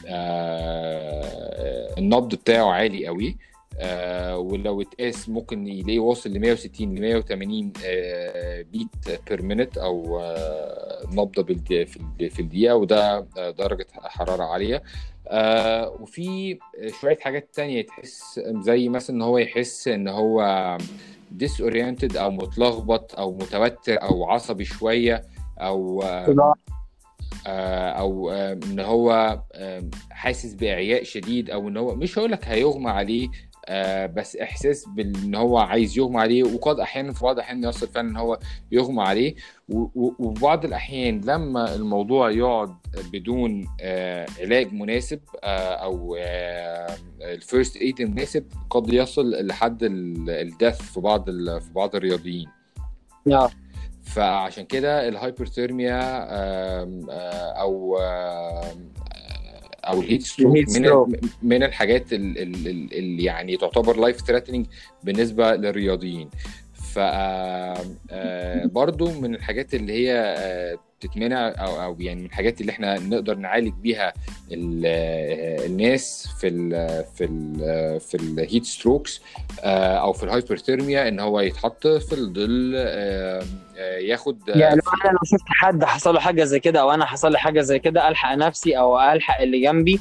آه، 0.07 1.93
النبض 1.97 2.35
بتاعه 2.35 2.65
عالي 2.71 3.07
قوي. 3.07 3.37
آه 3.81 4.37
ولو 4.37 4.81
اتقاس 4.81 5.29
ممكن 5.29 5.67
يلاقيه 5.67 5.99
واصل 5.99 6.29
ل 6.29 6.39
160 6.39 6.95
ل 6.95 7.01
180 7.01 7.73
آه 7.85 8.61
beat 8.61 9.19
per 9.29 9.41
minute 9.41 9.77
أو 9.77 10.19
آه 10.19 11.01
نبضة 11.11 11.43
في 11.43 11.51
الد- 11.51 12.29
في 12.29 12.39
الدقيقة 12.39 12.75
وده 12.75 13.27
آه 13.37 13.49
درجة 13.49 13.85
حرارة 13.93 14.43
عالية. 14.43 14.83
آه 15.27 15.89
وفي 15.99 16.57
شوية 17.01 17.17
حاجات 17.21 17.49
تانية 17.53 17.81
تحس 17.85 18.39
زي 18.47 18.89
مثلا 18.89 19.15
إن 19.15 19.21
هو 19.21 19.37
يحس 19.37 19.87
إن 19.87 20.07
هو 20.07 20.77
disoriented 21.43 22.15
أو 22.17 22.31
متلخبط 22.31 23.19
أو 23.19 23.31
متوتر 23.33 24.01
أو 24.03 24.29
عصبي 24.29 24.65
شوية 24.65 25.21
أو 25.59 26.03
آه 27.47 27.89
أو 27.91 28.31
إن 28.31 28.79
هو 28.79 29.39
حاسس 30.11 30.53
بإعياء 30.53 31.03
شديد 31.03 31.49
أو 31.49 31.67
إن 31.67 31.77
هو 31.77 31.95
مش 31.95 32.19
هقول 32.19 32.31
لك 32.31 32.47
هيغمى 32.47 32.89
عليه 32.89 33.29
آه، 33.65 34.05
بس 34.05 34.35
إحساس 34.35 34.85
بان 34.89 35.35
هو 35.35 35.57
عايز 35.57 35.97
يغمى 35.97 36.19
عليه 36.19 36.43
وقد 36.43 36.79
أحيانا 36.79 37.13
في 37.13 37.23
بعض 37.23 37.35
الأحيان 37.35 37.63
يصل 37.63 37.87
فعلا 37.87 38.09
إن 38.09 38.17
هو 38.17 38.39
يغمى 38.71 39.03
عليه. 39.03 39.35
وفي 39.69 40.41
بعض 40.41 40.65
الأحيان 40.65 41.21
لما 41.21 41.75
الموضوع 41.75 42.31
يقعد 42.31 42.75
بدون 43.13 43.67
آه، 43.81 44.25
علاج 44.39 44.73
مناسب 44.73 45.19
آه، 45.43 45.73
أو 45.73 46.17
الفيرست 47.21 47.75
ايد 47.75 48.01
المناسب 48.01 48.45
قد 48.69 48.93
يصل 48.93 49.47
لحد 49.47 49.77
الدث 50.29 50.81
في 50.81 50.99
بعض 50.99 51.29
في 51.59 51.69
بعض 51.75 51.95
الرياضيين. 51.95 52.47
آه 53.27 53.51
فعشان 54.01 54.65
كده 54.65 55.07
ال 55.07 55.14
hyperthermia 55.14 55.99
أو 57.61 57.97
أو 59.85 60.01
ال 60.01 60.05
heat 60.05 60.21
stroke 60.23 60.69
من. 60.69 61.29
من 61.41 61.63
الحاجات 61.63 62.13
اللي 62.13 63.23
يعني 63.23 63.57
تعتبر 63.57 63.97
life 63.97 64.21
threatening 64.21 64.65
بالنسبة 65.03 65.55
للرياضيين 65.55 66.29
ف 66.73 66.99
آه، 66.99 68.65
برضو 68.65 69.11
من 69.11 69.35
الحاجات 69.35 69.73
اللي 69.73 69.93
هي 69.93 70.35
آه، 71.03 71.07
تتمنع 71.07 71.47
أو 71.49 71.83
أو 71.83 71.95
يعني 71.99 72.19
من 72.19 72.25
الحاجات 72.25 72.61
اللي 72.61 72.71
إحنا 72.71 72.99
نقدر 72.99 73.35
نعالج 73.35 73.73
بيها 73.73 74.13
ال- 74.51 74.83
آه، 74.85 75.65
الناس 75.65 76.27
في 76.39 76.47
ال 76.47 76.69
في 77.15 77.23
ال 77.25 77.99
في 77.99 78.15
ال 78.17 78.27
heat 78.27 78.65
strokes 78.65 79.21
أو 79.63 80.13
في 80.13 80.23
ال 80.23 80.30
hyperthermia 80.30 81.07
إن 81.07 81.19
هو 81.19 81.39
يتحط 81.39 81.87
في 81.87 82.13
الظل 82.13 82.73
آه، 82.77 83.43
آه، 83.77 83.97
ياخد 83.97 84.49
آه، 84.49 84.57
يعني 84.57 84.75
لو 84.75 84.81
أنا 85.05 85.11
لو 85.11 85.19
شفت 85.25 85.45
حد 85.47 85.83
حصل 85.83 86.13
له 86.13 86.19
حاجة 86.19 86.43
زي 86.43 86.59
كده 86.59 86.81
أو 86.81 86.91
أنا 86.91 87.05
حصل 87.05 87.31
لي 87.31 87.39
حاجة 87.39 87.61
زي 87.61 87.79
كده 87.79 88.07
ألحق 88.07 88.35
نفسي 88.35 88.77
أو 88.77 88.99
ألحق 88.99 89.41
اللي 89.41 89.61
جنبي 89.61 89.99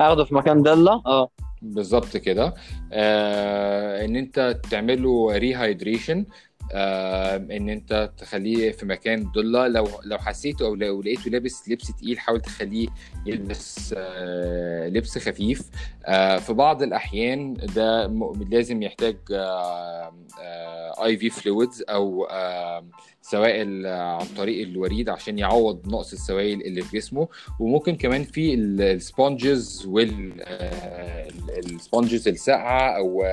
أخده 0.00 0.24
في 0.24 0.34
مكان 0.34 0.62
ضلة؟ 0.62 1.02
آه. 1.06 1.30
بالظبط 1.62 2.16
كده. 2.16 2.54
آه 2.92 4.04
إن 4.04 4.16
أنت 4.16 4.56
تعمل 4.70 5.02
له 5.02 5.32
rehydration 5.32 6.18
آه 6.18 6.24
إن 6.72 7.68
أنت 7.68 8.10
تخليه 8.18 8.72
في 8.72 8.86
مكان 8.86 9.24
ضلة. 9.32 9.68
لو 9.68 9.88
لو 10.04 10.18
حسيته 10.18 10.66
أو 10.66 10.74
لو 10.74 11.02
لقيته 11.02 11.30
لابس 11.30 11.68
لبس 11.68 11.92
تقيل 11.96 12.18
حاول 12.18 12.40
تخليه 12.40 12.88
يلبس 13.26 13.94
آه 13.98 14.88
لبس 14.88 15.18
خفيف. 15.18 15.62
آه 16.06 16.38
في 16.38 16.52
بعض 16.52 16.82
الأحيان 16.82 17.54
ده 17.54 18.06
لازم 18.50 18.82
يحتاج 18.82 19.16
IV 21.04 21.30
fluids 21.30 21.84
أو 21.88 22.26
سوائل 23.22 23.86
آه، 23.86 24.16
عن 24.16 24.26
طريق 24.36 24.68
الوريد 24.68 25.08
عشان 25.08 25.38
يعوض 25.38 25.88
نقص 25.88 26.12
السوائل 26.12 26.60
اللي 26.60 26.82
في 26.82 26.96
جسمه. 26.96 27.28
وممكن 27.60 27.96
كمان 27.96 28.24
في 28.24 28.54
ال 28.54 28.70
sponges 28.70 29.86
وال 31.56 31.72
sponges 31.72 32.28
الساقعة 32.28 32.96
أو 32.96 33.24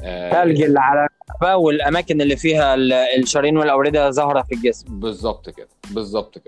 آه، 0.00 0.44
ثلج 0.44 0.62
اللي 0.62 0.80
على 0.80 1.08
الأماكن 1.56 2.20
اللي 2.20 2.36
فيها 2.36 2.74
ال- 2.74 2.92
الشرايين 2.92 3.56
والأوردة 3.56 4.10
ظاهرة 4.10 4.42
في 4.42 4.54
الجسم. 4.54 5.00
بالظبط 5.00 5.50
كده 5.50 5.68
بالظبط 5.90 6.34
كده. 6.38 6.44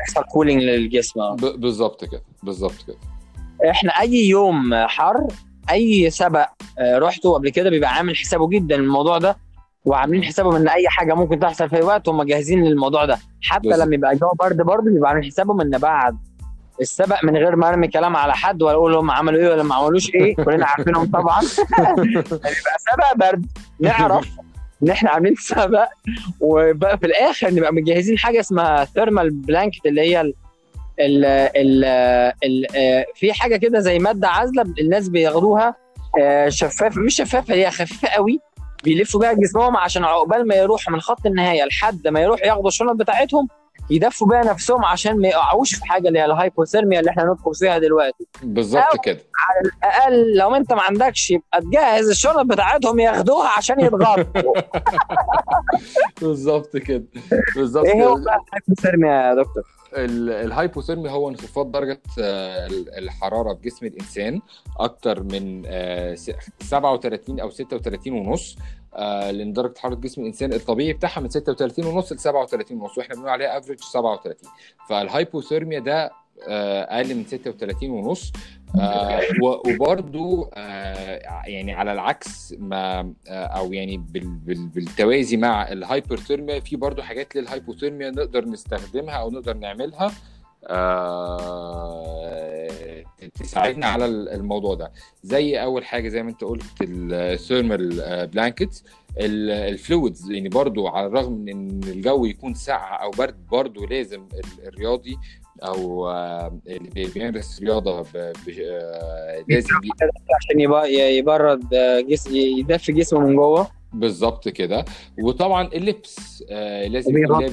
يحصل 0.00 0.22
كولينج 0.24 0.62
للجسم. 0.62 1.20
آه. 1.20 1.36
بالظبط 1.36 2.04
كده 2.04 2.22
بالظبط 2.42 2.86
كده. 2.86 2.96
إحنا 3.70 3.90
أي 3.90 4.14
يوم 4.28 4.74
حر 4.74 5.26
أي 5.70 6.10
سبق 6.10 6.46
آه، 6.78 6.98
رحته 6.98 7.32
قبل 7.34 7.48
كده 7.50 7.70
بيبقى 7.70 7.94
عامل 7.94 8.16
حسابه 8.16 8.48
جدا 8.48 8.74
الموضوع 8.76 9.18
ده. 9.18 9.36
وعاملين 9.84 10.24
حسابهم 10.24 10.56
إن 10.56 10.68
أي 10.68 10.88
حاجة 10.88 11.14
ممكن 11.14 11.38
تحصل 11.38 11.68
في 11.68 11.76
أي 11.76 11.82
وقت 11.82 12.08
هم 12.08 12.22
جاهزين 12.22 12.64
للموضوع 12.64 13.04
ده 13.04 13.18
حتى 13.42 13.68
بالظبط. 13.68 13.86
لما 13.86 13.94
يبقى 13.94 14.12
الجو 14.12 14.30
برد 14.40 14.56
برضه 14.56 14.90
بيبقى 14.90 15.10
عاملين 15.10 15.30
حسابهم 15.30 15.60
إن 15.60 15.78
بعد 15.78 16.16
السبق 16.80 17.24
من 17.24 17.36
غير 17.36 17.56
ما 17.56 17.68
ارمي 17.68 17.88
كلام 17.88 18.16
على 18.16 18.34
حد 18.34 18.62
ولا 18.62 18.74
أقول 18.74 18.94
هم 18.94 19.10
عملوا 19.10 19.40
إيه 19.40 19.48
ولا 19.48 19.62
ما 19.62 19.74
عملوش 19.74 20.14
إيه 20.14 20.36
كلنا 20.44 20.66
عارفينهم 20.66 21.10
طبعا 21.10 21.42
يبقى 22.32 22.78
سبق 22.78 23.16
برد 23.16 23.46
نعرف 23.80 24.28
إن 24.82 24.90
إحنا 24.90 25.10
عاملين 25.10 25.34
سبق 25.34 25.88
وبقى 26.40 26.98
في 26.98 27.06
الآخر 27.06 27.54
نبقى 27.54 27.72
مجهزين 27.72 28.18
حاجة 28.18 28.40
اسمها 28.40 28.84
thermal 28.84 29.30
blanket 29.30 29.86
اللي 29.86 30.00
هي 30.00 30.20
ال 30.20 30.34
ال 31.00 31.24
ال 31.56 31.84
ال 32.44 32.66
آه، 32.76 33.06
في 33.14 33.32
حاجة 33.32 33.56
كده 33.56 33.80
زي 33.80 33.98
مادة 33.98 34.28
عازلة 34.28 34.62
الناس 34.80 35.08
بياخدوها 35.08 35.74
آه، 36.20 36.48
شفافه 36.48 37.00
مش 37.00 37.16
شفافة 37.16 37.54
هي 37.54 37.70
خفيفة 37.70 38.08
قوي 38.08 38.40
بيلفوا 38.84 39.20
بيها 39.20 39.32
جسمهم 39.32 39.76
عشان 39.76 40.04
عقبال 40.04 40.48
ما 40.48 40.54
يروحوا 40.54 40.92
من 40.92 41.00
خط 41.00 41.26
النهاية 41.26 41.64
لحد 41.64 42.08
ما 42.08 42.20
يروحوا 42.20 42.46
ياخدوا 42.46 42.68
الشنط 42.68 42.96
بتاعتهم 42.96 43.48
يدفوا 43.90 44.26
بيها 44.28 44.44
نفسهم 44.44 44.84
عشان 44.84 45.20
ما 45.20 45.28
يقعوش 45.28 45.74
في 45.74 45.84
حاجة 45.84 46.08
اللي 46.08 46.18
هي 46.18 46.24
ال 46.24 46.30
hypothermia 46.30 47.00
اللي 47.00 47.10
إحنا 47.10 47.24
ندخل 47.24 47.54
فيها 47.54 47.78
دلوقتي. 47.78 48.26
بالظبط 48.42 49.04
كده. 49.04 49.18
أقل 49.82 50.36
لو 50.36 50.54
انت 50.54 50.72
ما 50.72 50.82
عندكش 50.82 51.30
يبقى 51.30 51.60
تجهز 51.60 52.08
الشنط 52.08 52.46
بتاعتهم 52.46 53.00
ياخدوها 53.00 53.48
عشان 53.56 53.80
يتغطوا. 53.80 54.54
بالظبط 56.22 56.76
كده. 56.76 57.04
بالظبط 57.56 57.84
إيه 57.84 58.04
هو 58.06 58.14
بقى 58.14 58.38
ال 58.48 58.53
hypothermia 58.53 59.12
يا 59.28 59.34
دكتور؟ 59.34 59.62
ال- 59.96 60.30
ال 60.30 60.37
hypothermia 60.37 61.10
هو 61.10 61.28
انخفاض 61.28 61.72
درجة 61.72 62.00
آه، 62.20 62.66
ال- 62.66 62.98
الحرارة 62.98 63.54
في 63.54 63.68
جسم 63.68 63.86
الإنسان 63.86 64.40
أكتر 64.80 65.22
من 65.22 65.62
آه، 65.66 66.14
س- 66.14 66.30
37 66.60 67.40
أو 67.40 67.50
36 67.50 68.12
ونص 68.12 68.56
آه، 68.94 69.30
لأن 69.30 69.52
درجة 69.52 69.78
حرارة 69.78 69.94
جسم 69.94 70.20
الإنسان 70.20 70.52
الطبيعي 70.52 70.92
بتاعها 70.92 71.20
من 71.20 71.28
36 71.28 71.86
ونص 71.86 72.12
ل 72.12 72.18
37 72.18 72.80
ونص 72.80 72.98
وإحنا 72.98 73.14
بنقول 73.14 73.30
عليها 73.30 73.58
average 73.58 73.78
37 73.80 74.34
فال 74.88 75.02
hypothermia 75.02 75.78
ده 75.78 76.10
آه، 76.48 76.82
أقل 76.82 77.14
من 77.14 77.24
36 77.26 77.90
ونص. 77.90 78.32
آه، 78.80 79.20
آه، 80.56 81.42
يعني 81.46 81.72
على 81.72 81.92
العكس 81.92 82.54
ما 82.58 83.12
آه، 83.28 83.44
أو 83.46 83.72
يعني 83.72 83.96
بال- 83.96 84.26
بال- 84.36 84.66
بالتوازي 84.66 85.36
مع 85.36 85.72
ال 85.72 85.79
hyperthermia 85.79 86.60
في 86.60 86.76
برضو 86.76 87.02
حاجات 87.02 87.36
لل 87.36 87.47
hypothermia 87.47 88.10
نقدر 88.10 88.44
نستخدمها 88.44 89.14
أو 89.14 89.30
نقدر 89.30 89.54
نعملها. 89.56 90.12
آه، 91.62 93.04
تساعدنا 93.34 93.86
على 93.86 94.04
الموضوع 94.06 94.74
ده. 94.74 94.92
زي 95.22 95.62
أول 95.62 95.84
حاجة 95.84 96.08
زي 96.08 96.22
ما 96.22 96.30
أنت 96.30 96.44
قلت 96.44 96.64
ال 96.82 97.00
thermal 97.00 98.26
blankets 98.26 98.84
ال 99.18 99.34
fluids 99.34 100.30
يعني 100.30 100.48
برضو 100.48 100.86
على 100.88 101.06
الرغم 101.06 101.32
من 101.32 101.48
إن 101.48 101.80
الجو 101.84 102.24
يكون 102.24 102.54
ساقع 102.54 103.02
أو 103.02 103.10
برد 103.10 103.46
برضو 103.46 103.86
لازم 103.86 104.20
ال- 104.34 104.68
الرياضي 104.68 105.18
أو 105.66 106.08
آه، 106.08 106.58
اللي 106.66 106.88
بي- 106.90 107.06
بيمارس 107.06 107.60
رياضة 107.62 108.00
آه، 108.16 108.32
لازم 109.48 109.74
عشان 110.36 110.60
يبقى 110.60 110.92
يبرد 110.94 111.74
آه، 111.74 112.00
جسم 112.00 112.36
يدفي 112.36 112.92
جسمه 112.92 113.20
من 113.20 113.36
جوه. 113.36 113.66
بالظبط 113.94 114.48
كده. 114.48 114.84
وطبعا 115.22 115.66
اللبس 115.68 116.44
آه 116.50 116.86
لازم 116.86 117.16
لابس. 117.18 117.52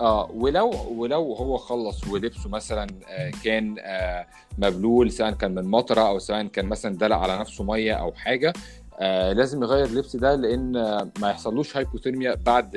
آه. 0.00 0.30
ولو 0.34 0.70
ولو 0.96 1.32
هو 1.34 1.56
خلص 1.56 2.08
ولبسه 2.08 2.48
مثلا 2.50 2.86
آه 3.08 3.30
كان 3.44 3.76
آه 3.80 4.26
مبلول 4.58 5.10
سواء 5.12 5.30
كان 5.30 5.54
من 5.54 5.64
مطرة 5.64 6.00
أو 6.00 6.18
سواء 6.18 6.42
كان 6.46 6.66
مثلا 6.66 6.96
دلق 6.96 7.16
على 7.16 7.38
نفسه 7.38 7.64
مية 7.64 7.92
أو 7.92 8.12
حاجة 8.12 8.52
آه 9.00 9.32
لازم 9.32 9.62
يغير 9.62 9.84
اللبس 9.84 10.16
ده 10.16 10.34
لأن 10.34 10.72
ما 11.20 11.30
يحصلوش 11.30 11.76
هايبوثيرميا 11.76 12.34
بعد 12.46 12.70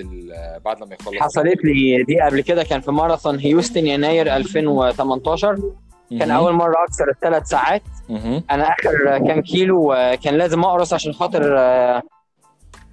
بعد 0.66 0.82
لما 0.82 0.96
يخلص. 0.96 1.16
حصلت 1.20 1.66
لي 1.66 2.04
دي 2.04 2.22
قبل 2.22 2.42
كده 2.42 2.64
كان 2.64 2.82
في 2.82 2.92
ماراثون 2.92 3.40
هيوستن 3.40 3.86
يناير 3.88 4.36
2018 4.36 5.60
كان. 6.20 6.32
أول 6.32 6.54
مرة 6.54 6.76
أكسر 6.88 7.10
الثلاث 7.10 7.48
ساعات. 7.48 7.82
أنا 8.52 8.64
آخر 8.70 9.18
كام 9.28 9.42
كيلو 9.42 9.94
آه، 9.94 10.16
كان 10.16 10.36
لازم 10.36 10.64
أقرص 10.64 10.94
عشان 10.94 11.14
خاطر 11.14 11.56
آه، 11.60 12.02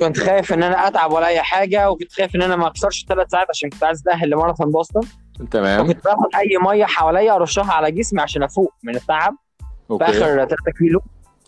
كنت 0.01 0.19
خايف 0.19 0.53
إن 0.53 0.63
أنا 0.63 0.89
أتعب 0.89 1.13
ولا 1.13 1.27
أي 1.27 1.43
حاجة 1.43 1.91
وكنت 1.91 2.13
خايف 2.13 2.37
إن 2.37 2.43
أنا 2.43 2.57
ما 2.57 2.67
أكسرش 2.67 3.03
الثلاث 3.03 3.31
ساعات 3.31 3.47
عشان 3.51 3.71
كنت 3.71 3.85
عايز 3.85 4.01
أتأهل 4.01 4.31
لماراثون 4.31 4.71
بوسطن. 4.71 5.01
تمام. 5.51 5.81
وكنت 5.85 6.05
باخد 6.05 6.29
أي 6.37 6.59
مية 6.63 6.85
حواليا 6.85 7.35
أرشها 7.37 7.73
على 7.73 7.91
جسمي 7.91 8.21
عشان 8.23 8.43
أفوق 8.43 8.73
من 8.85 8.97
التعب 8.97 9.35
في 9.59 9.65
okay. 9.91 10.05
آخر 10.05 10.19
3 10.45 10.57
كيلو. 10.79 11.01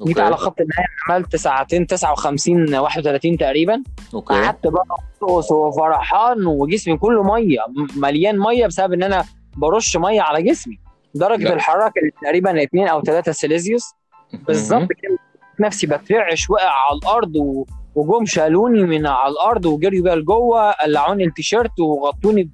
جيت 0.07 0.19
على 0.21 0.37
خط 0.37 0.61
النهاية 0.61 0.87
عملت 1.09 1.37
ساعتين 1.37 1.87
59 1.87 2.75
31 2.75 3.37
تقريبا. 3.39 3.83
okay. 4.15 4.35
قعدت 4.35 4.67
بقى 4.67 4.85
ارقص 5.23 5.53
وفرحان 5.53 6.47
وجسمي 6.47 6.97
كله 6.97 7.23
مية 7.23 7.59
مليان 7.97 8.39
مية 8.39 8.67
بسبب 8.67 8.93
إن 8.93 9.03
أنا 9.03 9.25
برش 9.57 9.97
مية 9.97 10.21
على 10.21 10.43
جسمي. 10.43 10.79
درجة 11.15 11.45
لا. 11.45 11.55
الحرارة 11.55 11.93
كانت 11.95 12.15
تقريبا 12.23 12.63
2 12.63 12.89
أو 12.89 13.03
3 13.03 13.33
سيليزيوس. 13.33 13.95
بالظبط 14.33 14.89
كده. 15.03 15.19
نفسي 15.61 15.87
بترعش 15.87 16.51
وقع 16.51 16.71
على 16.71 16.99
الأرض 17.03 17.37
و... 17.37 17.65
وجم 17.95 18.25
شالوني 18.25 18.83
من 18.83 19.07
على 19.07 19.33
الأرض 19.33 19.67
وجريوا 19.67 20.05
بيها 20.05 20.17
لجوه 20.17 20.71
قلعوني 20.71 21.25
التيشيرت 21.25 21.81
وغطوني 21.81 22.51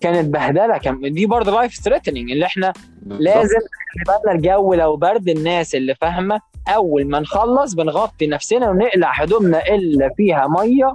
كانت 0.00 0.34
بهدلة 0.34 0.78
كان 0.78 1.12
دي 1.14 1.26
برضه 1.26 1.52
life 1.52 1.74
threatening 1.74 2.30
اللي 2.30 2.46
إحنا. 2.46 2.72
لازم 3.06 3.58
بالنا 4.06 4.32
الجو 4.38 4.74
لو 4.74 4.96
برد 4.96 5.28
الناس 5.28 5.74
اللي 5.74 5.94
فاهمة. 5.94 6.40
أول 6.68 7.06
ما 7.08 7.20
نخلص 7.20 7.74
بنغطي 7.74 8.26
نفسنا 8.26 8.70
ونقلع 8.70 9.12
هدومنا 9.12 9.68
اللي 9.74 10.10
فيها 10.16 10.46
مية 10.48 10.94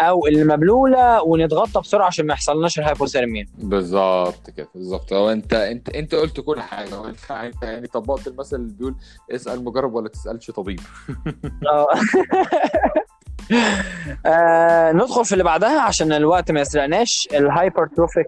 أو 0.00 0.26
اللي 0.26 0.44
مبلوله 0.44 1.22
ونتغطى 1.22 1.80
بسرعة 1.80 2.06
عشان 2.06 2.26
ما 2.26 2.32
يحصلناش 2.32 2.78
ال 2.78 2.84
hypothermia 2.84 3.46
بالظبط 3.58 4.50
كده 4.50 4.68
بالظبط. 4.74 5.12
هو 5.12 5.30
أنت 5.32 5.54
أنت 5.54 5.88
أنت 5.88 6.14
قلت 6.14 6.40
كل 6.40 6.60
حاجة. 6.60 6.94
هو 6.94 7.08
أنت 7.08 7.30
أنت 7.30 7.62
يعني 7.62 7.86
طبقت 7.86 8.26
المثل 8.26 8.56
اللي 8.56 8.72
بيقول 8.78 8.94
اسأل 9.30 9.64
مجرب 9.64 9.94
ولا 9.94 10.08
تسألش 10.08 10.50
طبيب. 10.50 10.80
آه. 13.52 14.28
آه، 14.28 14.92
ندخل 14.92 15.24
في 15.24 15.32
اللي 15.32 15.44
بعدها 15.44 15.80
عشان 15.80 16.12
الوقت 16.12 16.50
ما 16.50 16.60
يسرقناش. 16.60 17.28
ال 17.34 17.41
hypertrophic 17.41 18.26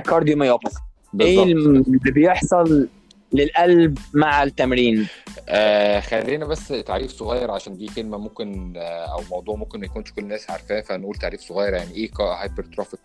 cardiomyopathy 0.00 0.76
إيه 1.20 1.42
اللي 1.42 2.10
بيحصل 2.12 2.88
للقلب 3.32 3.98
مع 4.14 4.42
التمرين؟ 4.42 5.06
آه 5.48 6.00
خلينا 6.00 6.46
بس 6.46 6.68
تعريف 6.68 7.10
صغير 7.12 7.50
عشان 7.50 7.76
دي 7.76 7.86
كلمة 7.86 8.18
ممكن 8.18 8.74
آه 8.76 9.12
أو 9.12 9.20
موضوع 9.30 9.56
ممكن 9.56 9.80
ما 9.80 9.86
يكونش 9.86 10.12
كل 10.12 10.22
الناس 10.22 10.50
عارفاه 10.50 10.80
فنقول 10.80 11.16
تعريف 11.16 11.40
صغير 11.40 11.74
يعني 11.74 11.94
إيه 11.94 12.10
hypertrophic 12.20 13.00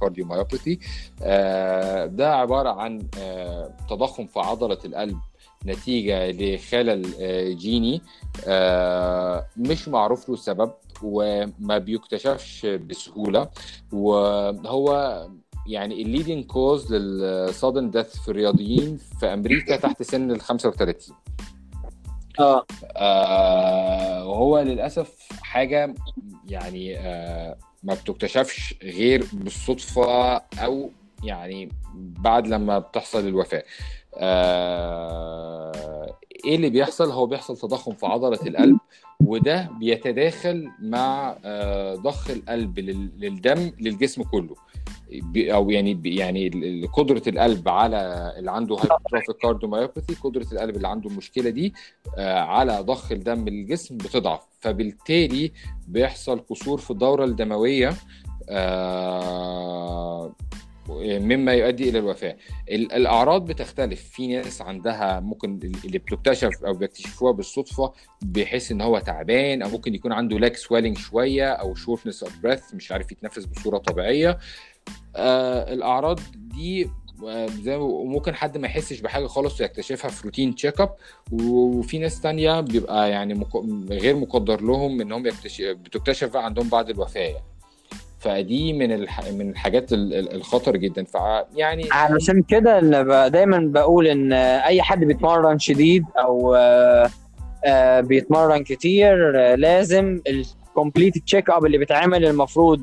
cardiomyopathy 0.00 0.78
آه 1.22 2.06
ده 2.06 2.34
عبارة 2.34 2.70
عن 2.80 3.06
آه 3.18 3.70
تضخم 3.90 4.26
في 4.26 4.40
عضلة 4.40 4.78
القلب. 4.84 5.18
نتيجة 5.66 6.30
لخلل 6.30 7.06
آه 7.20 7.52
جيني 7.52 8.02
آه 8.46 9.46
مش 9.56 9.88
معروف 9.88 10.28
له 10.28 10.34
السبب 10.34 10.72
وما 11.02 11.78
بيكتشفش 11.78 12.66
بسهولة. 12.66 13.48
وهو 13.92 15.26
يعني 15.66 16.02
ال 16.02 16.07
leading 16.07 16.44
cause 16.46 16.94
لل 16.94 17.18
sudden 17.18 17.90
death 17.90 18.16
في 18.16 18.28
الرياضيين 18.28 18.98
في 19.20 19.26
أمريكا 19.26 19.76
تحت 19.76 20.02
سن 20.02 20.30
ال 20.30 20.40
35 20.40 21.16
آه. 22.40 22.66
آه 22.96 24.26
وهو 24.26 24.58
للأسف 24.58 25.28
حاجة 25.42 25.94
يعني 26.48 26.98
آه 26.98 27.56
ما 27.82 27.94
بتكتشفش 27.94 28.74
غير 28.82 29.24
بالصدفة 29.32 30.36
أو 30.36 30.90
يعني 31.24 31.68
بعد 31.94 32.46
لما 32.46 32.78
بتحصل 32.78 33.28
الوفاة. 33.28 33.64
آه 34.16 36.16
إيه 36.44 36.56
اللي 36.56 36.70
بيحصل؟ 36.70 37.10
هو 37.10 37.26
بيحصل 37.26 37.56
تضخم 37.56 37.92
في 37.92 38.06
عضلة 38.06 38.38
القلب 38.46 38.78
وده 39.24 39.70
بيتداخل 39.80 40.68
مع 40.82 41.36
آه 41.44 41.94
ضخ 41.94 42.30
القلب 42.30 42.78
لل- 42.78 43.10
للدم 43.18 43.72
للجسم 43.80 44.22
كله. 44.22 44.54
أو 45.36 45.70
يعني 45.70 46.00
يعني 46.04 46.50
قدرة 46.92 47.22
القلب 47.26 47.68
على 47.68 48.32
اللي 48.38 48.50
عنده 48.50 48.74
hypertrophic 48.76 49.36
cardiomyopathy 49.42 50.14
قدرة 50.14 50.46
القلب 50.52 50.76
اللي 50.76 50.88
عنده 50.88 51.10
المشكلة 51.10 51.50
دي 51.50 51.74
آه، 52.18 52.38
على 52.40 52.80
ضخ 52.80 53.12
الدم 53.12 53.48
للجسم 53.48 53.96
بتضعف. 53.96 54.40
فبالتالي 54.60 55.52
بيحصل 55.88 56.40
قصور 56.50 56.78
في 56.78 56.90
الدورة 56.90 57.24
الدموية 57.24 57.94
مما 60.98 61.52
يؤدي 61.54 61.88
إلى 61.88 61.98
الوفاة 61.98 62.36
ال- 62.70 62.92
الأعراض 62.92 63.44
بتختلف 63.46 64.02
في 64.10 64.26
ناس 64.26 64.62
عندها 64.62 65.20
ممكن 65.20 65.58
اللي 65.84 65.98
بتكتشف 65.98 66.64
أو 66.66 66.72
بيكتشفوها 66.74 67.32
بالصدفة 67.32 67.92
بيحس 68.22 68.72
إن 68.72 68.80
هو 68.80 68.98
تعبان 68.98 69.62
أو 69.62 69.68
ممكن 69.68 69.94
يكون 69.94 70.12
عنده 70.12 70.38
leg 70.38 70.56
swelling 70.56 70.98
شوية 70.98 71.48
أو 71.52 71.74
shortness 71.74 72.22
of 72.22 72.38
breath 72.38 72.74
مش 72.74 72.92
عارف 72.92 73.12
يتنفس 73.12 73.44
بصورة 73.44 73.78
طبيعية 73.78 74.38
آه 75.16 75.72
الأعراض 75.72 76.20
دي 76.34 76.90
آه، 77.28 77.46
زي 77.46 77.74
وممكن 77.76 78.34
حد 78.34 78.58
ما 78.58 78.66
يحسش 78.66 79.00
بحاجة 79.00 79.26
خالص 79.26 79.60
ويكتشفها 79.60 80.10
في 80.10 80.24
routine 80.24 80.54
check 80.54 80.80
up 80.80 80.94
وفي 81.32 81.98
ناس 81.98 82.20
تانية 82.20 82.60
بيبقى 82.60 83.10
يعني. 83.10 83.46
غير 83.90 84.16
مقدر 84.16 84.60
لهم 84.62 85.00
إنهم 85.00 85.26
يكتشف 85.26 85.64
بتكتشف 85.64 86.32
بقى 86.32 86.44
عندهم 86.44 86.68
بعد 86.68 86.90
الوفاة 86.90 87.20
يعني. 87.20 87.44
فدي 88.20 88.72
من 88.72 88.92
الح... 88.92 89.20
من 89.32 89.50
الحاجات 89.50 89.92
ال- 89.92 90.14
ال- 90.14 90.34
الخطر 90.34 90.76
جدا. 90.76 91.04
ف 91.04 91.14
يعني 91.56 91.88
علشان 91.92 92.42
كده 92.42 92.80
ب- 92.80 93.32
دايما 93.32 93.58
بقول 93.58 94.06
إن 94.06 94.32
أي 94.32 94.82
حد 94.82 95.04
بيتمرن 95.04 95.58
شديد 95.58 96.04
أو 96.18 96.54
آه، 96.54 97.10
آه، 97.66 98.00
بيتمرن 98.00 98.64
كتير 98.64 99.16
لازم 99.56 100.20
ال 100.28 100.38
complete 100.38 101.18
check 101.18 101.50
up 101.50 101.66
اللي 101.66 101.78
بيتعمل 101.78 102.24
المفروض 102.24 102.82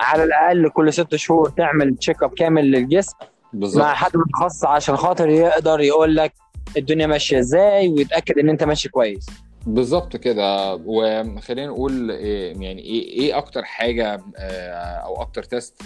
على 0.00 0.24
الأقل 0.24 0.68
كل 0.70 0.92
ست 0.92 1.16
شهور 1.16 1.48
تعمل 1.48 1.96
check 1.96 2.22
up 2.22 2.30
كامل 2.34 2.70
للجسم. 2.70 3.16
بالظبط. 3.52 3.82
مع 3.84 3.94
حد 3.94 4.10
متخصص 4.16 4.64
عشان 4.64 4.96
خاطر 4.96 5.28
يقدر 5.28 5.80
يقول 5.80 6.16
لك 6.16 6.32
الدنيا 6.76 7.06
ماشية 7.06 7.38
إزاي 7.38 7.88
ويتأكد 7.88 8.38
إن 8.38 8.48
أنت 8.48 8.64
ماشي 8.64 8.88
كويس. 8.88 9.26
بالظبط 9.68 10.16
كده. 10.16 10.74
وخلينا 10.74 11.66
نقول 11.66 12.10
إيه 12.10 12.62
يعني 12.62 12.82
إيه 12.82 13.02
إيه 13.08 13.38
أكتر 13.38 13.64
حاجة 13.64 14.20
آه، 14.36 14.72
أو 15.04 15.22
أكتر 15.22 15.42
test 15.42 15.82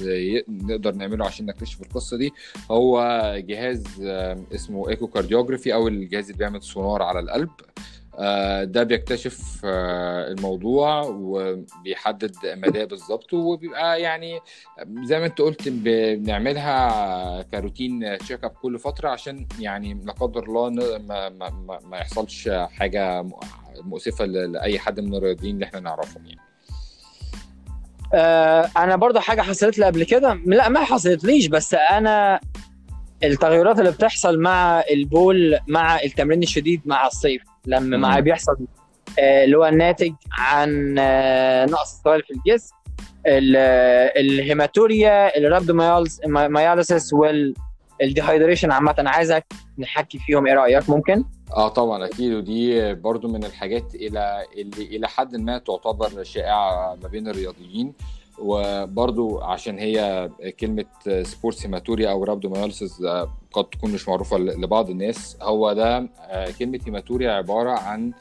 نقدر 0.48 0.94
نعمله 0.94 1.26
عشان 1.26 1.46
نكتشف 1.46 1.82
القصة 1.82 2.16
دي؟ 2.16 2.32
هو 2.70 3.02
جهاز 3.36 3.84
آه، 4.02 4.38
اسمه 4.54 4.88
echocardiography 4.88 5.74
أو 5.74 5.88
الجهاز 5.88 6.24
اللي 6.24 6.38
بيعمل 6.38 6.62
سونار 6.62 7.02
على 7.02 7.20
القلب. 7.20 7.50
آه، 8.18 8.64
ده 8.64 8.82
بيكتشف 8.82 9.60
آه، 9.64 10.28
الموضوع 10.28 11.02
وبيحدد 11.02 12.36
مداه 12.44 12.84
بالظبط 12.84 13.32
وبيبقى 13.32 14.00
يعني 14.00 14.40
زي 15.02 15.18
ما 15.18 15.26
أنت 15.26 15.40
قلت 15.40 15.68
بنعملها 15.68 17.42
ك 17.42 17.52
routine 17.52 18.18
check 18.18 18.44
up 18.44 18.50
كل 18.50 18.78
فترة 18.78 19.08
عشان 19.08 19.46
يعني 19.58 20.00
لا 20.04 20.12
قدر 20.12 20.44
الله 20.44 20.70
ما, 20.98 21.28
ما, 21.28 21.78
ما, 21.90 21.98
يحصلش 21.98 22.48
حاجة 22.48 23.24
مؤسفة 23.80 24.24
لأي 24.24 24.78
حد 24.78 25.00
من 25.00 25.14
الرياضيين 25.14 25.54
اللي 25.54 25.64
إحنا 25.66 25.80
نعرفهم 25.80 26.26
يعني 26.26 26.40
آه، 28.14 28.70
أنا 28.76 28.96
برضه 28.96 29.20
حاجة 29.20 29.40
حصلت 29.42 29.78
لي 29.78 29.85
قبل 29.87 30.04
كده 30.04 30.35
لا 30.46 30.68
ما 30.68 30.80
حصلتليش 30.80 31.46
بس 31.46 31.74
أنا 31.74 32.40
التغيرات 33.24 33.78
اللي 33.78 33.90
بتحصل 33.90 34.38
مع 34.40 34.82
البول 34.90 35.58
مع 35.68 36.00
التمرين 36.00 36.42
الشديد 36.42 36.80
مع 36.85 37.06
الصيف 37.06 37.42
لما. 37.66 37.96
مع 37.96 38.20
بيحصل 38.20 38.56
آه، 39.18 39.44
اللي 39.44 39.56
هو 39.58 39.66
الناتج 39.66 40.12
عن 40.32 40.96
آه، 40.98 41.66
نقص 41.66 41.94
السوائل 41.96 42.22
في 42.22 42.30
الجسم 42.35 42.74
ال- 43.26 43.56
ال 44.18 44.30
hematuria 44.30 45.38
ال 45.38 45.50
rhabdomyolysis 45.50 47.14
وال 48.02 48.13
dehydration 48.13 48.70
عامة. 48.70 48.94
عايزك 48.98 49.44
نحكي 49.78 50.18
فيهم 50.18 50.46
إيه 50.46 50.54
رأيك؟ 50.54 50.90
ممكن؟ 50.90 51.24
آه 51.56 51.68
طبعا 51.68 52.04
أكيد. 52.06 52.32
ودي 52.32 52.94
برضو 52.94 53.28
من 53.28 53.44
الحاجات 53.44 53.94
إلى 53.94 54.44
اللي 54.56 54.96
إلى 54.96 55.08
حد 55.08 55.36
ما 55.36 55.58
تعتبر 55.58 56.22
شائعة 56.22 56.94
ما 57.02 57.08
بين 57.08 57.28
الرياضيين. 57.28 57.92
وبرضو 58.38 59.40
عشان 59.40 59.78
هي 59.78 60.30
كلمة 60.60 60.84
sports 61.22 61.66
hematuria 61.66 62.11
أو 62.10 62.24
rhabdomyolysis 62.24 63.02
قد 63.52 63.64
تكون 63.64 63.92
مش 63.92 64.08
معروفة 64.08 64.38
ل- 64.38 64.60
لبعض 64.62 64.90
الناس. 64.90 65.36
هو 65.42 65.72
ده 65.72 66.08
آه، 66.20 66.48
كلمة 66.58 66.80
hematuria 66.87 67.32
عبارة 67.32 67.70
عن 67.70 68.12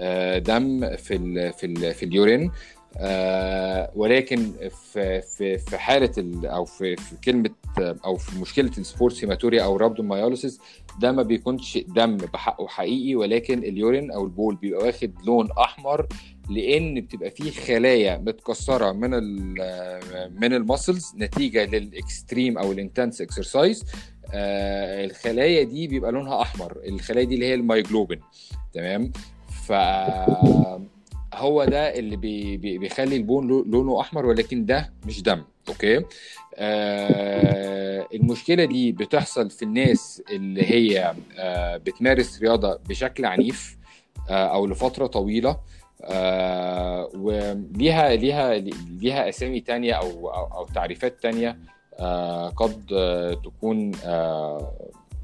آه، 0.00 0.38
دم 0.38 0.96
في 0.96 1.14
ال 1.16 1.52
في 1.52 1.66
ال 1.66 1.94
في 1.94 2.02
ال 2.04 2.11
urine. 2.11 2.50
آه، 2.96 3.90
ولكن 3.94 4.52
في 4.92 5.20
في 5.22 5.58
في 5.58 5.78
حالة 5.78 6.10
ال- 6.18 6.46
أو 6.46 6.64
في 6.64 6.96
في 6.96 7.16
كلمة 7.24 7.50
أو 7.78 8.16
في 8.16 8.38
مشكلة 8.40 8.70
ال 8.78 8.85
sports 8.85 9.24
hematuria 9.24 9.62
أو 9.64 9.76
rhabdomyolysis 9.76 10.60
ده 11.00 11.12
ما 11.12 11.22
بيكونش 11.22 11.78
دم 11.78 12.16
بحقه 12.16 12.68
حقيقي 12.68 13.14
ولكن 13.14 13.58
ال 13.58 13.67
urine 13.67 14.10
أو 14.10 14.24
البول 14.24 14.54
بيبقى 14.56 14.86
واخد 14.86 15.12
لون 15.26 15.48
أحمر 15.58 16.06
لأن 16.50 17.00
بتبقى 17.00 17.30
فيه 17.30 17.50
خلايا 17.50 18.16
متكسرة 18.18 18.92
من 18.92 19.10
من 20.40 20.52
ال 20.54 20.61
muscles 20.61 21.12
نتيجة 21.16 21.64
لل 21.64 21.85
extreme 21.85 22.58
أو 22.58 22.72
ال 22.72 22.78
intense 22.78 23.20
exercise. 23.20 23.84
الخلايا 24.34 25.62
دي 25.62 25.86
بيبقى 25.88 26.12
لونها 26.12 26.42
أحمر 26.42 26.76
الخلايا 26.88 27.24
دي 27.24 27.34
اللي 27.34 27.46
هي 27.46 27.54
ال 27.54 27.60
myoglobin. 27.60 28.20
تمام؟ 28.72 29.12
ف 29.66 29.72
هو 31.34 31.64
ده 31.64 31.98
اللي 31.98 32.16
بي 32.16 32.56
بي 32.56 32.78
بيخلي 32.78 33.16
البول 33.16 33.48
لو- 33.48 33.64
لونه 33.64 34.00
أحمر 34.00 34.26
ولكن 34.26 34.64
ده 34.66 34.92
مش 35.06 35.22
دم 35.22 35.42
okay؟ 35.68 36.04
آه 36.56 38.06
المشكلة 38.14 38.64
دي 38.64 38.92
بتحصل 38.92 39.50
في 39.50 39.62
الناس 39.62 40.22
اللي 40.30 40.62
هي 40.70 41.14
آه 41.38 41.76
بتمارس 41.76 42.42
رياضة 42.42 42.78
بشكل 42.88 43.24
عنيف 43.24 43.76
آه 44.30 44.54
أو 44.54 44.66
لفترة 44.66 45.06
طويلة 45.06 45.56
آه 46.04 47.08
وليها 47.14 48.14
ليها 48.16 48.54
ليها 49.00 49.28
أسامي 49.28 49.60
تانية 49.60 49.92
أو 49.92 50.30
أو, 50.30 50.44
أو 50.58 50.66
تعريفات 50.66 51.22
تانية 51.22 51.58
آه 51.98 52.48
قد 52.48 52.84
آه 52.92 53.34
تكون 53.34 53.92
آه 54.04 54.72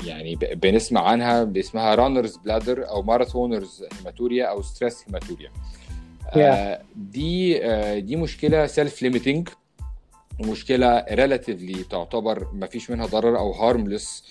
يعني 0.06 0.36
بنسمع 0.36 1.00
عنها 1.08 1.44
باسمها 1.44 1.94
runner's 1.94 2.36
bladder 2.36 2.88
أو 2.88 3.02
marathoner's 3.02 3.84
hematuria 3.98 4.44
أو 4.46 4.62
stress 4.62 5.04
hematuria. 5.08 5.48
آه، 5.48 5.85
دي 6.96 7.64
آه، 7.64 7.98
دي 7.98 8.16
مشكلة 8.16 8.66
self-limiting 8.66 9.48
ومشكله 10.40 11.04
relatively 11.10 11.84
تعتبر 11.90 12.46
ما 12.52 12.66
فيش 12.66 12.90
منها 12.90 13.06
ضرر 13.06 13.38
أو 13.38 13.52
harmless 13.52 14.24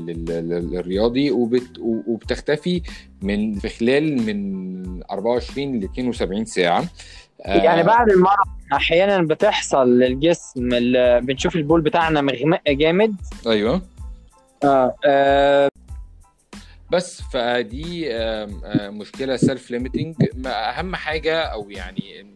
للرياضي 0.00 1.30
وبت 1.30 1.78
وبتختفي 1.78 2.82
من 3.22 3.54
في 3.54 3.68
خلال 3.68 4.26
من 4.26 5.02
24 5.02 5.80
ل 5.80 5.84
72 5.84 6.44
ساعة. 6.44 6.84
آه، 7.42 7.56
يعني 7.56 7.82
بعد 7.82 8.10
المرض 8.10 8.48
أحيانا 8.72 9.22
بتحصل 9.22 9.98
للجسم 9.98 10.68
بنشوف 11.20 11.56
البول 11.56 11.80
بتاعنا 11.80 12.20
مغمق 12.20 12.60
جامد. 12.68 13.14
أيوه. 13.46 13.82
آه, 14.64 14.94
آه 15.04 15.68
بس 16.90 17.22
فدي 17.22 18.08
مشكلة 18.72 19.36
self-limiting 19.36 20.14
أهم 20.46 20.96
حاجة 20.96 21.40
أو 21.42 21.70
يعني 21.70 22.26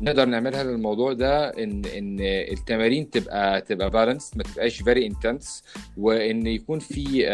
نقدر 0.00 0.24
نعملها 0.24 0.62
للموضوع 0.64 1.12
ده 1.12 1.48
إن 1.48 1.82
إن 1.84 2.16
التمارين 2.20 3.10
تبقى 3.10 3.60
تبقى 3.60 3.90
balanced 3.90 4.36
ما 4.36 4.42
تبقاش 4.42 4.82
very 4.82 5.06
intense 5.06 5.64
وإن 5.96 6.46
يكون 6.46 6.78
في 6.78 7.26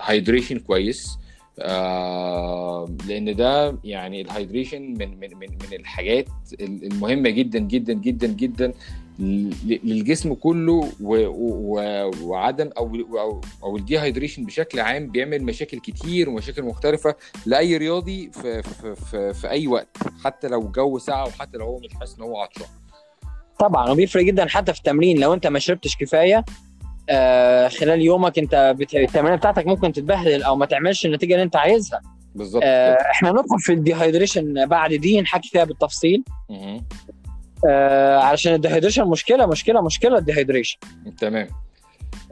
hydration 0.00 0.58
كويس. 0.58 1.18
آه، 1.60 2.88
لأن 3.08 3.36
ده 3.36 3.78
يعني 3.84 4.20
ال 4.20 4.26
hydration 4.26 4.82
من 4.82 5.20
من 5.20 5.36
من 5.38 5.48
من 5.48 5.72
الحاجات 5.80 6.28
المهمة 6.60 7.30
جدا 7.30 7.58
جدا 7.58 7.92
جدا 7.92 8.26
جدا 8.26 8.72
للجسم 9.18 10.34
كله 10.34 10.92
وعدم 12.22 12.70
أو 12.78 12.96
أو 12.96 13.40
أو 13.62 13.76
ال 13.76 13.82
dehydration 13.82 14.44
بشكل 14.44 14.80
عام 14.80 15.10
بيعمل 15.10 15.44
مشاكل 15.44 15.78
كتير 15.78 16.28
ومشاكل 16.28 16.62
مختلفة 16.62 17.14
لأي 17.46 17.76
رياضي 17.76 18.30
في 18.30 18.62
في 18.62 18.94
في, 18.94 19.34
في 19.34 19.48
أي 19.50 19.66
وقت 19.66 19.96
حتى 20.24 20.48
لو 20.48 20.68
جو 20.68 20.98
ساقع 20.98 21.26
وحتى 21.26 21.58
لو 21.58 21.66
هو 21.66 21.78
مش 21.78 21.94
حاسس 21.94 22.16
إن 22.16 22.22
هو 22.22 22.36
عطشان. 22.40 22.66
طبعا 23.58 23.90
وبيفرق 23.90 24.22
جدا 24.24 24.46
حتى 24.48 24.72
في 24.72 24.78
التمرين. 24.78 25.20
لو 25.20 25.34
أنت 25.34 25.46
ما 25.46 25.58
شربتش 25.58 25.96
كفاية 25.96 26.44
آه 27.08 27.68
خلال 27.68 28.02
يومك 28.02 28.38
انت 28.38 28.74
بت... 28.78 28.94
التمرين 28.94 29.36
بتاعتك 29.36 29.66
ممكن 29.66 29.92
تتبهدل 29.92 30.42
أو 30.42 30.56
ما 30.56 30.66
تعملش 30.66 31.06
النتيجة 31.06 31.32
اللي 31.32 31.42
انت 31.42 31.56
عايزها. 31.56 32.00
بالظبط. 32.34 32.62
آه. 32.64 32.96
إحنا 33.10 33.30
ندخل 33.30 33.58
في 33.58 33.72
ال 33.72 33.80
dehydration 33.80 34.66
بعد 34.66 34.94
دي 34.94 35.20
نحكي 35.20 35.48
فيها 35.48 35.64
بالتفصيل. 35.64 36.24
مهم. 36.50 36.84
آه 37.68 38.18
علشان 38.18 38.54
ال 38.54 38.58
dehydration 38.58 39.04
مشكلة 39.04 39.46
مشكلة 39.46 39.80
مشكلة 39.80 40.18
ال 40.18 40.23
dehydration. 40.23 40.78
تمام. 41.18 41.48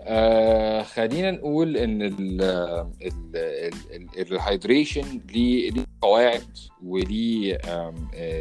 آه 0.01 0.83
خلينا 0.83 1.31
نقول 1.31 1.77
إن 1.77 2.03
ال 2.03 2.43
ال 2.43 3.37
ال 3.37 4.33
ال 4.33 4.41
hydration 4.41 5.21
ليه 5.35 5.73
قواعد 6.03 6.59
وليه 6.85 7.59
آه 7.69 7.95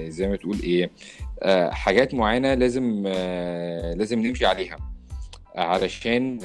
زي 0.07 0.27
ما 0.27 0.35
تقول 0.35 0.59
إيه 0.63 0.91
آه 1.41 1.69
حاجات 1.69 2.13
معينة 2.13 2.53
لازم 2.53 3.03
آه 3.07 3.93
لازم 3.93 4.19
نمشي 4.19 4.45
عليها. 4.45 4.94
علشان 5.55 6.39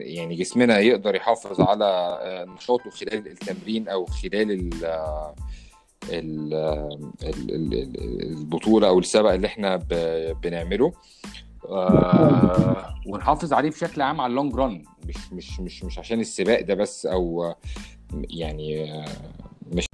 يعني 0.00 0.34
جسمنا 0.34 0.78
يقدر 0.78 1.14
يحافظ 1.14 1.60
على 1.60 1.84
آه، 2.22 2.44
نشاطه 2.44 2.90
خلال 2.90 3.26
التمرين 3.26 3.88
أو 3.88 4.06
خلال 4.06 4.50
ال 4.50 4.84
ال- 6.12 6.54
ال- 7.22 7.54
ال- 7.54 7.74
ال- 7.74 8.22
البطولة 8.22 8.88
أو 8.88 8.98
السبق 8.98 9.32
اللي 9.32 9.46
إحنا 9.46 9.76
بنعمله. 10.42 10.92
آه، 11.68 12.94
ونحافظ 13.06 13.52
عليه 13.52 13.70
بشكل 13.70 14.02
عام 14.02 14.20
على 14.20 14.30
اللونج 14.30 14.54
ران 14.54 14.84
مش 15.06 15.32
مش 15.32 15.60
مش 15.60 15.84
مش 15.84 15.98
عشان 15.98 16.20
السباق 16.20 16.60
ده 16.60 16.74
بس 16.74 17.06
أو 17.06 17.44
آه، 17.44 17.56
يعني 18.30 18.92
آه، 18.92 19.04
مش 19.72 19.86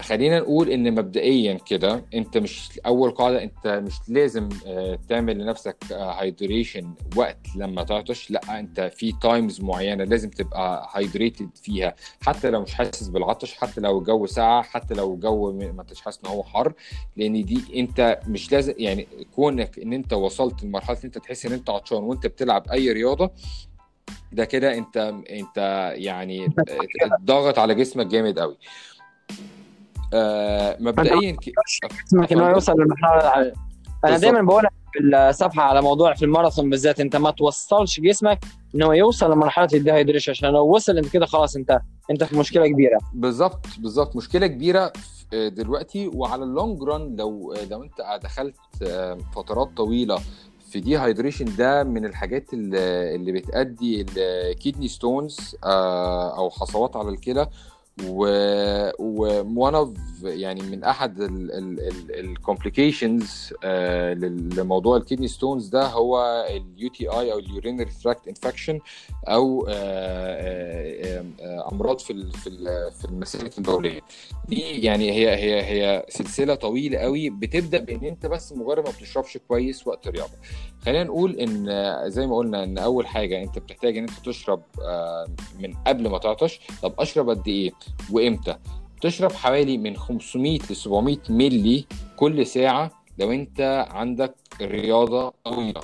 خلينا 0.00 0.40
نقول 0.40 0.68
إن 0.68 0.94
مبدئيا 0.94 1.54
كده 1.54 2.04
أنت 2.14 2.38
مش 2.38 2.80
أول 2.86 3.10
قاعدة 3.10 3.42
أنت 3.42 3.66
مش 3.66 3.94
لازم 4.08 4.48
آه، 4.66 4.98
تعمل 5.08 5.38
لنفسك 5.38 5.76
hydration 5.92 6.94
وقت 7.16 7.38
لما 7.56 7.82
تعطش 7.84 8.30
لأ 8.30 8.58
أنت 8.58 8.80
في 8.80 9.12
times 9.22 9.60
معينة 9.60 10.04
لازم 10.04 10.30
تبقى 10.30 10.88
hydrated 10.94 11.48
فيها. 11.62 11.94
حتى 12.26 12.50
لو 12.50 12.62
مش 12.62 12.74
حاسس 12.74 13.08
بالعطش 13.08 13.54
حتى 13.54 13.80
لو 13.80 13.98
الجو 13.98 14.26
ساقع 14.26 14.62
حتى 14.62 14.94
لو 14.94 15.14
الجو 15.14 15.52
ما 15.52 15.82
انتش 15.82 16.00
حاسس 16.00 16.20
إن 16.24 16.30
هو 16.30 16.42
حر 16.42 16.72
لأن 17.16 17.44
دي 17.44 17.80
أنت 17.80 18.20
مش 18.28 18.52
لازم 18.52 18.74
يعني 18.78 19.06
كونك 19.36 19.78
إن 19.78 19.92
أنت 19.92 20.12
وصلت 20.12 20.64
لمرحلة 20.64 20.96
إن 20.96 21.02
أنت 21.04 21.18
تحس 21.18 21.46
إن 21.46 21.52
أنت 21.52 21.70
عطشان 21.70 21.98
وأنت 21.98 22.26
بتلعب 22.26 22.68
أي 22.68 22.92
رياضة 22.92 23.30
ده 24.32 24.44
كده 24.44 24.78
أنت 24.78 24.96
أنت 25.30 25.92
يعني 25.96 26.48
ضاغط 27.24 27.58
على 27.58 27.74
جسمك 27.74 28.06
جامد 28.06 28.38
قوي 28.38 28.56
آه 30.14 30.76
مبدئيا 30.80 31.32
ك... 31.32 31.50
جسمك 32.08 32.32
ان 32.32 32.38
هو 32.40 32.44
اتفضل. 32.46 32.54
يوصل 32.54 32.72
للمرحلة 32.80 33.40
أنا 33.40 33.52
بالظبط. 34.04 34.20
دايما 34.20 34.42
بقول 34.42 34.62
في 34.92 35.00
الصفحة 35.28 35.62
على 35.62 35.82
موضوع 35.82 36.14
في 36.14 36.24
الماراثون 36.24 36.70
بالذات 36.70 37.00
أنت 37.00 37.16
ما 37.16 37.30
توصلش 37.30 38.00
جسمك 38.00 38.44
ان 38.74 38.82
هو 38.82 38.92
يوصل 38.92 39.32
لمرحلة 39.32 39.68
ال 39.74 39.79
dehydration 39.79 40.30
عشان 40.32 40.48
لو 40.50 40.74
وصل 40.74 40.96
أنت 40.98 41.08
كده 41.08 41.26
خلاص 41.26 41.56
أنت 41.56 41.80
أنت 42.10 42.24
في 42.24 42.36
مشكلة 42.38 42.66
كبيرة 42.66 42.98
بالظبط 43.14 43.66
بالظبط 43.78 44.16
مشكلة 44.16 44.46
كبيرة 44.46 44.92
في- 45.30 45.50
دلوقتي 45.50 46.10
وعلى 46.14 46.44
ال 46.44 46.52
long 46.52 46.82
run 46.82 47.16
لو 47.16 47.54
لو 47.70 47.82
أنت 47.82 48.20
دخلت 48.22 48.56
آه، 48.82 49.18
فترات 49.36 49.68
طويلة 49.76 50.18
في 50.70 50.80
dehydration 50.80 51.56
ده 51.56 51.84
من 51.84 52.04
الحاجات 52.04 52.44
اللي 52.52 53.32
بتؤدي 53.32 54.06
لل 54.16 54.34
kidney 54.34 54.88
stones 54.88 55.56
أو 55.64 56.50
حصوات 56.50 56.96
على 56.96 57.08
الكلى 57.08 57.46
و 58.02 58.26
of 59.76 59.94
يعني 60.22 60.62
من 60.62 60.84
أحد 60.84 61.16
ال 62.10 62.20
complications 62.20 63.54
لموضوع 64.56 64.96
ال 64.96 65.01
kidney 65.01 65.28
stones 65.28 65.68
ده 65.68 65.86
هو 65.86 66.44
ال 66.50 66.88
UTI 66.88 67.32
أو 67.32 67.38
ال 67.38 67.45
urinary 67.45 67.90
tract 68.02 68.28
infection 68.28 68.80
أو 69.28 69.66
آه، 69.68 69.72
آه، 69.72 71.24
آه، 71.40 71.68
أمراض 71.72 71.98
في 71.98 72.30
في 72.32 72.46
ال- 72.46 72.92
في 72.92 73.04
المسالك 73.04 73.58
البوليه 73.58 74.00
دي 74.48 74.60
يعني 74.60 75.12
هي 75.12 75.28
هي 75.36 75.62
هي 75.64 76.06
سلسلة 76.08 76.54
طويلة 76.54 76.98
قوي 76.98 77.30
بتبدأ 77.30 77.78
بإن 77.78 78.04
أنت 78.04 78.26
بس 78.26 78.52
مجرد 78.52 78.84
ما 78.84 78.90
بتشربش 78.90 79.38
كويس 79.48 79.86
وقت 79.86 80.06
الرياضة. 80.06 80.32
خلينا 80.84 81.04
نقول 81.04 81.36
إن 81.40 81.68
آه، 81.68 82.08
زي 82.08 82.26
ما 82.26 82.36
قلنا 82.36 82.64
إن 82.64 82.78
أول 82.78 83.06
حاجة 83.06 83.42
أنت 83.42 83.58
بتحتاج 83.58 83.96
إن 83.98 84.02
أنت 84.04 84.18
تشرب 84.26 84.62
آه، 84.82 85.26
من 85.60 85.74
قبل 85.86 86.08
ما 86.08 86.18
تعطش 86.18 86.60
طب 86.82 86.94
أشرب 86.98 87.30
قد 87.30 87.48
إيه؟ 87.48 87.72
وإمتى؟ 88.12 88.56
تشرب 89.00 89.32
حوالي 89.32 89.78
من 89.78 89.96
500 89.96 90.58
ل 90.70 90.76
700 90.76 91.16
ملي 91.28 91.86
كل 92.16 92.46
ساعة 92.46 92.90
لو 93.18 93.32
أنت 93.32 93.86
عندك 93.90 94.34
رياضة 94.60 95.32
طويلة. 95.44 95.80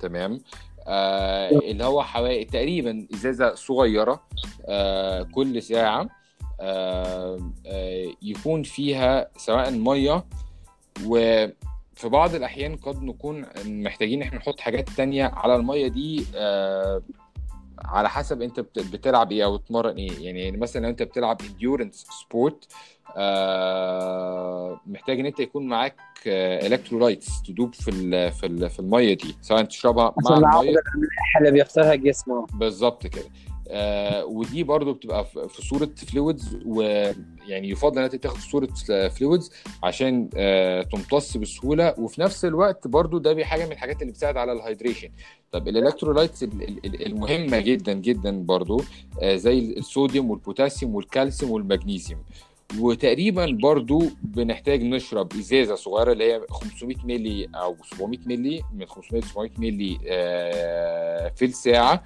تمام؟ 0.00 0.40
آه 0.86 1.48
اللي 1.58 1.84
هو 1.84 2.02
حوالي 2.02 2.44
تقريبا 2.44 3.06
إزازة 3.14 3.54
صغيرة 3.54 4.22
آه 4.66 5.22
كل 5.22 5.62
ساعة 5.62 6.08
آه 6.60 7.52
آه 7.66 8.06
يكون 8.22 8.62
فيها 8.62 9.28
سواء 9.36 9.70
مية. 9.70 10.24
وفي 11.06 12.08
بعض 12.08 12.34
الأحيان 12.34 12.76
قد 12.76 13.02
نكون 13.02 13.46
محتاجين 13.66 14.22
إحنا 14.22 14.38
نحط 14.38 14.60
حاجات 14.60 14.90
تانية 14.90 15.24
على 15.24 15.56
المية 15.56 15.88
دي 15.88 16.24
آه 16.34 17.02
على 17.84 18.08
حسب 18.08 18.42
انت 18.42 18.60
بت- 18.60 18.78
بتلعب 18.92 19.32
إيه 19.32 19.44
أو 19.44 19.56
تتمرن 19.56 19.96
إيه. 19.96 20.24
يعني 20.26 20.50
مثلا 20.56 20.82
لو 20.82 20.88
انت 20.88 21.02
بتلعب 21.02 21.40
endurance 21.50 22.06
sport 22.22 22.68
آه 23.16 24.80
محتاج 24.86 25.20
ان 25.20 25.26
انت 25.26 25.40
يكون 25.40 25.66
معاك 25.66 25.96
electrolytes 26.26 27.42
تدوب 27.42 27.74
في 27.74 27.90
ال 27.90 28.32
في 28.32 28.46
ال 28.46 28.70
في 28.70 28.80
المية 28.80 29.14
دي 29.16 29.36
سواء 29.40 29.62
تشربها 29.64 30.14
مع 30.40 30.60
المية. 30.60 30.74
اللي 31.40 31.50
بيخسرها 31.50 31.92
الجسم 31.94 32.44
بالظبط 32.52 33.06
كده. 33.06 33.24
آه 33.68 34.24
ودي 34.24 34.62
برضو 34.62 34.92
بتبقى 34.92 35.24
في 35.24 35.62
صورة 35.62 35.90
fluids 35.96 36.58
ويعني 36.66 37.68
يفضل 37.70 37.98
إنها 37.98 38.08
تتاخد 38.08 38.36
في 38.36 38.48
صورة 38.50 38.68
fluids 39.08 39.50
عشان 39.82 40.28
آه 40.36 40.82
تمتص 40.82 41.36
بسهولة. 41.36 41.94
وفي 41.98 42.20
نفس 42.20 42.44
الوقت 42.44 42.86
برضو 42.88 43.18
ده 43.18 43.44
حاجة 43.44 43.66
من 43.66 43.72
الحاجات 43.72 44.00
اللي 44.02 44.12
بتساعد 44.12 44.36
على 44.36 44.52
ال 44.52 44.58
hydration 44.58 45.08
طب 45.52 45.68
ال 45.68 45.74
electrolytes 45.74 46.42
ال- 46.42 46.62
ال- 46.62 46.86
ال- 46.86 47.06
المهمة 47.06 47.58
جدا 47.60 47.92
جدا 47.92 48.42
برضو 48.42 48.80
آه 49.22 49.36
زي 49.36 49.58
الصوديوم 49.78 50.30
والبوتاسيوم 50.30 50.94
والكالسيوم 50.94 51.50
والمغنيسيوم. 51.50 52.20
وتقريبا 52.78 53.46
برضو 53.62 54.02
بنحتاج 54.22 54.82
نشرب 54.82 55.32
إزازة 55.32 55.74
صغيرة 55.74 56.12
اللي 56.12 56.32
هي 56.32 56.40
500 56.50 56.96
ملي 57.04 57.48
أو 57.54 57.76
700 57.96 58.18
ملي 58.26 58.62
من 58.74 58.86
500 58.86 59.20
ل 59.22 59.24
700 59.24 59.50
ملي 59.58 59.98
آه، 60.08 61.28
في 61.36 61.44
الساعة. 61.44 62.02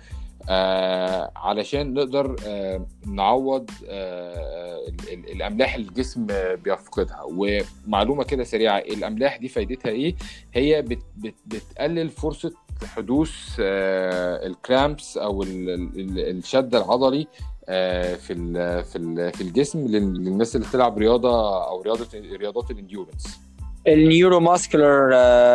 آه 0.49 1.31
علشان 1.37 1.95
نقدر 1.95 2.37
آه 2.47 2.87
نعوض 3.07 3.71
آه 3.89 4.79
ال- 4.89 5.13
ال- 5.13 5.33
الأملاح 5.33 5.75
الجسم 5.75 6.27
آه، 6.31 6.55
بيفقدها. 6.55 7.23
ومعلومة 7.25 8.25
كده 8.25 8.45
سريعة 8.45 8.79
الأملاح 8.79 9.37
دي 9.37 9.49
فايدتها 9.49 9.91
إيه؟ 9.91 10.15
هي 10.55 10.83
بت 10.83 11.03
بت 11.17 11.35
بتقلل 11.47 12.09
فرصة 12.11 12.53
حدوث 12.87 13.31
آه، 13.61 14.47
ال 14.47 14.57
cramps 14.57 15.17
أو 15.17 15.43
ال- 15.43 15.71
ال- 15.71 16.39
الشد 16.39 16.75
العضلي 16.75 17.27
آه، 17.69 18.15
في 18.15 18.35
في 18.83 19.31
في 19.33 19.41
الجسم 19.41 19.87
لل- 19.87 20.25
للناس 20.25 20.57
اللي 20.57 20.67
بتلعب 20.69 20.99
رياضة 20.99 21.65
أو 21.69 21.83
رياضة 21.83 22.07
رياضات 22.37 22.71
ال 22.71 22.77
endurance. 22.77 23.41
ال 23.89 24.41
neuromuscular 24.41 25.13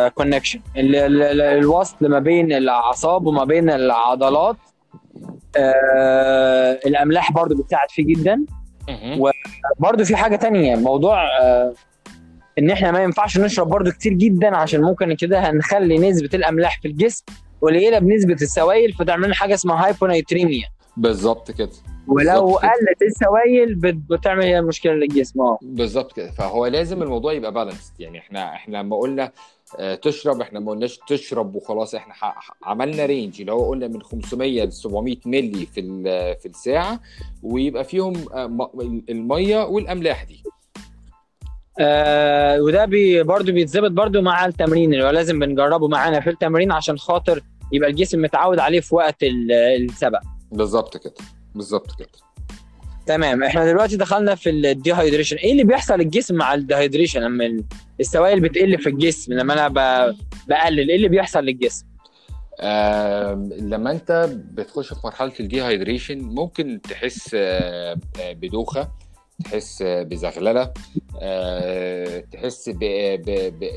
connection 0.08 0.60
الوصل 0.76 1.96
ما 2.08 2.18
بين 2.18 2.52
الأعصاب 2.52 3.26
وما 3.26 3.44
بين 3.44 3.70
العضلات 3.70 4.56
آه، 5.56 6.78
الأملاح 6.86 7.32
برضو 7.32 7.62
بتساعد 7.62 7.90
فيه 7.90 8.04
جدا. 8.06 8.44
برضو 9.78 10.04
في 10.04 10.16
حاجة 10.16 10.36
تانية 10.36 10.76
موضوع 10.76 11.22
آه، 11.42 11.74
إن 12.58 12.70
إحنا 12.70 12.90
ما 12.90 13.02
ينفعش 13.02 13.38
نشرب 13.38 13.68
برضو 13.68 13.90
كتير 13.90 14.12
جدا 14.12 14.56
عشان 14.56 14.80
ممكن 14.82 15.16
كده 15.16 15.38
هنخلي 15.50 15.98
نسبة 16.10 16.30
الأملاح 16.34 16.80
في 16.80 16.88
الجسم 16.88 17.24
قليلة 17.62 17.98
بنسبة 17.98 18.32
السوائل 18.42 18.92
فتعمل 18.92 19.24
لنا 19.26 19.34
حاجة 19.34 19.54
اسمها 19.54 19.86
hyponatremia 19.86 20.64
بالظبط 20.96 21.50
كده. 21.50 21.70
ولو. 22.08 22.54
قلت 22.56 23.02
السوائل 23.02 23.74
بت- 23.74 24.12
بتعمل 24.12 24.42
هي 24.42 24.62
مشكله 24.62 24.92
للجسم 24.92 25.40
آه. 25.40 25.58
بالظبط 25.62 26.12
كده. 26.16 26.30
فهو 26.30 26.66
لازم 26.66 27.02
الموضوع 27.02 27.32
يبقى 27.32 27.52
balanced 27.52 28.00
يعني 28.00 28.18
إحنا 28.18 28.54
إحنا 28.54 28.76
لما 28.78 28.96
قلنا 28.96 29.32
تشرب 30.02 30.40
إحنا 30.40 30.60
ما 30.60 30.70
قلناش 30.70 30.98
تشرب 31.08 31.54
وخلاص 31.56 31.94
إحنا 31.94 32.14
عملنا 32.64 33.06
range 33.06 33.40
اللي 33.40 33.52
هو 33.52 33.68
قلنا 33.70 33.88
من 33.88 34.02
500 34.02 34.64
ل 34.64 34.72
700 34.72 35.16
مللي 35.26 35.66
في 35.66 35.82
في 36.42 36.46
الساعة 36.48 37.00
ويبقى 37.42 37.84
فيهم 37.84 38.12
آه، 38.34 38.70
المية 39.08 39.64
والأملاح 39.64 40.24
دي. 40.24 40.42
آه 41.80 42.60
وده 42.62 42.84
بي 42.84 43.22
برضو 43.22 43.52
بيتظبط 43.52 43.90
برضو 43.90 44.22
مع 44.22 44.46
التمرين 44.46 44.94
اللي 44.94 45.04
هو 45.04 45.10
لازم 45.10 45.38
بنجربه 45.38 45.88
معانا 45.88 46.20
في 46.20 46.30
التمرين 46.30 46.72
عشان 46.72 46.98
خاطر 46.98 47.40
يبقى 47.72 47.90
الجسم 47.90 48.22
متعود 48.22 48.58
عليه 48.58 48.80
في 48.80 48.94
وقت 48.94 49.22
ال- 49.22 49.52
السبق. 49.52 50.20
بالظبط 50.52 50.96
كده 50.96 51.14
بالظبط 51.54 51.98
كده. 51.98 52.08
تمام. 53.06 53.42
إحنا 53.44 53.64
دلوقتي 53.64 53.96
دخلنا 53.96 54.34
في 54.34 54.50
ال 54.50 54.57
dehydration 54.57 55.36
إيه 55.36 55.52
اللي 55.52 55.64
بيحصل 55.64 55.94
للجسم 55.98 56.34
مع 56.34 56.54
ال 56.54 56.59
dehydration 56.59 57.20
لما 57.20 57.46
ال- 57.46 57.64
السوائل 58.00 58.40
بتقل 58.40 58.78
في 58.78 58.88
الجسم 58.88 59.32
لما 59.32 59.52
أنا 59.52 59.68
بقلل 60.48 60.88
إيه 60.90 60.96
اللي 60.96 61.08
بيحصل 61.08 61.44
للجسم؟ 61.44 61.86
آم، 62.60 63.52
لما 63.52 63.90
انت 63.90 64.28
بتخش 64.52 64.88
في 64.92 65.00
مرحلة 65.04 65.32
ال 65.40 65.47
dehydration 65.47 66.18
ممكن 66.18 66.80
تحس 66.90 67.30
آه، 67.34 67.96
آه، 68.20 68.32
بدوخة 68.32 68.88
تحس 69.44 69.82
آه، 69.82 70.02
بزغللة 70.02 70.72
آه، 71.22 72.24
تحس 72.32 72.68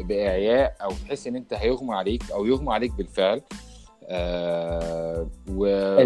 بإعياء 0.07 0.75
أو 0.83 0.89
تحس 1.07 1.27
إن 1.27 1.35
أنت 1.35 1.53
هيغمى 1.53 1.95
عليك 1.95 2.23
أو 2.31 2.45
يغمى 2.45 2.73
عليك 2.73 2.91
بالفعل. 2.93 3.41
آه، 4.09 5.29
و- 5.49 5.97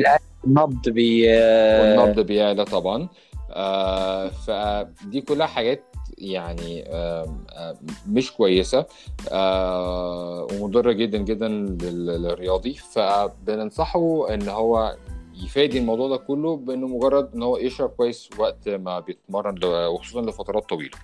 النبض 0.48 0.90
بي 0.90 1.28
والنبض 1.28 2.20
بيعلى 2.20 2.66
طبعا. 2.66 3.08
آه، 3.52 4.28
فدي 4.28 5.22
كلها 5.22 5.48
حاجات 5.48 5.84
يعني 6.18 6.86
مش 8.08 8.32
كويسة. 8.32 8.86
آه، 9.32 10.48
ومضرة 10.54 10.92
جدا 10.92 11.18
جدا 11.18 11.48
لل- 11.48 12.06
للرياضي. 12.06 12.74
فبننصحه 12.74 14.34
إن 14.34 14.50
هو 14.50 14.96
يفادي 15.46 15.78
الموضوع 15.78 16.08
ده 16.10 16.18
كله 16.18 16.58
بإنه 16.58 16.88
مجرد 16.88 17.30
إن 17.36 17.44
هو 17.44 17.58
يشرب 17.58 17.90
كويس 17.90 18.30
وقت 18.38 18.70
ما 18.70 19.00
بيتمرن 19.00 19.64
وخصوصا 19.64 20.22
لفترات 20.22 20.70
طويلة. 20.70 20.98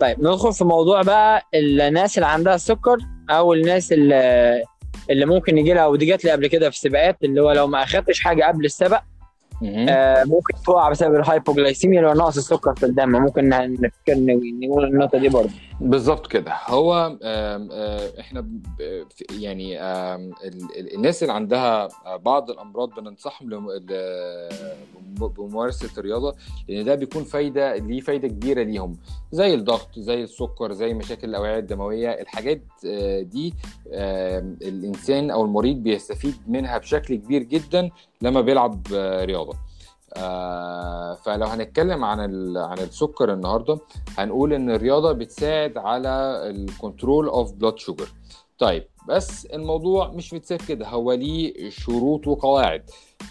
طيب 0.00 0.20
ندخل 0.20 0.52
في 0.52 0.64
موضوع 0.64 1.02
بقى 1.02 1.42
الناس 1.54 2.18
اللي 2.18 2.26
عندها 2.26 2.54
السكر 2.54 2.96
أو 3.30 3.52
الناس 3.54 3.92
اللي 3.92 4.62
اللي 5.10 5.26
ممكن 5.26 5.58
يجي 5.58 5.72
لها 5.72 5.86
ودي 5.86 6.06
جات 6.06 6.24
لي 6.24 6.30
قبل 6.30 6.46
كده 6.46 6.70
في 6.70 6.78
سباقات 6.78 7.24
اللي 7.24 7.42
هو 7.42 7.52
لو 7.52 7.66
ما 7.66 7.82
أخدتش 7.82 8.20
حاجة 8.20 8.44
قبل 8.44 8.64
السبق 8.64 9.02
آه، 9.64 10.24
ممكن 10.24 10.54
تقع 10.66 10.90
بسبب 10.90 11.14
الهايبوجلايسيميا 11.14 12.00
اللي 12.00 12.10
هو 12.10 12.14
نقص 12.14 12.36
السكر 12.36 12.74
في 12.74 12.86
الدم 12.86 13.08
ممكن 13.08 13.48
نفكر 13.48 14.14
نقول 14.62 14.84
النقطة 14.84 15.18
دي 15.18 15.28
برضه. 15.28 15.50
بالظبط 15.80 16.26
كده. 16.26 16.52
هو 16.66 17.16
إحنا 18.20 18.46
يعني 19.40 19.78
الناس 20.94 21.22
اللي 21.22 21.32
عندها 21.34 21.88
بعض 22.16 22.50
الأمراض 22.50 22.94
بننصحهم 23.00 23.68
بممارسة 25.18 25.88
الرياضة 25.98 26.34
لأن 26.68 26.84
ده 26.84 26.94
بيكون 26.94 27.24
فايدة 27.24 27.76
ليه 27.76 28.00
فايدة 28.00 28.28
كبيرة 28.28 28.62
ليهم. 28.62 28.96
زي 29.32 29.54
الضغط 29.54 29.98
زي 29.98 30.22
السكر 30.22 30.72
زي 30.72 30.94
مشاكل 30.94 31.28
الأوعية 31.28 31.58
الدموية 31.58 32.10
الحاجات 32.10 32.62
آه، 32.86 33.20
دي 33.20 33.54
الإنسان 34.62 35.30
أو 35.30 35.44
المريض 35.44 35.76
بيستفيد 35.76 36.34
منها 36.48 36.78
بشكل 36.78 37.14
كبير 37.14 37.42
جدا 37.42 37.90
لما 38.22 38.40
بيلعب 38.40 38.82
آه، 38.94 39.24
رياضة. 39.24 39.54
آه، 40.16 41.14
فلو 41.14 41.46
هنتكلم 41.46 42.04
عن 42.04 42.20
عن 42.56 42.78
السكر 42.78 43.32
النهارده 43.32 43.78
هنقول 44.18 44.52
إن 44.52 44.70
الرياضة 44.70 45.12
بتساعد 45.12 45.78
على 45.78 46.08
ال 46.50 46.60
control 46.60 47.28
of 47.28 47.52
blood 47.52 47.78
sugar 47.78 48.08
طيب 48.58 48.84
بس 49.08 49.46
الموضوع 49.46 50.08
مش 50.08 50.34
متساب 50.34 50.58
كده 50.68 50.88
هو 50.88 51.12
ليه 51.12 51.70
شروط 51.70 52.26
وقواعد. 52.26 52.82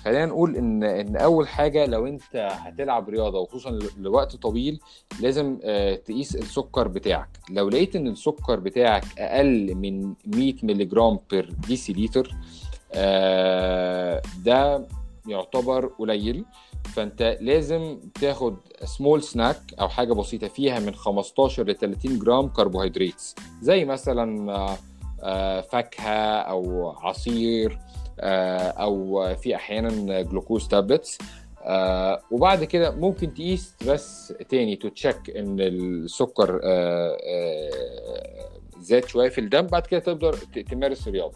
خلينا 0.05 0.25
نقول 0.25 0.55
إن 0.55 0.83
إن 0.83 1.15
أول 1.15 1.47
حاجة 1.47 1.85
لو 1.85 2.07
أنت 2.07 2.35
هتلعب 2.35 3.09
رياضة 3.09 3.39
وخصوصا 3.39 3.79
لوقت 3.97 4.35
طويل 4.35 4.79
لازم 5.21 5.59
آه، 5.63 5.95
تقيس 5.95 6.35
السكر 6.35 6.87
بتاعك. 6.87 7.29
لو 7.51 7.69
لقيت 7.69 7.95
إن 7.95 8.07
السكر 8.07 8.59
بتاعك 8.59 9.03
أقل 9.19 9.75
من 9.75 10.13
100 10.25 10.53
مللي 10.63 10.85
جرام 10.85 11.19
per 11.31 11.53
deciliter 11.67 12.35
ده 14.43 14.87
يعتبر 15.27 15.85
قليل. 15.85 16.45
فأنت 16.95 17.37
لازم 17.41 17.99
تاخد 18.21 18.57
small 18.83 19.23
snack 19.23 19.57
أو 19.79 19.89
حاجة 19.89 20.13
بسيطة 20.13 20.47
فيها 20.47 20.79
من 20.79 20.95
15 20.95 21.63
ل 21.63 21.75
30 21.75 22.19
جرام 22.19 22.47
كربوهيدرات 22.47 23.23
زي 23.61 23.85
مثلا 23.85 24.51
آه، 24.51 24.77
آه، 25.23 25.61
فاكهة 25.61 26.39
أو 26.39 26.89
عصير 26.89 27.79
آه، 28.19 28.69
أو 28.69 29.27
في 29.35 29.55
أحيانا 29.55 30.21
glucose 30.21 30.67
tablets 30.67 31.17
آه 31.63 32.21
وبعد 32.31 32.63
كده 32.63 32.91
ممكن 32.91 33.33
تقيس 33.33 33.75
بس 33.87 34.33
تاني 34.49 34.75
to 34.75 34.87
check 34.87 35.29
إن 35.29 35.59
السكر 35.59 36.59
آه 36.63 37.17
آه 37.27 38.49
زاد 38.79 39.05
شوية 39.07 39.29
في 39.29 39.41
الدم 39.41 39.61
بعد 39.67 39.87
كده 39.87 39.99
تقدر 39.99 40.33
تمارس 40.71 41.07
الرياضة. 41.07 41.33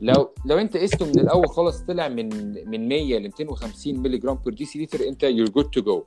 لو 0.00 0.30
لو 0.44 0.58
انت 0.58 0.76
قسته 0.76 1.06
من 1.06 1.18
الأول 1.20 1.48
خالص 1.48 1.80
طلع 1.80 2.08
من 2.08 2.28
من 2.70 2.88
100 2.88 3.18
ل 3.18 3.22
250 3.22 3.98
مللي 4.00 4.18
جرام 4.18 4.38
per 4.44 4.54
deciliter 4.54 5.08
انت 5.08 5.22
you're 5.22 5.48
good 5.48 5.70
to 5.70 5.80
go 5.80 6.02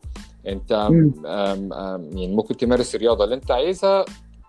انت. 0.47 0.71
آم 0.71 1.73
آم 1.73 2.03
يعني 2.03 2.35
ممكن 2.35 2.57
تمارس 2.57 2.95
الرياضة 2.95 3.23
اللي 3.23 3.35
انت 3.35 3.51
عايزها 3.51 4.05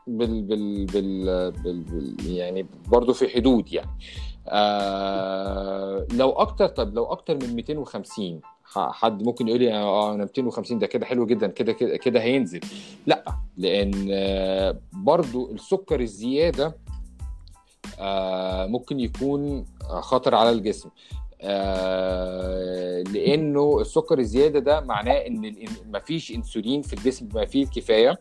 بال 0.06 0.42
بال 0.42 0.84
بال, 0.86 1.50
بال, 1.52 1.80
بال 1.82 2.14
يعني 2.26 2.66
برضه 2.88 3.12
في 3.12 3.28
حدود 3.28 3.72
يعني. 3.72 3.90
آه 4.48 6.06
لو 6.12 6.30
أكتر 6.30 6.66
طب 6.66 6.94
لو 6.94 7.04
أكتر 7.04 7.34
من 7.34 7.54
250 7.54 8.40
ح- 8.44 8.59
حد 8.78 9.22
ممكن 9.22 9.48
يقول 9.48 9.60
لي 9.60 9.74
آه 9.74 10.14
أنا 10.14 10.24
250 10.24 10.78
ده 10.78 10.86
كده 10.86 11.06
حلو 11.06 11.26
جدا 11.26 11.46
كده 11.46 11.72
كده 11.72 11.96
كده 11.96 12.20
هينزل. 12.22 12.60
لا 13.06 13.24
لأن 13.56 14.08
آه 14.12 14.78
برضو 14.92 15.52
السكر 15.52 16.00
الزيادة 16.00 16.76
آه 17.98 18.66
ممكن 18.66 19.00
يكون 19.00 19.64
خطر 20.00 20.34
على 20.34 20.50
الجسم. 20.50 20.88
آه 21.42 23.02
لأنه 23.02 23.80
السكر 23.80 24.18
الزيادة 24.18 24.58
ده 24.58 24.80
معناه 24.80 25.14
إن 25.26 25.54
مفيش 25.94 26.32
إنسولين 26.32 26.82
في 26.82 26.92
الجسم 26.92 27.26
بما 27.28 27.46
فيه 27.46 27.64
الكفاية. 27.64 28.20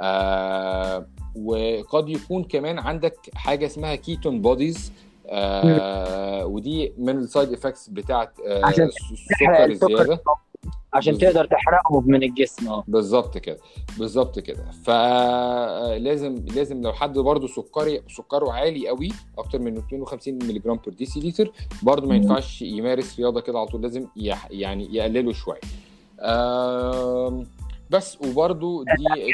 آه 0.00 1.06
وقد 1.36 2.08
يكون 2.08 2.44
كمان 2.44 2.78
عندك 2.78 3.30
حاجة 3.34 3.66
اسمها 3.66 3.94
ketone 3.94 4.40
bodies. 4.42 4.92
آه 5.28 6.46
ودي 6.46 6.92
من 6.98 7.18
ال 7.18 7.25
side 7.25 7.52
effects 7.52 7.88
بتاعت 7.88 8.40
آه 8.46 8.64
عشان 8.66 8.84
السكر. 9.12 9.64
الزياده 9.64 10.20
عشان. 10.92 11.18
تقدر 11.18 11.44
تحرقه 11.44 12.00
من 12.00 12.22
الجسم. 12.22 12.68
آه. 12.68 12.84
بالظبط 12.88 13.38
كده 13.38 13.58
بالظبط 13.98 14.38
كده. 14.38 14.64
فلازم 14.84 16.34
لازم 16.54 16.82
لو 16.82 16.92
حد 16.92 17.18
برضه 17.18 17.46
سكري 17.46 18.02
سكره 18.08 18.52
عالي 18.52 18.88
قوي 18.88 19.08
أكتر 19.38 19.58
من 19.58 19.74
250 19.74 20.34
مللي 20.34 20.58
جرام 20.58 20.76
per 20.84 20.94
deciliter 20.94 21.52
برضه 21.82 22.08
ما. 22.08 22.14
ينفعش 22.16 22.62
يمارس 22.62 23.18
رياضة 23.20 23.40
كده 23.40 23.58
على 23.58 23.66
طول 23.68 23.82
لازم 23.82 24.06
يعني 24.50 24.94
يقلله 24.96 25.32
شوية. 25.32 25.60
آم، 26.20 27.46
بس 27.90 28.18
وبرضه 28.22 28.84
دي 28.84 29.32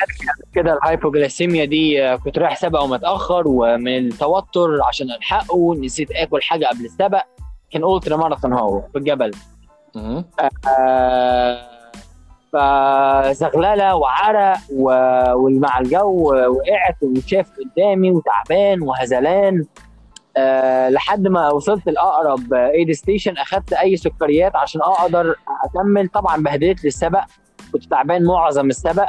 كده 0.54 0.72
ال 0.72 0.80
hypoglycemia 0.80 1.64
دي 1.64 2.04
آه، 2.04 2.16
كنت 2.16 2.38
رايح 2.38 2.56
سبق 2.56 2.82
ومتأخر 2.82 3.42
ومن 3.48 3.98
التوتر 3.98 4.82
عشان 4.88 5.10
ألحقه 5.10 5.74
نسيت 5.74 6.10
آكل 6.10 6.42
حاجة 6.42 6.66
قبل 6.66 6.84
السبق 6.84 7.22
كان 7.70 7.84
ultra 7.84 8.16
marathon 8.16 8.52
هو 8.52 8.82
في 8.92 8.98
الجبل. 8.98 9.30
آه، 10.68 11.68
فزغلله 12.52 13.94
وعرق 13.96 14.56
و- 14.72 15.32
ومع 15.34 15.78
الجو 15.78 16.32
وقعت 16.32 16.96
ومش 17.02 17.26
شايف 17.26 17.50
قدامي 17.58 18.10
وتعبان 18.10 18.82
وهزلان. 18.82 19.64
أه 20.36 20.88
لحد 20.88 21.28
ما 21.28 21.50
وصلت 21.50 21.88
لأقرب 21.88 22.54
ايد 22.54 22.92
ستيشن 22.92 23.36
أخدت 23.36 23.72
أي 23.72 23.96
سكريات 23.96 24.56
عشان 24.56 24.80
أقدر 24.80 25.34
أكمل. 25.64 26.08
طبعا 26.08 26.42
بهدلت 26.42 26.84
للسبق 26.84 27.24
كنت 27.72 27.84
تعبان 27.84 28.24
معظم 28.24 28.68
السبق. 28.68 29.08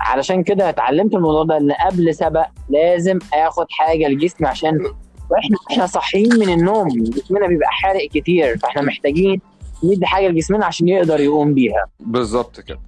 علشان 0.00 0.42
كده 0.42 0.68
اتعلمت 0.68 1.14
الموضوع 1.14 1.44
ده 1.44 1.56
إن 1.56 1.72
قبل 1.72 2.14
سبق 2.14 2.46
لازم 2.70 3.18
آخد 3.34 3.66
حاجة 3.70 4.08
لجسمي 4.08 4.48
عشان 4.48 4.78
وإحنا 5.30 5.56
إحنا 5.70 5.86
صاحيين 5.86 6.34
من 6.38 6.48
النوم 6.48 6.88
جسمنا 6.88 7.46
بيبقى 7.46 7.68
حارق 7.68 8.08
كتير 8.08 8.58
فإحنا 8.58 8.82
محتاجين 8.82 9.40
ندي 9.84 10.06
حاجة 10.06 10.28
لجسمنا 10.28 10.66
عشان 10.66 10.88
يقدر 10.88 11.20
يقوم 11.20 11.54
بيها. 11.54 11.84
بالظبط 12.00 12.60
كده. 12.60 12.80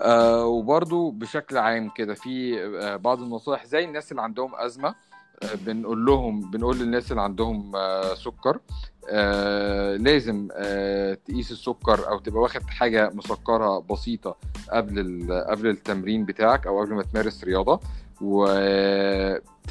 آه 0.00 0.44
وبرضو 0.46 1.10
بشكل 1.10 1.58
عام 1.58 1.90
كده 1.96 2.14
في 2.14 2.62
آه 2.82 2.96
بعض 2.96 3.22
النصائح 3.22 3.64
زي 3.66 3.84
الناس 3.84 4.10
اللي 4.10 4.22
عندهم 4.22 4.50
أزمة 4.54 4.88
آه 5.42 5.54
بنقول 5.66 6.06
لهم 6.06 6.50
بنقول 6.50 6.78
للناس 6.78 7.10
اللي 7.10 7.22
عندهم 7.22 7.76
آه 7.76 8.14
سكر. 8.14 8.58
آه 9.10 9.96
لازم 9.96 10.48
آه 10.52 11.14
تقيس 11.14 11.52
السكر 11.52 12.08
أو 12.08 12.18
تبقى 12.18 12.42
واخد 12.42 12.62
حاجة 12.62 13.10
مسكرة 13.14 13.78
بسيطة 13.90 14.36
قبل 14.70 15.26
قبل 15.48 15.66
التمرين 15.66 16.24
بتاعك 16.24 16.66
أو 16.66 16.80
قبل 16.80 16.94
ما 16.94 17.02
تمارس 17.02 17.44
رياضة. 17.44 17.80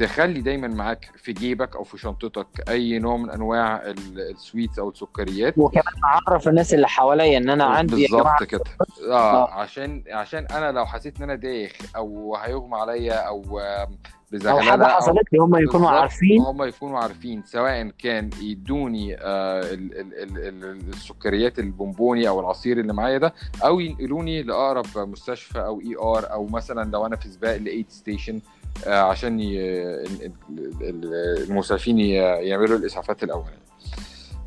وتخلي 0.01 0.41
دايما 0.41 0.67
معاك 0.67 1.11
في 1.15 1.33
جيبك 1.33 1.75
أو 1.75 1.83
في 1.83 1.97
شنطتك 1.97 2.47
أي 2.69 2.99
نوع 2.99 3.17
من 3.17 3.29
أنواع 3.29 3.75
ال- 3.81 4.19
السويتس 4.31 4.79
أو 4.79 4.89
السكريات. 4.89 5.53
وكمان 5.57 5.83
أعرف 6.03 6.47
الناس 6.47 6.73
اللي 6.73 6.87
حواليا 6.87 7.37
إن 7.37 7.49
أنا 7.49 7.63
عندي 7.63 7.95
بالظبط 8.07 8.43
كده. 8.43 8.63
آه 9.09 9.13
آه. 9.13 9.51
عشان 9.53 10.03
عشان 10.11 10.45
أنا 10.45 10.71
لو 10.71 10.85
حسيت 10.85 11.17
إن 11.17 11.23
أنا 11.23 11.35
دايخ 11.35 11.71
أو 11.95 12.35
هيغمى 12.35 12.75
عليا 12.77 13.13
أو 13.13 13.59
آه، 13.59 13.81
أو 13.83 13.87
بزغلله 14.31 14.61
حاجة 14.71 14.83
حصلت 14.83 15.33
لي 15.33 15.39
هم 15.39 15.55
يكونوا 15.55 15.89
عارفين. 15.89 16.41
هم 16.41 16.63
يكونوا 16.63 16.99
عارفين 16.99 17.43
سواء 17.45 17.87
كان 17.99 18.29
يدوني 18.41 19.15
آه 19.15 19.61
ال 19.61 19.99
ال 19.99 20.13
ال 20.13 20.37
ال 20.65 20.89
السكريات 20.89 21.59
البونبوني 21.59 22.27
أو 22.27 22.39
العصير 22.39 22.79
اللي 22.79 22.93
معايا 22.93 23.17
ده 23.17 23.33
أو 23.65 23.79
ينقلوني 23.79 24.43
لأقرب 24.43 24.85
مستشفى 24.97 25.59
أو 25.59 25.81
ER 25.82 26.32
أو 26.31 26.45
مثلا 26.47 26.91
لو 26.91 27.05
أنا 27.05 27.15
في 27.15 27.27
سباق 27.29 27.57
ل 27.57 27.64
aid 27.64 27.86
station 27.89 28.41
عشان 28.88 29.39
ي- 29.39 29.59
ال- 29.59 30.32
ال- 30.51 30.82
ال- 30.82 31.43
المسعفين 31.49 31.99
ي- 31.99 32.13
يعملوا 32.13 32.78
الإسعافات 32.78 33.24
الاوليه 33.24 33.57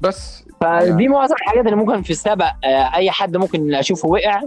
بس 0.00 0.44
فدي 0.60 1.08
معظم 1.08 1.34
الحاجات 1.34 1.64
اللي 1.64 1.76
ممكن 1.76 2.02
في 2.02 2.10
السبق 2.10 2.46
آه، 2.64 2.94
أي 2.94 3.10
حد 3.10 3.36
ممكن 3.36 3.74
أشوفه 3.74 4.08
وقع 4.08 4.42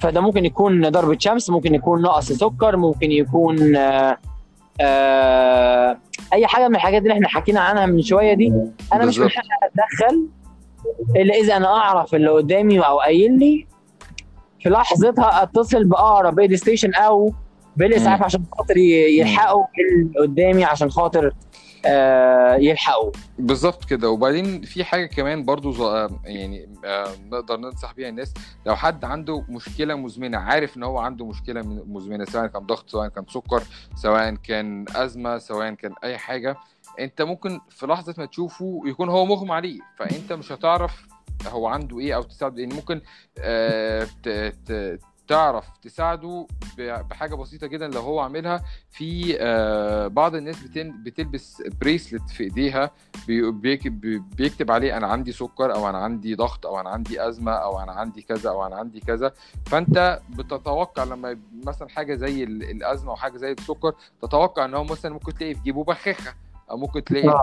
فده 0.00 0.20
ممكن 0.20 0.44
يكون 0.44 0.88
ضربة 0.88 1.16
شمس 1.18 1.50
ممكن 1.50 1.74
يكون 1.74 2.02
نقص 2.02 2.32
سكر 2.32 2.76
ممكن 2.76 3.12
يكون 3.12 3.76
آه، 3.76 4.18
آه، 4.80 5.98
أي 6.32 6.46
حاجة 6.46 6.68
من 6.68 6.74
الحاجات 6.76 7.02
اللي 7.02 7.12
إحنا 7.12 7.28
حكينا 7.28 7.60
عنها 7.60 7.86
من 7.86 8.02
شوية 8.02 8.34
دي 8.34 8.52
أنا 8.92 9.04
مش 9.06 9.18
من. 9.18 9.28
حقي 9.30 9.42
أتدخل 9.62 10.26
إلا 11.16 11.34
إذا 11.34 11.56
أنا 11.56 11.66
أعرف 11.76 12.14
اللي 12.14 12.28
قدامي 12.30 12.78
أو 12.78 12.98
قايل 13.00 13.38
لي 13.38 13.66
في 14.60 14.68
لحظتها 14.68 15.42
أتصل 15.42 15.84
بأقرب 15.84 16.40
ايد 16.40 16.54
ستيشن 16.54 16.94
أو 16.94 17.32
بالاسعاف. 17.76 18.22
عشان 18.22 18.44
خاطر 18.58 18.76
يلحقوا 18.76 19.64
اللي 19.78 20.18
قدامي 20.20 20.64
عشان 20.64 20.90
خاطر 20.90 21.32
آه، 21.86 22.54
يلحقوا 22.54 23.10
بالظبط 23.38 23.84
كده. 23.84 24.10
وبعدين 24.10 24.62
في 24.62 24.84
حاجة 24.84 25.06
كمان 25.06 25.44
برضو 25.44 25.86
آه، 25.88 26.20
يعني 26.24 26.68
آه، 26.84 27.06
نقدر 27.30 27.56
ننصح 27.56 27.92
بيها 27.92 28.08
الناس. 28.08 28.34
لو 28.66 28.76
حد 28.76 29.04
عنده 29.04 29.44
مشكلة 29.48 29.94
مزمنة 29.94 30.38
عارف 30.38 30.76
إن 30.76 30.82
هو 30.82 30.98
عنده 30.98 31.26
مشكلة 31.26 31.62
من- 31.62 31.82
مزمنة 31.86 32.24
سواء 32.24 32.46
كان 32.46 32.62
ضغط 32.62 32.90
سواء 32.90 33.08
كان 33.08 33.24
سكر 33.28 33.62
سواء 33.96 34.34
كان 34.34 34.84
أزمة 34.96 35.38
سواء 35.38 35.70
كان 35.74 35.92
أي 36.04 36.18
حاجة 36.18 36.56
أنت 37.00 37.22
ممكن 37.22 37.60
في 37.70 37.86
لحظة 37.86 38.14
ما 38.18 38.26
تشوفه 38.26 38.82
يكون 38.86 39.08
هو 39.08 39.24
مغمى 39.26 39.52
عليه. 39.54 39.78
فأنت 39.98 40.32
مش 40.32 40.52
هتعرف 40.52 41.06
هو 41.48 41.66
عنده 41.66 41.98
إيه 42.00 42.14
أو 42.16 42.22
تساعده 42.22 42.60
يعني 42.62 42.74
ممكن 42.74 43.00
آه، 43.38 44.06
تعرف 45.28 45.64
تساعده 45.82 46.46
بحاجة 46.78 47.34
بسيطة 47.34 47.66
جدا 47.66 47.88
لو 47.88 48.00
هو 48.00 48.20
عاملها 48.20 48.64
في 48.90 49.36
آه، 49.40 50.06
بعض 50.06 50.34
الناس 50.34 50.56
بتلبس 50.76 51.62
بريسلت 51.80 52.30
في 52.30 52.44
ايديها 52.44 52.90
بي- 53.26 53.50
بيكتب 54.18 54.70
عليه 54.70 54.96
أنا 54.96 55.06
عندي 55.06 55.32
سكر 55.32 55.74
أو 55.74 55.88
أنا 55.88 55.98
عندي 55.98 56.34
ضغط 56.34 56.66
أو 56.66 56.80
أنا 56.80 56.90
عندي 56.90 57.28
أزمة 57.28 57.52
أو 57.52 57.80
أنا 57.82 57.92
عندي 57.92 58.22
كذا 58.22 58.50
أو 58.50 58.66
أنا 58.66 58.76
عندي 58.76 59.00
كذا. 59.00 59.32
فأنت 59.66 60.20
بتتوقع 60.30 61.04
لما 61.04 61.38
مثلا 61.64 61.88
حاجة 61.88 62.14
زي 62.14 62.44
ال- 62.44 62.70
الأزمة 62.70 63.10
أو 63.10 63.16
حاجة 63.16 63.36
زي 63.36 63.52
السكر 63.52 63.94
تتوقع 64.22 64.64
إن 64.64 64.74
هو 64.74 64.84
مثلا 64.84 65.12
ممكن 65.12 65.34
تلاقي 65.34 65.54
في 65.54 65.60
جيبه 65.62 65.84
بخاخة. 65.84 66.34
ممكن 66.70 67.04
تلاقي 67.04 67.28
آه. 67.28 67.42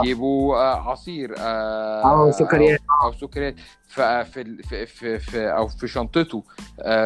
آه، 0.55 0.89
عصير 0.91 1.35
آه، 1.37 2.01
أو 2.25 2.31
سكريات. 2.31 2.79
أو, 3.03 3.07
أو 3.07 3.13
سكريات 3.13 3.55
ففي 3.87 4.41
ال- 4.41 4.63
في 4.63 4.85
في 4.85 5.19
في 5.19 5.51
أو 5.51 5.67
في 5.67 5.87
شنطته 5.87 6.43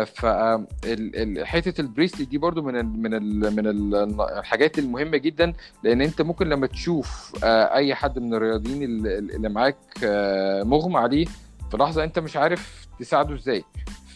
فحته 0.06 1.82
البريسلي 1.82 2.26
دي 2.26 2.38
برضو 2.38 2.62
من 2.62 2.76
ال 2.80 2.86
من 3.02 3.14
ال 3.14 3.56
من 3.56 3.68
ال- 3.68 4.22
الحاجات 4.22 4.80
المهمة 4.80 5.18
جدا 5.18 5.54
لأن 5.84 6.02
أنت 6.02 6.22
ممكن 6.22 6.50
لما 6.50 6.68
تشوف 6.68 7.34
آه، 7.44 7.76
أي 7.76 7.96
حد 7.96 8.20
من 8.20 8.34
الرياضيين 8.34 8.84
اللي 8.84 9.50
معاك 9.50 9.78
آه، 10.04 10.64
مغمى 10.64 10.98
عليه 10.98 11.26
في 11.72 11.78
لحظة 11.78 12.04
أنت 12.04 12.20
مش 12.20 12.38
عارف 12.38 12.88
تساعده 13.00 13.36
إزاي 13.36 13.64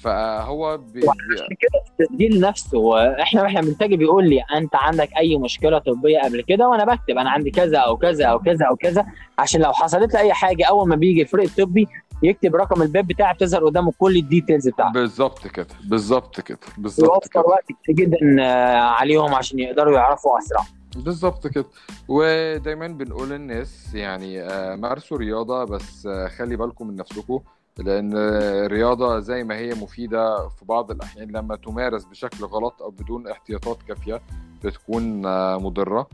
فهو 0.03 0.77
بي... 0.77 0.99
عشان 0.99 1.55
كده 1.59 1.83
التسجيل 1.99 2.39
نفسه 2.41 3.11
إحنا 3.21 3.41
وإحنا 3.41 3.61
بنتاجي 3.61 3.97
بيقول 3.97 4.29
لي 4.29 4.41
أنت 4.57 4.75
عندك 4.75 5.09
أي 5.17 5.37
مشكلة 5.37 5.77
طبية 5.79 6.19
قبل 6.19 6.41
كده؟ 6.41 6.69
وأنا 6.69 6.85
بكتب 6.85 7.17
أنا 7.17 7.29
عندي 7.29 7.51
كذا 7.51 7.77
أو 7.77 7.97
كذا 7.97 8.25
أو 8.25 8.39
كذا 8.39 8.65
أو 8.65 8.75
كذا 8.75 9.05
عشان 9.39 9.61
لو 9.61 9.73
حصلت 9.73 10.13
لي 10.13 10.19
أي 10.19 10.33
حاجة 10.33 10.65
أول 10.65 10.87
ما 10.87 10.95
بيجي 10.95 11.21
الفريق 11.21 11.49
الطبي 11.49 11.87
يكتب 12.23 12.55
رقم 12.55 12.81
ال 12.81 12.88
bib 12.88 13.07
بتاعي 13.07 13.33
بتظهر 13.33 13.65
قدامه 13.65 13.93
كل 13.99 14.15
ال 14.17 14.24
details 14.24 14.69
بتاعته 14.69 14.93
بالظبط 14.93 15.47
كده 15.47 15.67
بالظبط 15.83 16.41
كده 16.41 16.57
بالظبط 16.77 17.09
يوفر 17.09 17.27
كده. 17.29 17.41
وقت 17.41 17.65
كتير 17.83 17.95
جدا 17.95 18.17
آه، 18.39 18.77
عليهم 18.79 19.33
عشان 19.35 19.59
يقدروا 19.59 19.93
يعرفوا 19.97 20.37
أسرع. 20.39 20.65
بالظبط 20.95 21.47
كده. 21.47 21.65
ودايما 22.07 22.87
بنقول 22.87 23.29
للناس 23.29 23.93
يعني 23.95 24.41
آه، 24.41 24.75
مارسوا 24.75 25.17
رياضة 25.17 25.63
بس 25.63 26.05
آه، 26.05 26.27
خلي 26.27 26.55
بالكم 26.55 26.87
من 26.87 26.95
نفسكم. 26.95 27.39
لأن 27.77 28.11
الرياضة 28.15 29.19
زي 29.19 29.43
ما 29.43 29.55
هي 29.55 29.69
مفيدة 29.69 30.49
في 30.49 30.65
بعض 30.65 30.91
الأحيان 30.91 31.31
لما 31.31 31.55
تمارس 31.55 32.05
بشكل 32.05 32.45
غلط 32.45 32.81
أو 32.81 32.89
بدون 32.89 33.27
احتياطات 33.27 33.77
كافية 33.87 34.21
بتكون 34.63 35.21
مضرة. 35.55 36.07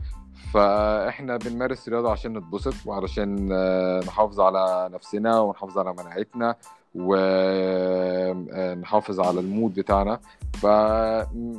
فإحنا 0.52 1.36
بنمارس 1.36 1.88
رياضة 1.88 2.10
عشان 2.10 2.38
نتبسط 2.38 2.74
وعلشان 2.86 3.48
نحافظ 4.00 4.40
على 4.40 4.90
نفسنا 4.92 5.40
ونحافظ 5.40 5.78
على 5.78 5.92
مناعتنا 5.92 6.56
ونحافظ 8.14 9.20
على 9.20 9.40
المود 9.40 9.74
بتاعنا. 9.74 10.20
ف 10.52 10.64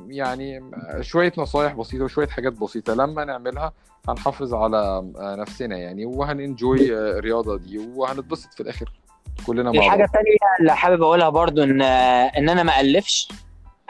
يعني 0.07 0.71
شوية 1.01 1.31
نصايح 1.37 1.73
بسيطة 1.73 2.03
وشوية 2.03 2.27
حاجات 2.27 2.53
بسيطة 2.53 2.93
لما 2.93 3.25
نعملها 3.25 3.73
هنحافظ 4.09 4.53
على 4.53 5.11
نفسنا 5.17 5.77
يعني 5.77 6.05
وهننجوي 6.05 6.93
الرياضه 6.93 7.57
دي 7.57 7.77
وهنتبسط 7.95 8.53
في 8.53 8.63
الآخر. 8.63 8.91
كلنا 9.47 9.71
مع 9.71 9.79
الحاجة 9.85 10.03
الثانية 10.03 10.35
اللي 10.59 10.75
حابب 10.75 11.03
أقولها 11.03 11.29
برضو 11.29 11.63
ان 11.63 11.81
إن 11.81 12.49
أنا 12.49 12.63
ما 12.63 12.79
ألفش 12.81 13.27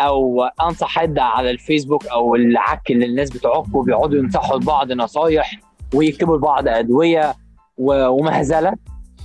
أو 0.02 0.44
أنصح 0.44 0.88
حد 0.88 1.20
على 1.20 1.52
الفيسبوك 1.52 2.08
أو 2.08 2.36
العك 2.36 2.92
اللي 2.92 3.06
الناس 3.06 3.30
بتعك 3.30 3.76
وبيقعدوا 3.76 4.20
ينصحوا 4.20 4.58
لبعض 4.58 4.92
نصايح 4.92 5.60
ويكتبوا 5.94 6.38
لبعض 6.38 6.68
أدوية 6.68 7.36
ومهزله 7.78 8.74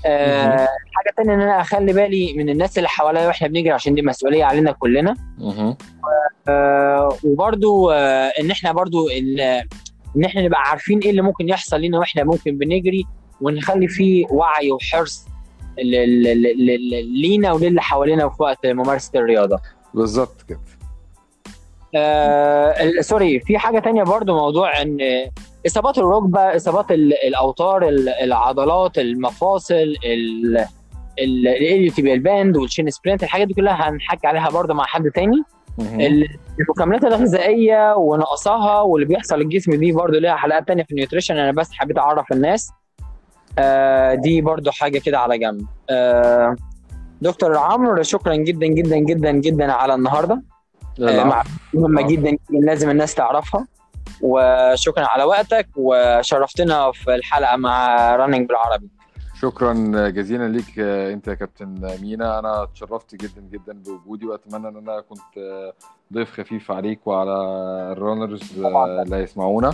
آه، 0.07 0.47
مهم. 0.49 0.67
حاجة 0.93 1.15
تانية 1.17 1.35
إن 1.35 1.41
أنا 1.41 1.61
أخلي 1.61 1.93
بالي 1.93 2.35
من 2.37 2.49
الناس 2.51 2.79
اللي 2.79 2.89
حواليا 2.89 3.27
وإحنا 3.27 3.49
بنجري 3.49 3.71
عشان 3.71 3.95
دي 3.95 4.03
مسؤولية 4.03 4.45
علينا 4.45 4.73
كلنا. 4.73 5.15
آه، 6.49 7.17
وبرضو 7.25 7.91
آه، 7.91 8.33
إن 8.41 8.51
إحنا 8.51 8.73
برضو 8.73 9.09
إن 10.17 10.25
إحنا 10.25 10.43
نبقى 10.43 10.61
عارفين 10.61 10.99
إيه 10.99 11.11
اللي 11.11 11.23
ممكن 11.23 11.49
يحصل 11.49 11.81
لنا 11.81 11.99
وإحنا 11.99 12.25
ممكن 12.25 12.59
بنجري 12.59 13.05
ونخلي 13.41 13.89
فيه 13.89 14.27
وعي 14.31 14.73
وحرص 14.73 15.27
لينا 15.79 17.53
وللي 17.53 17.83
حوالينا 17.83 18.29
في 18.29 18.43
وقت 18.43 18.67
ممارسة 18.67 19.11
الرياضة. 19.19 19.59
بالظبط 19.95 20.43
كده. 20.49 20.61
آه 21.95 22.75
سوري 23.01 23.41
في 23.41 23.59
حاجة 23.59 23.79
تانية 23.79 24.03
برضو 24.03 24.35
موضوع 24.35 24.83
إن 24.83 24.99
إصابات 25.67 25.99
الركبة 25.99 26.57
إصابات 26.57 26.91
ال- 26.93 27.27
الأوتار 27.29 27.89
ال- 27.89 28.09
العضلات 28.09 28.99
المفاصل 28.99 29.95
ال 31.19 31.28
iliotibial 31.28 32.21
band 32.21 32.57
وال 32.57 32.68
shin 32.68 32.91
splints 32.91 33.23
الحاجات 33.23 33.47
دي 33.49 33.55
كلها 33.55 33.89
هنحكي 33.91 34.27
عليها 34.27 34.51
برضو 34.51 34.75
مع 34.75 34.85
حد 34.85 35.11
تاني. 35.11 35.43
المكملات 36.61 37.05
الغذائية 37.05 37.95
ونقصها 37.97 38.81
واللي 38.81 39.07
بيحصل 39.07 39.39
للجسم 39.39 39.75
دي 39.75 39.93
برضو 39.93 40.19
ليها 40.19 40.37
حلقات 40.37 40.69
تانية 40.69 40.83
في 40.83 40.91
ال 40.91 40.95
nutrition 40.95 41.37
أنا 41.37 41.53
بس 41.53 41.73
حبيت 41.73 41.99
أعرف 41.99 42.33
الناس. 42.33 42.71
آه 43.59 44.15
دي 44.15 44.41
برضو 44.41 44.71
حاجة 44.71 44.99
كده 44.99 45.19
على 45.19 45.39
جنب. 45.39 45.67
آه 45.91 46.57
دكتور 47.21 47.57
عمرو 47.57 48.03
شكرا 48.03 48.35
جدا 48.35 48.67
جدا 48.67 48.97
جدا 48.97 49.31
جدا 49.31 49.73
على 49.73 49.95
النهارده. 49.95 50.43
آه، 51.03 51.43
مهمة. 51.75 52.03
جدا 52.03 52.31
جدا 52.31 52.39
لازم 52.51 52.91
الناس 52.91 53.15
تعرفها. 53.15 53.67
وشكرا 54.23 55.07
على 55.07 55.25
وقتك 55.25 55.69
وشرفتنا 55.77 56.93
في 56.93 57.15
الحلقة 57.15 57.57
مع 57.57 57.97
Running 58.17 58.49
بالعربي. 58.49 58.89
شكرا 59.41 59.75
جزيلا 60.09 60.49
ليك 60.49 60.79
أنت 60.79 61.29
يا 61.29 61.35
كابتن 61.35 61.99
مينا. 62.03 62.39
أنا 62.39 62.63
اتشرفت 62.63 63.15
جدا 63.15 63.41
جدا 63.53 63.73
بوجودي. 63.73 64.27
وأتمنى 64.27 64.69
إن 64.69 64.77
أنا 64.77 65.01
كنت 65.01 65.45
ضيف 66.13 66.41
خفيف 66.41 66.71
عليك 66.71 67.07
وعلى 67.07 67.33
ال 67.93 68.00
runners 68.00 68.53
اللي 68.57 69.17
هيسمعونا. 69.17 69.73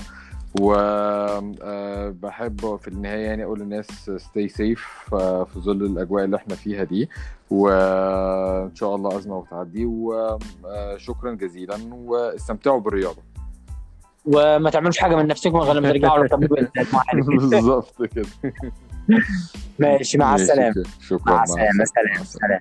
وبحب 0.61 2.57
في 2.77 2.89
النهاية 2.89 3.27
يعني 3.27 3.45
أقول 3.45 3.61
للناس 3.61 4.11
stay 4.17 4.49
safe 4.49 4.87
في 5.11 5.59
ظل 5.59 5.83
الأجواء 5.83 6.25
اللي 6.25 6.37
إحنا 6.37 6.55
فيها 6.55 6.85
دي. 6.85 7.09
وان 7.51 8.75
شاء 8.75 8.95
الله 8.95 9.19
أزمة 9.19 9.37
وتعدي. 9.37 9.85
وشكرا 9.85 11.33
جزيلا. 11.35 11.77
واستمتعوا 11.93 12.81
بالرياضة. 12.81 13.23
وما 14.25 14.71
تعملوش 14.71 14.99
حاجة 14.99 15.17
من 15.17 15.27
نفسكم 15.27 15.57
غير 15.57 15.75
لما 15.75 15.91
ترجعوا 15.91 16.23
للطبيب 16.23 16.69
بالظبط 17.29 18.03
كده. 18.03 18.27
ماشي 19.79 20.19
مع 20.19 20.35
السلامة. 20.35 20.85
شكرا. 21.01 21.35
مع 21.35 21.43
السلامة. 21.43 21.85
سلام 21.85 22.25
سلام. 22.25 22.61